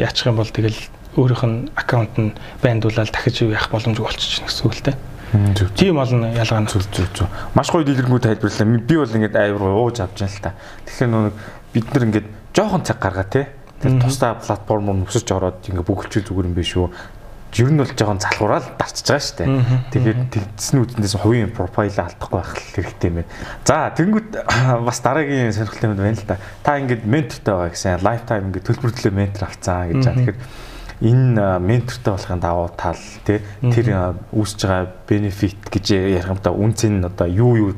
[0.00, 0.80] яачих юм бол тэгэл
[1.14, 4.96] өөрийнх нь аккаунт нь бандуулаад дахиж явах боломжгүй болчихно гэсэн үг л дээ.
[5.32, 7.28] Тийм олон ялгаа нь зүг зүг зүг.
[7.56, 8.68] Маш гоё дэлгэрэнгүй тайлбарлаа.
[8.84, 10.52] Би бол ингээд аюур ууж авч байгаа л та.
[10.84, 11.36] Тэгэхээр нэг
[11.72, 13.48] бид нар ингээд жоохон цаг гаргаа те.
[13.80, 16.92] Тэр тусдаа платформ нөсөж ороод ингээд бүгэлчүүл зүгээр юм биш үү?
[17.52, 19.48] Ер нь бол жоохон залхуураад дарчиж байгаа шүү дээ.
[19.92, 23.32] Тэгээд тэгдсэний үднээс хувийн профайл алдахгүй байх хэрэгтэй юм байна.
[23.64, 24.30] За тэгэнгүүт
[24.88, 26.36] бас дараагийн сонирхолтой юм байна л да.
[26.64, 30.00] Та ингээд ментортой байгаа гэсэн лайфтайм ингээд төлбөрлөлөө ментор авцсан гэж.
[30.00, 30.38] Тэгэхээр
[31.02, 36.86] энэ ментортой болохын давуу тал тий тэр үүсэж байгаа бенефит гэж ярих юм да үнц
[36.86, 37.70] нь одоо юу юу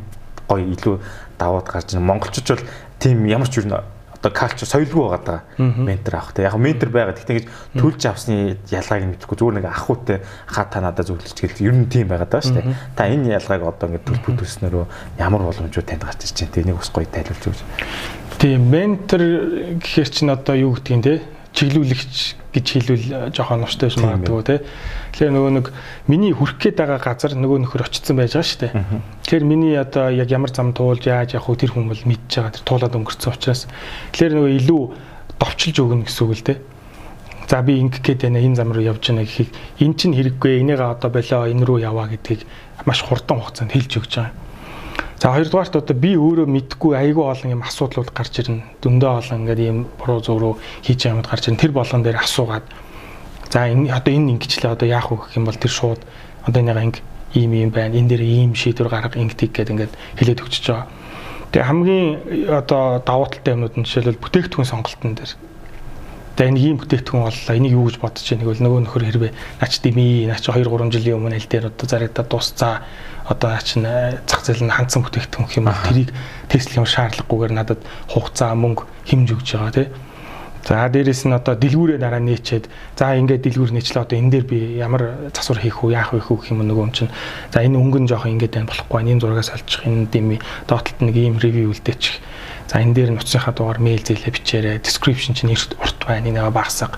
[0.48, 1.00] гоё илүү
[1.38, 2.06] даваад гарч байна.
[2.12, 2.68] Монголчууд бол
[3.00, 7.16] тийм ямар ч юм одоо калчер соёлгүй байгаа даа ментор авах те яг ментор байгаа.
[7.16, 7.48] Гэхдээ ингэж
[7.80, 12.08] төлж авсны ялгааг мэдэхгүй зүгээр нэг ахуйтай хаа та надад зөвлөж гэл ер нь тийм
[12.08, 14.84] байгаа даа дээ та энэ ялгааг одоо ингэ төлбөр төлснөөрөө
[15.20, 16.52] ямар боломжууд танд гарч ирж байна?
[16.52, 17.60] Те энийг бас гоё тайлбарж өгч
[18.40, 19.22] тийм ментор
[19.80, 21.14] гэхэр чинь одоо юу гэдгийг те
[21.52, 24.60] чиглүүлэгч гэж хэлвэл жоохон нуштай биш магадгүй тий.
[25.10, 25.66] Тэгэхээр нөгөө нэг
[26.06, 28.72] миний хүрх гээд байгаа газар нөгөө нөхөр очсон байж байгаа шүү дээ.
[29.26, 32.54] Тэгэхээр миний одоо яг ямар зам туулж яаж явах вэ тэр хүн бол мэдж байгаа
[32.54, 33.66] тэр туулаад өнгөрцөн учраас
[34.14, 34.82] тэгэхээр нөгөө илүү
[35.42, 36.58] довчилж өгнө гэсэн үг л дээ.
[37.50, 39.50] За би ингэх гээд байна энэ зам руу явж байна гэхийг
[39.82, 42.46] эн чинь хэрэггүй энийгээ одоо болоо энэ рүү яваа гэдгийг
[42.86, 44.43] маш хурдан хугацаанд хэлж өгч байгаа.
[45.20, 48.66] За хоёрдугаарт одоо би өөрөө мэдгүй айгүй олон юм асуудлууд гарч ирнэ.
[48.82, 50.54] Дүндээ олон ингээд ийм буруу зүг рүү
[50.84, 51.62] хийж ямад гарч ирнэ.
[51.62, 52.66] Тэр болгон дээр асуугаад
[53.48, 56.00] за энэ одоо энэ ингэчлээ одоо яах вэ гэх юм бол тэр шууд
[56.44, 56.96] одоо энийг инг
[57.32, 57.94] ийм ийм байна.
[57.94, 60.88] Энэ дээр ийм шийдвэр гарга ингэдэг гэдэг ингээд хэлээд өгчөж байгаа.
[61.54, 62.06] Тэгээ хамгийн
[62.50, 65.32] одоо давуу талтай юмнууд нь жишээлбэл бүтээгдэхүүн сонголтын дээр
[66.34, 67.54] За энэ ийм бүтээгдэхүүн боллоо.
[67.54, 71.22] Энийг юу гэж бодож байна гэвэл нөгөө нөхөр хэрвээ наач дими, наач 2 3 жилийн
[71.22, 72.82] өмнө аль дээр одоо зарагдаад дуусцаа
[73.24, 73.68] одоо наач
[74.28, 76.10] зах зээл нь хандсан бүтээгдэхүүн юм бол тэрийг
[76.48, 77.80] тестлэх юм шаардлагагүйгээр надад
[78.12, 79.88] хугацаа мөнгө хэмж өгч байгаа тий.
[80.64, 84.58] За дээрэс нь одоо дэлгүүрээ дараа нээчээд за ингээд дэлгүүр нээчлээ одоо энэ дээр би
[84.80, 87.12] ямар засвар хийх үү яах вэ гэх юм нөгөө юм чинь
[87.52, 91.36] за энэ өнгөн жоох ингээд байна болохгүй энэ зурагаас олчих энэ дими доотлолт нэг ийм
[91.36, 92.16] ревю үлдээчих
[92.64, 94.80] За энэ дээр нуцсынхаа дугаар мэйл зээлээ бичээрэй.
[94.80, 96.32] Description чинь эрт урт байна.
[96.32, 96.96] Энэ багсаг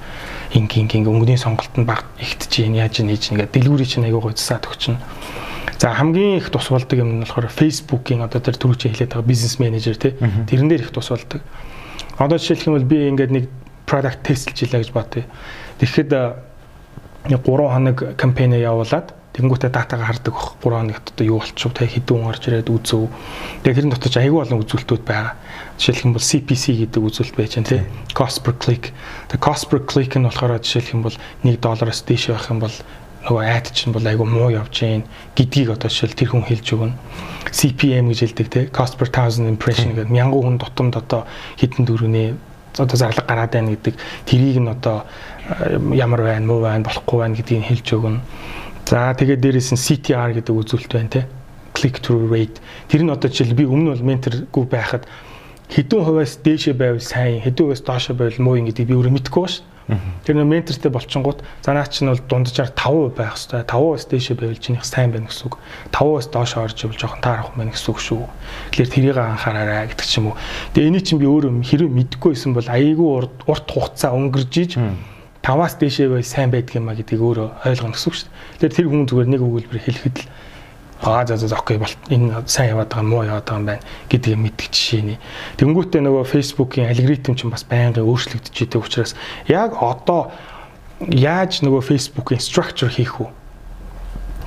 [0.55, 4.63] инг инг инг өнгөний сонголт нь баг ихтэж яаж нээж нэгэ дэлгүүрийн чинь аягүй гоцсаад
[4.63, 5.03] өгчнө.
[5.79, 9.59] За хамгийн их тус болдог юм нь болохоор Facebook-ийн одоо тэр түрүүчийн хэлээд байгаа бизнес
[9.59, 10.17] менежер тий.
[10.17, 11.41] Тэрэн дээр их тус болдог.
[12.17, 13.45] Одоо жишээлх юм бол би ингээд нэг
[13.85, 15.25] product тестэлж илаа гэж бодъё.
[15.79, 16.11] Тэгэхэд
[17.29, 21.85] 3 хоног кампань явуулаад Тэнгүүтээ датагаа хардаг бох 3 хоногт одоо юу болчих вэ?
[21.93, 23.13] Хэдэн хүн орж ирээд үзв.
[23.61, 25.37] Тэгээ тэрэн дотор ч аягүй олон үзүүлэлтүүд байгаа.
[25.77, 27.83] Жишээлх юм бол CPC гэдэг үзүүлэлт байж байна тий.
[28.17, 28.97] Cost per click.
[29.29, 32.73] Тэгээ cost per click нь болохоор жишээлх юм бол 1 доллараас дээш байх юм бол
[33.27, 35.03] нөгөө айд чинь бол айгүй муу явж гин
[35.35, 36.95] гэдгийг одоо жишээл тэр хүн хэлж өгнө.
[37.51, 41.27] CPM гэж хэлдэг те cost per thousand impression гэдэг мянган хүн тутамд одоо
[41.59, 42.39] хэдэн төгрөний
[42.79, 43.95] одоо зарлага гараад байна гэдэг
[44.31, 45.11] тэрийг нь одоо
[45.91, 48.21] ямар байна муу байна болохгүй байна гэдгийг хэлж өгнө.
[48.87, 51.23] За тэгээд дээрээс нь CTR гэдэг үзүүлэлт байна те.
[51.75, 52.63] Click through rate.
[52.87, 55.03] Тэр нь одоо жишээл би өмнө бол менторгүй байхад
[55.67, 59.43] хэдэн хувиас дээшээ байвал сайн, хэдэн хувиас доошоо байвал муу юм гэдгийг би өөрөө мэдэхгүй
[59.43, 59.65] ба шүү.
[59.87, 63.63] Тэр нөө ментортэй болчингууд за наа чинь бол дунджаар 5% байх хэрэгтэй.
[63.71, 65.63] 5%-аас дээшээ байвал чинийх сайн байна гэсэн үг.
[65.95, 68.27] 5%-аас доошоо орж ивэл жоохон таарах юм байна гэсэн үг шүү.
[68.75, 70.39] Тэгэхээр тэрийг анхаараарай гэдэг ч юм уу.
[70.75, 73.09] Тэгээ эний чинь би өөрөө хэрэг мэдэхгүйсэн бол айгүй
[73.47, 74.73] урт хугацаа өнгөрж иж
[75.47, 76.59] таваас дээшээ бай сайн а
[76.99, 78.31] гэдгийг өөрөө ойлгоно гэсэн үг шүү.
[78.59, 80.27] Тэгэхээр тэр хүн зүгээр нэг өгүүлбэр хэлэхэд л
[81.03, 84.39] аа за за окей бол энэ сайн яваад байгаа муу яваад байгаа юм байна гэдгийг
[84.39, 85.19] мэддэг жишээний.
[85.61, 89.13] Тэнгүүтээ нөгөө Facebook-ийн алгоритм чинь бас байнгын өөрчлөгдөж идэг учраас
[89.49, 90.33] яг одоо
[91.01, 93.29] яаж нөгөө Facebook-ийн structure хийх үү?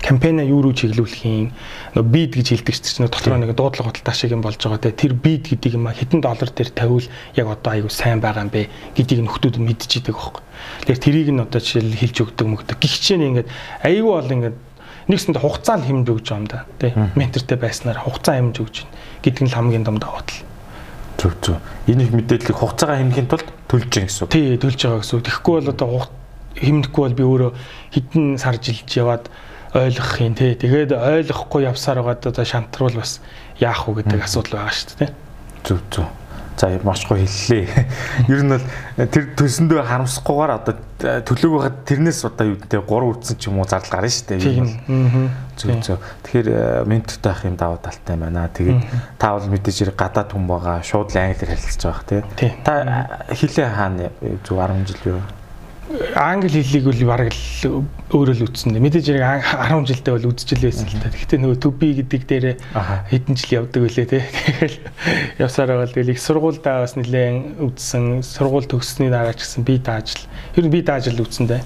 [0.01, 1.51] кампайна юу руу чиглүүлэх юм
[1.95, 5.13] нөө бид гэж хэлдэг чинь дотор нэг дуудлага хөдөлთა шиг юм болж байгаа те тэр
[5.13, 8.71] бид гэдэг юм а хэдэн доллар дээр тавиул яг одоо айгу сайн байгаа юм бэ
[8.95, 10.43] гэдгийг нөхдүүд мэдчихэдэг байхгүй.
[10.87, 12.77] Тэгэхээр тэрийг нь одоо жишээл хэлж өгдөг мөгдөг.
[12.79, 13.49] Гихчээ ингээд
[13.83, 14.55] айгу бол ингээд
[15.09, 16.59] нэгсэнд хугацаа л хэмж өгч байгаа юм да.
[16.77, 18.93] Тэ ментортэй байснаар хугацаа хэмж өгч байна
[19.25, 20.45] гэдэг нь хамгийн том давуу тал.
[21.17, 21.57] Зөв зөв.
[21.89, 24.31] Энэ их мэдээллийг хугацаагаа хэмнэхийн тулд төлж байгаа гэсэн үг.
[24.31, 25.25] Тий, төлж байгаа гэсэн үг.
[25.25, 25.89] Тэгэхгүй бол одоо
[26.55, 27.51] хэмнэхгүй бол би өөрөө
[27.91, 29.25] хэдэн сар жилж яваад
[29.73, 30.55] ойлгох юм тий.
[30.55, 33.19] Тэгээд ойлгохгүй явсаар байгаад одоо шантруул бас
[33.59, 35.11] яах вэ гэдэг асуудал байгаа шүү дээ.
[35.65, 36.07] Зөв зөв.
[36.59, 37.67] За гоё хэллээ.
[38.27, 38.65] Ер нь бол
[39.07, 40.75] тэр төсөндөө харамсахгүйгээр одоо
[41.23, 44.43] төлөөг байхад тэрнээс одоо юу гэдэг 3 үрдсэн ч юм уу зардал гарна шүү дээ.
[44.43, 45.31] Тийм.
[45.55, 46.03] Зөв зөв.
[46.27, 48.51] Тэгэхээр ментортай ах юм даваа талтай байна.
[48.51, 48.83] Тэгээд
[49.15, 50.83] та бол мэдээж хэрэг гадаад хүн байгаа.
[50.83, 52.51] Шууд л англиар харилцаж байгаа тий.
[52.67, 52.71] Та
[53.31, 54.11] хилээ хаана
[54.43, 55.38] зөв 10 жил юу?
[56.15, 57.81] Англи хэллийг бол бараг л
[58.13, 58.77] өөрөө л үтсэн.
[58.77, 61.09] Мэдээж яг 10 жилдээ бол үдчихэл байсан л та.
[61.09, 62.45] Гэхдээ нөгөө to be гэдэг дээр
[63.09, 64.21] хэдэн жил явдаг үлээ те.
[64.61, 64.77] Тэгэл
[65.41, 68.21] явсаар байгаа л тэгэл их сургуульдаа бас нэлээд үдсэн.
[68.21, 70.21] Сургууль төгссөний дараа ч гэсэн би даажл.
[70.53, 71.63] Ер нь би даажл үтсэн дээ.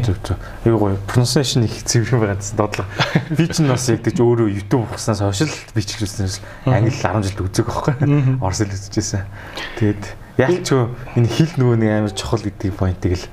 [0.00, 0.40] Зөв зөв.
[0.64, 0.96] Аюу гоё.
[1.04, 2.88] Pronunciation их юм байгаа гэсэн додлоо.
[3.36, 7.28] Би ч бас яг гэж өөрөө YouTube ухснаас хойш л би ч хэлснээс англи 10
[7.28, 8.40] жил үзэг байхгүй.
[8.40, 9.28] Орос хэл үзчихсэн.
[9.76, 10.02] Тэгээд
[10.40, 10.72] яг ч
[11.12, 13.24] энэ хэл нөгөө нэг амар чухал гэдэг поинтыг л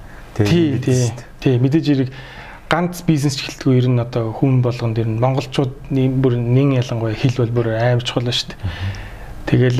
[0.45, 1.11] Тий, тий.
[1.39, 2.09] Тий, мэдээж хэрэг
[2.69, 7.39] ганц бизнес эхэлтгүй ер нь одоо хүн болгон дэр нь монголчууд бүр нин ялангуяа хэл
[7.47, 8.61] бол бүр амар чухал шүү дээ.
[9.47, 9.79] Тэгэл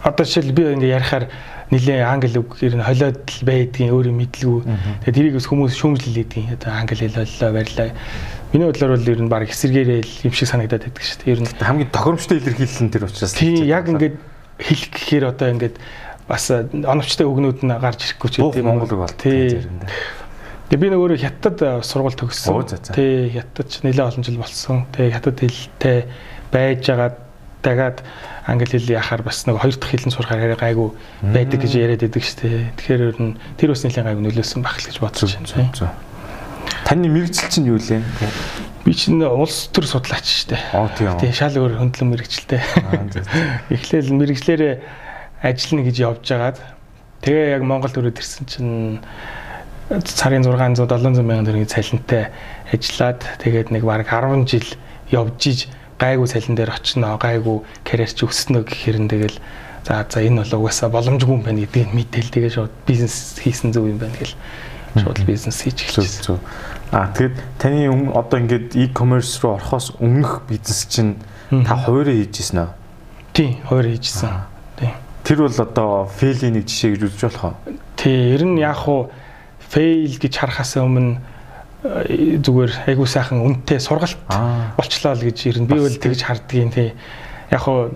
[0.00, 1.28] одоо жишээл би ингээ ярихаар
[1.68, 4.60] нилээ англи үг ер нь холиод л байдгийн өөрөө мэдлгүй.
[5.04, 7.90] Тэгээд тэрийг бас хүмүүс шүүмжлэлээдгийн одоо англи хэл боллоо барьлаа.
[8.52, 11.32] Миний бодлоор бол ер нь баг эсэргээрээ юм шиг санагдаад байдаг шүү дээ.
[11.36, 14.16] Ер нь хамгийн тохиромжтой илэрхийлэл нь тэр учраас тийм яг ингээд
[14.60, 15.76] хэлэх гэхээр одоо ингээд
[16.28, 19.82] бас оновчтой өгнүүд нь гарч ирэхгүй ч гэдэг юм Монгол бол тийм.
[20.72, 22.94] Тэгээ би нөгөө хятад сургууль төгссөн.
[22.96, 24.86] Тий хятад ч нэлээд олон жил болсон.
[24.94, 25.98] Тэгээ хятад хэлтэй
[26.48, 27.10] байж байгаа
[27.62, 27.98] дагаад
[28.46, 30.90] англи хэл яхаар бас нэг хоёр дахь хэлэн сурахаар гайгүй
[31.22, 32.72] байдаг гэж яриад байдаг шүү дээ.
[32.80, 35.92] Тэгэхээр ер нь тэр бас нэлийн гайгүй нөлөөсөн байх л гэж бодож байна.
[36.82, 38.02] Таны мэрэгжил чинь юу лээ?
[38.82, 40.62] Би чинь улс төр судлаач шүү дээ.
[40.74, 41.14] Аа тийм.
[41.22, 42.62] Тэгээ шал өөр хөндлөн мэрэгчлээ.
[43.70, 44.74] Эхлээл мэрэгчлэрээ
[45.42, 46.58] ажиллана гэж явж байгаад
[47.22, 49.02] тэгээ яг Монгол төрөд ирсэн чинь
[49.90, 52.30] сарын 600 700 мянган төгрөгийн цалинтай
[52.72, 54.68] ажиллаад тэгээд нэг бараг 10 жил
[55.10, 55.60] явж иж
[55.98, 59.36] гайгүй цалин дээр очино гайгүй карьерч өснө гэхээр нь тэгэл
[59.86, 63.86] за за энэ бол угаасаа боломжгүй юм байна гэдгийг мэдээл тэгээ шууд бизнес хийсэн зөв
[63.86, 64.34] юм байна гэл
[64.98, 66.38] шууд бизнес хийж эхэлсэн.
[66.92, 71.16] Аа тэгэд таны одоо ингээд e-commerce руу орохоос өмнөх бизнес чинь
[71.50, 72.74] та хуваараа хийжсэн аа?
[73.32, 74.30] Тий, хуваараа хийжсэн.
[74.76, 74.90] Тий.
[75.32, 77.76] Тэр бол одоо фейлийг нэг жишээ гэж үзэж болох уу?
[77.96, 79.08] Тий, ер нь яг хуу
[79.64, 81.24] фейл гэж харахаас өмнө
[81.88, 86.68] э, зүгээр айгуу сайхан үнэтэй сургалт болчлоо л гэж ер нь би бол тэгж хардгийн
[86.68, 86.92] тий.
[87.48, 87.88] Яг хуу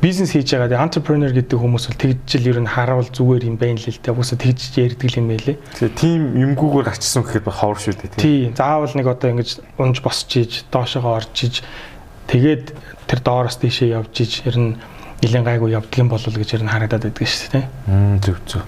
[0.00, 3.76] бизнес хийж байгаа entrepreneur гэдэг хүмүүс бол тэгж л ер нь харавал зүгээр юм байна
[3.76, 4.16] л л дээ.
[4.16, 5.60] Угсаа тэгж ярьдаг юм байлээ.
[5.76, 6.20] Тэгээ тийм
[6.56, 8.40] юмгүйгээр гарчсан гэхэд ховор шүү дээ тий.
[8.56, 11.60] Заавал нэг одоо ингэж унж босч иж доошогоо орж иж
[12.32, 12.72] тэгээд
[13.04, 14.72] тэр доороос тийшээ явж иж ер нь
[15.20, 17.64] нэлен гайгүй явдгийм болол гэж ер нь харагдаад байдаг шүү дээ.
[17.86, 18.64] Мм зөв зөв.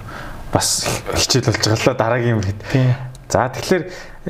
[0.53, 0.85] Бас
[1.17, 2.61] хичээл болж байгаа л дараагийн хэд.
[3.33, 3.85] За тэгэхээр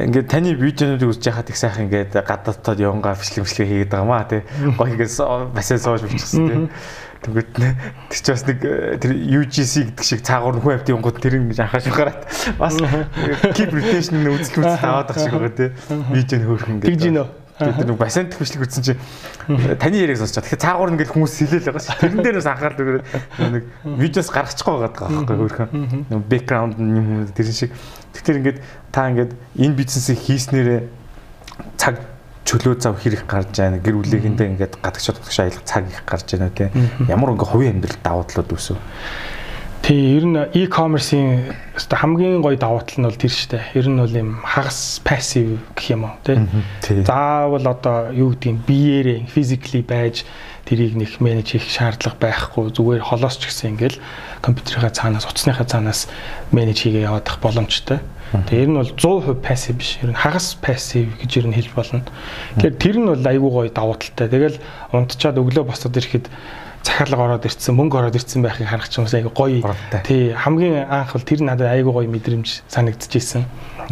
[0.06, 4.24] ингээд таны видеонуудыг үзэж байхад их сайхан ингээд гадаадтад явангаа бичлэг бичлэг хийгээд байгаа маа
[4.30, 4.46] тий.
[4.78, 5.12] Гоё ингээд
[5.50, 6.60] басаа сууж бичсэн тий.
[7.22, 7.74] Тэгвэл тэр
[8.10, 11.86] чи бас нэг э, тэр UGC гэдэг шиг цаагуур хүн авт юмгууд тэр ингэж анхааш
[11.94, 12.26] гараад
[12.58, 12.74] бас
[13.54, 15.70] keep retention үзэл үзэл аваад байгаа шиг байгаа тий.
[16.10, 16.90] Видео хөөрхөн ингээд.
[16.90, 17.26] Тэгж гинөө.
[17.62, 19.00] Тэгээд нэг бассейн төвчлэг үзсэн чинь
[19.78, 20.46] таны яриаг сонсож байгаа.
[20.50, 22.00] Тэгэхээр цаагуур ингээд хүмүүс хилээл байгаа шүү.
[22.02, 23.04] Тэрэн дээрээс анхаарал өгөөд
[23.52, 23.64] нэг
[23.98, 25.70] видеос гаргачихгүй байгаа байхгүй хөөрхөн.
[26.10, 27.70] Нэг бэкграунд юм тэр шиг.
[28.12, 28.58] Тэгэхээр ингээд
[28.90, 30.80] та ингээд энэ бизнесийг хийснээрээ
[31.78, 31.96] цаг
[32.44, 33.78] чөлөө зав хэрэг гарч байна.
[33.78, 36.68] Гэр бүлийнхэндээ ингээд гадагш гадагш аялах цаг их гарч байна тий.
[37.06, 38.76] Ямар ингээ хувийн амьдрал давуу талууд үүсв.
[39.82, 43.64] Тий, ер нь e-commerce-ийн өстой хамгийн гоё давуу тал нь бол тэр шүү дээ.
[43.74, 46.38] Ер нь бол юм хагас passive гэх юм уу, тий.
[47.02, 50.22] Заавал одоо юу гэдгийг биеэрээ physically байж
[50.70, 53.98] тэрийг нэг менеж хийх шаардлага байхгүй зүгээр холоос ч гэсэн ингээл
[54.38, 56.06] компьютерийнхаа цаанаас утасныхаа цаанаас
[56.54, 57.98] менеж хийгээ яваадах боломжтой.
[58.32, 59.98] Тэгээ ер нь бол 100% passive биш.
[59.98, 62.06] Ер нь хагас passive гэж ер нь хэлж болно.
[62.62, 64.30] Тэгэхээр тэр нь бол айгүй гоё давуу талтай.
[64.30, 64.56] Тэгэл
[64.94, 66.30] унтчаад өглөө босоод ирэхэд
[66.82, 69.62] захиалга ороод ирсэн, мөнгө ороод ирсэн байхыг харах ч юм уу айгу гоё.
[70.04, 73.46] Тий, хамгийн анх бол тэр надад айгу гоё мэдрэмж санагдчихсэн.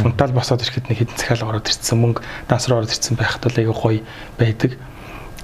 [0.05, 3.75] Унтаал босоод ирэхэд нэг хэдэн захиалга ороод ирсэн, мөнгө дансруу ороод ирсэн байхад бол айгу
[3.75, 4.01] гоё
[4.39, 4.79] байдаг.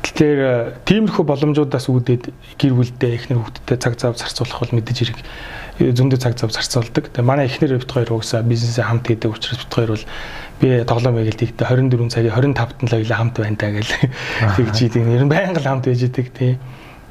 [0.06, 2.30] Тэгэхээр э, тиймэрхүү боломжуудаас үүдээд
[2.60, 5.18] гэр бүлдээ эхнэр хүүхдтэй цаг зав зарцуулах бол мэдээж хэрэг
[5.82, 7.10] э, зөндөө цаг зав зарцуулдаг.
[7.10, 10.06] Тэгээ манай эхнэр бит хоёр уусаа бизнесээ хамт хийдэг учраас бит хоёр бол
[10.62, 13.92] би тоглоом байгаад тэгтээ 24 цагийн 25-нд л хоёлаа хамт байна даа гэл
[14.56, 15.02] тэгж идэг.
[15.10, 16.54] Ер нь байнга л хамт байж идэг тий.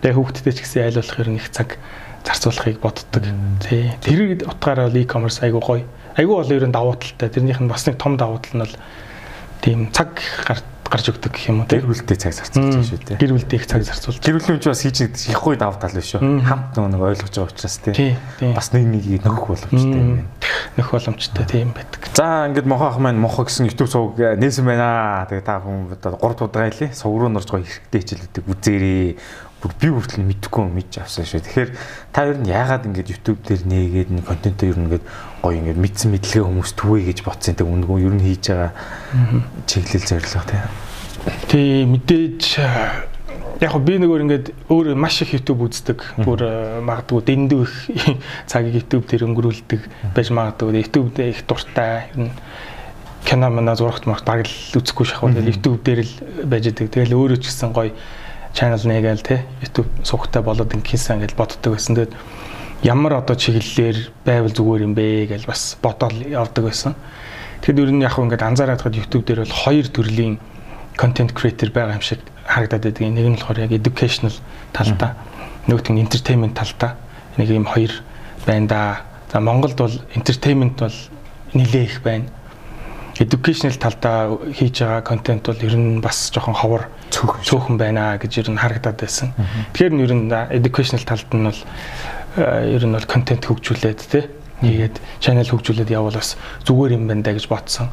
[0.06, 1.82] Тэгээ хүүхдтэй ч гэсэн айл болох юм их цаг
[2.22, 3.26] зарцуулахыг боддог.
[3.66, 3.90] Тий.
[4.06, 5.82] Тэр утгаараа e-commerce айгу гоё.
[6.14, 7.34] Айгу бол ер нь давуу талтай.
[7.34, 8.76] Тэрнийх нь бас нэг том давуу тал нь бол
[9.66, 10.14] тийм цаг
[10.86, 13.18] гарч өгдөг гэх юм уу гэр бүлтэй цаг зарцуулж шүү дээ.
[13.18, 14.22] Гэр бүлтэй их цаг зарцуулж.
[14.22, 16.22] Гэр бүлийн ч бас хийж их гоё давуу тал биш шүү.
[16.46, 18.14] Хамт нэг ойлгож байгаа учраас тий.
[18.54, 20.30] Бас нэг нэг нөхөх боломжтой юм.
[20.78, 22.06] Нөх боломжтой тийм байдаг.
[22.14, 25.26] За ингээд мохоо ах маань мохоо гэсэн YouTube сувг нээсэн байна.
[25.26, 26.94] Тэгээ та хүн одоо 3 удаа хэлээ.
[26.94, 28.46] Сувг руу норж гоё хэрэгтэй хичээлүүдийг
[29.66, 31.42] үзээрээ би хүртэл мэдхгүй мэдж авсан шүү.
[31.42, 31.72] Тэгэхээр
[32.14, 35.04] та ер нь яагаад ингэж YouTube дээр нээгээд нэг контентоо ер нь ингэж
[35.42, 38.72] гоё ингэж мэдсэн мэдлэгээ хүмүүс түвэ гэж бодсон тэг үнгөө ер нь хийж байгаа
[39.66, 40.62] чиглэл зорилго тий.
[41.50, 42.42] Тий мэдээж
[43.62, 46.00] яг би нөгөө ингээд өөр маш их YouTube үздэг.
[46.22, 46.46] Бүр
[46.86, 47.74] магадгүй дэндүү их
[48.50, 50.86] цагийг YouTube дээр өнгөрүүлдэг байж магадгүй.
[50.86, 52.34] YouTube дээр их дуртай ер нь
[53.26, 55.34] кино мана зурагт магт баг л үзэхгүй шахав.
[55.34, 56.14] YouTube дээр л
[56.46, 56.94] байж идэг.
[56.94, 57.96] Тэгэл өөрөө ч гэсэн гоё
[58.56, 62.00] channel нэгээл те YouTube суугтай болоод ингэсэн гэж боддог байсан.
[62.00, 62.16] Тэгээд
[62.88, 66.96] ямар одоо чиглэлээр байвал зүгээр юм бэ гэж бас бодоод явдаг байсан.
[67.62, 70.40] Тэгэд ер нь яг ингээд анзаараад хад YouTube дээр бол хоёр төрлийн
[70.96, 73.04] content creator байгаа юм шиг харагдаад байдаг.
[73.04, 74.36] Нэг нь болохоор яг educational
[74.72, 75.20] талдаа,
[75.68, 76.96] нөгөөх нь entertainment талдаа.
[77.36, 77.92] Нэг юм хоёр
[78.48, 78.82] байна да.
[79.36, 80.96] За Монголд бол entertainment бол
[81.52, 82.32] нэлээ их байна
[83.20, 88.50] educational талдаа хийж байгаа контент бол ер нь бас жоохон ховор цөөхөн байна гэж ер
[88.52, 89.34] нь харагдаад байсан.
[89.74, 91.62] Тэгэхээр ер нь educational талд нь бол
[92.36, 94.30] ер нь бол контент хөгжүүлээд те
[94.62, 97.90] хийгээд channel хөгжүүлээд явбал бас зүгээр юм байна да гэж бодсон.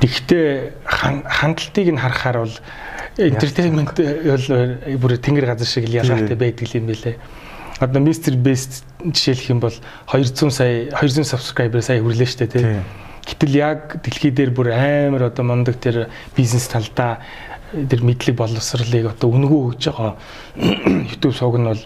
[0.00, 0.84] Тэгэхдээ
[1.24, 2.56] хандлтыг нь харахаар бол
[3.16, 4.46] entertainment бол
[5.00, 7.16] бүр тэнгэр газар шиг ялгаатай байдаг юм билэ.
[7.80, 9.74] Одоо Mr Beast жишээлх юм бол
[10.08, 12.64] 200 сая 200 subscriber сая хүрлээ штэ тий.
[13.26, 17.20] Гэтэл яг дэлхий дээр бүр амар одоо мондөг тэр бизнес талдаа
[17.72, 20.14] тэр мэдлэг боловсролыг одоо үнгүү өгж байгаа
[21.10, 21.82] YouTube сувг нь бол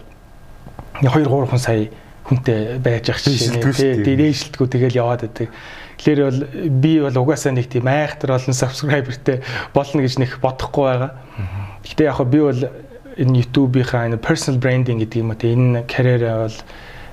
[1.00, 1.88] 2 3 сая
[2.28, 3.38] хүнтэй байж ах чинь
[3.72, 4.04] тий.
[4.04, 5.48] Дээршилтгүү тэгэл яваад байдаг.
[5.96, 6.40] Тэгэхээр бол
[6.80, 9.40] би бол угаасаа нэг тийм айхтар олон subscriberтэй
[9.74, 11.12] болно гэж нэг бодохгүй байгаа.
[11.82, 12.60] Гэхдээ яг би бол
[13.16, 16.58] энэ YouTube-ийнхаа энэ personal branding гэдэг юм уу тий энэ карьераа бол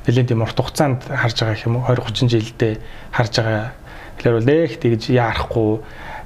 [0.05, 2.73] нэлээд тийм урт хугацаанд харж байгаа юм уу 20 30 жилдээ
[3.11, 3.71] харж байгаа
[4.17, 5.71] Тэгэхээр бол нэг тэгж яарахгүй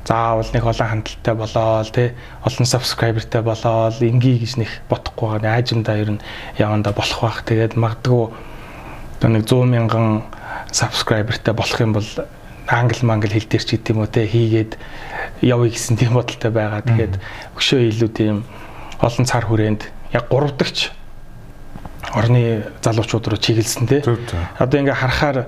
[0.05, 2.09] заавал нэг олон хандлттай болоод тий
[2.43, 5.55] олон сабскрайбертай болоод ингийн гэж нэг бодохгүй байгаа.
[5.61, 6.23] Аажимдаа ер нь
[6.57, 7.43] яванда болох байх.
[7.45, 8.33] Тэгээд магадгүй
[9.29, 10.23] нэг 100 мянган
[10.71, 12.09] сабскрайбертай болох юм бол
[12.67, 14.77] англ мангл хэл дээр ч гэдэм үү те хийгээд
[15.45, 16.81] явъя гэсэн тийм бодолтой байгаа.
[16.81, 17.15] Тэгээд
[17.57, 18.35] өшөө илүү тийм
[19.01, 20.89] олон цар хүрээнд яг 3 дахь
[22.15, 24.01] орны залуучууд руу чиглэсэн те.
[24.57, 25.45] Одоо ингээ харахаар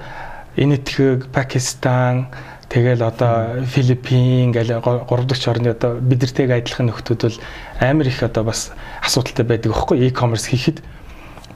[0.56, 2.30] Энэтхэг, Пакистан,
[2.74, 7.38] тэгэл одоо Филиппин гэл 3 дахь орны одоо бидэртэйг адилхан нөхдүүд бол
[7.80, 8.74] амар их одоо бас
[9.06, 10.82] асуудалтай байдаг аахгүй e-commerce хийхэд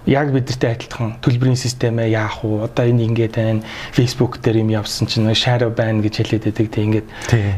[0.07, 2.64] яг бидэртэй адилхан төлбөрийн системээ яах вэ?
[2.69, 3.65] Одоо энэ ингээд байна.
[3.91, 6.68] Facebook дээр юм явсан чинь shadow ban гэж хэлээд байдаг.
[6.72, 7.07] Тэг ингээд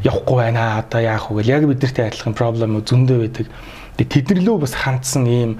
[0.02, 0.82] явахгүй байна.
[0.82, 1.46] Одоо яах вэ?
[1.46, 3.48] Яг бидэртэй адилхан проблем зөндөө байдаг.
[4.02, 5.52] Тэднэрлөө бас хандсан ийм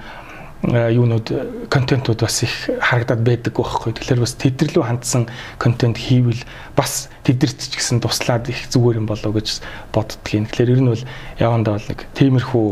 [0.64, 2.52] юунууд контентууд бас их
[2.84, 3.96] харагдаад байдаг байхгүй.
[3.96, 6.44] Тэгэхээр бас тэдэрлүү хандсан контент хийвэл
[6.76, 9.64] бас тэдэрт ч гэсэн туслаад их зүгээр юм болоо гэж
[9.96, 10.52] боддгийн.
[10.52, 11.06] Тэгэхээр ер нь бол
[11.40, 12.68] явандаа бол нэг тиймэрхүү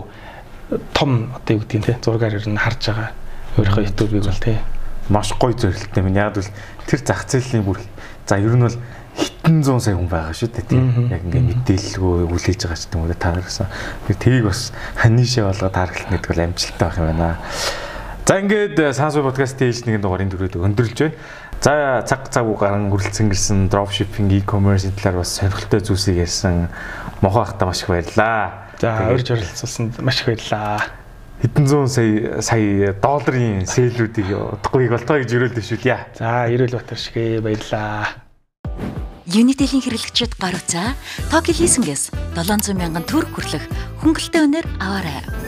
[0.92, 3.12] том одоо юу гэдгийг те зургаар ер нь харж байгаа.
[3.56, 4.60] Өөрийнхөө YouTube-ыг бол те
[5.08, 6.20] маш гоё зөвлөлттэй минь.
[6.20, 6.52] Яг бол
[6.92, 7.80] тэр зах зээлийн бүр
[8.28, 8.76] за ер нь бол
[9.18, 11.10] хитэн 100 сая хүн байгаа шүү дээ тийм.
[11.10, 13.68] Яг ингээ мэдээлэлгүй үлээж байгаа ч юм уу та нарсан
[14.06, 14.72] тэр тгийг бас
[15.02, 17.38] ханишээ болгоод харгалт гэдэг бол амжилттай байх юм байна.
[18.27, 21.15] За ингээд э, сансуу подкастын ээж нэгэн дугаарыг төрөөд өндөрлж байна.
[21.64, 26.69] За цаг цаг гарan хүрэлцэн гэрсэн dropshipping e-commerce талаар бас сонирхолтой зүйлсийг ярьсан
[27.23, 28.69] мохоо ахта маш их баярлаа.
[28.77, 30.84] За урьж оролцуулсанд маш их баярлаа.
[31.41, 36.02] хэдэн зуун сая сая долларын сэлүүдийг удахгүй болтгоо гэж өрөөлдөв шүү дээ.
[36.18, 38.27] За, Эрүүл Батар шигэ баярлаа.
[39.28, 40.95] Unitel-ийн хэрэглэгчид гар утсаа
[41.28, 43.66] Tokyo Leasing-ээс 700 мянган төгрөг хүрлэх
[43.99, 45.47] хөнгөлөлтөй өнөр аваарай.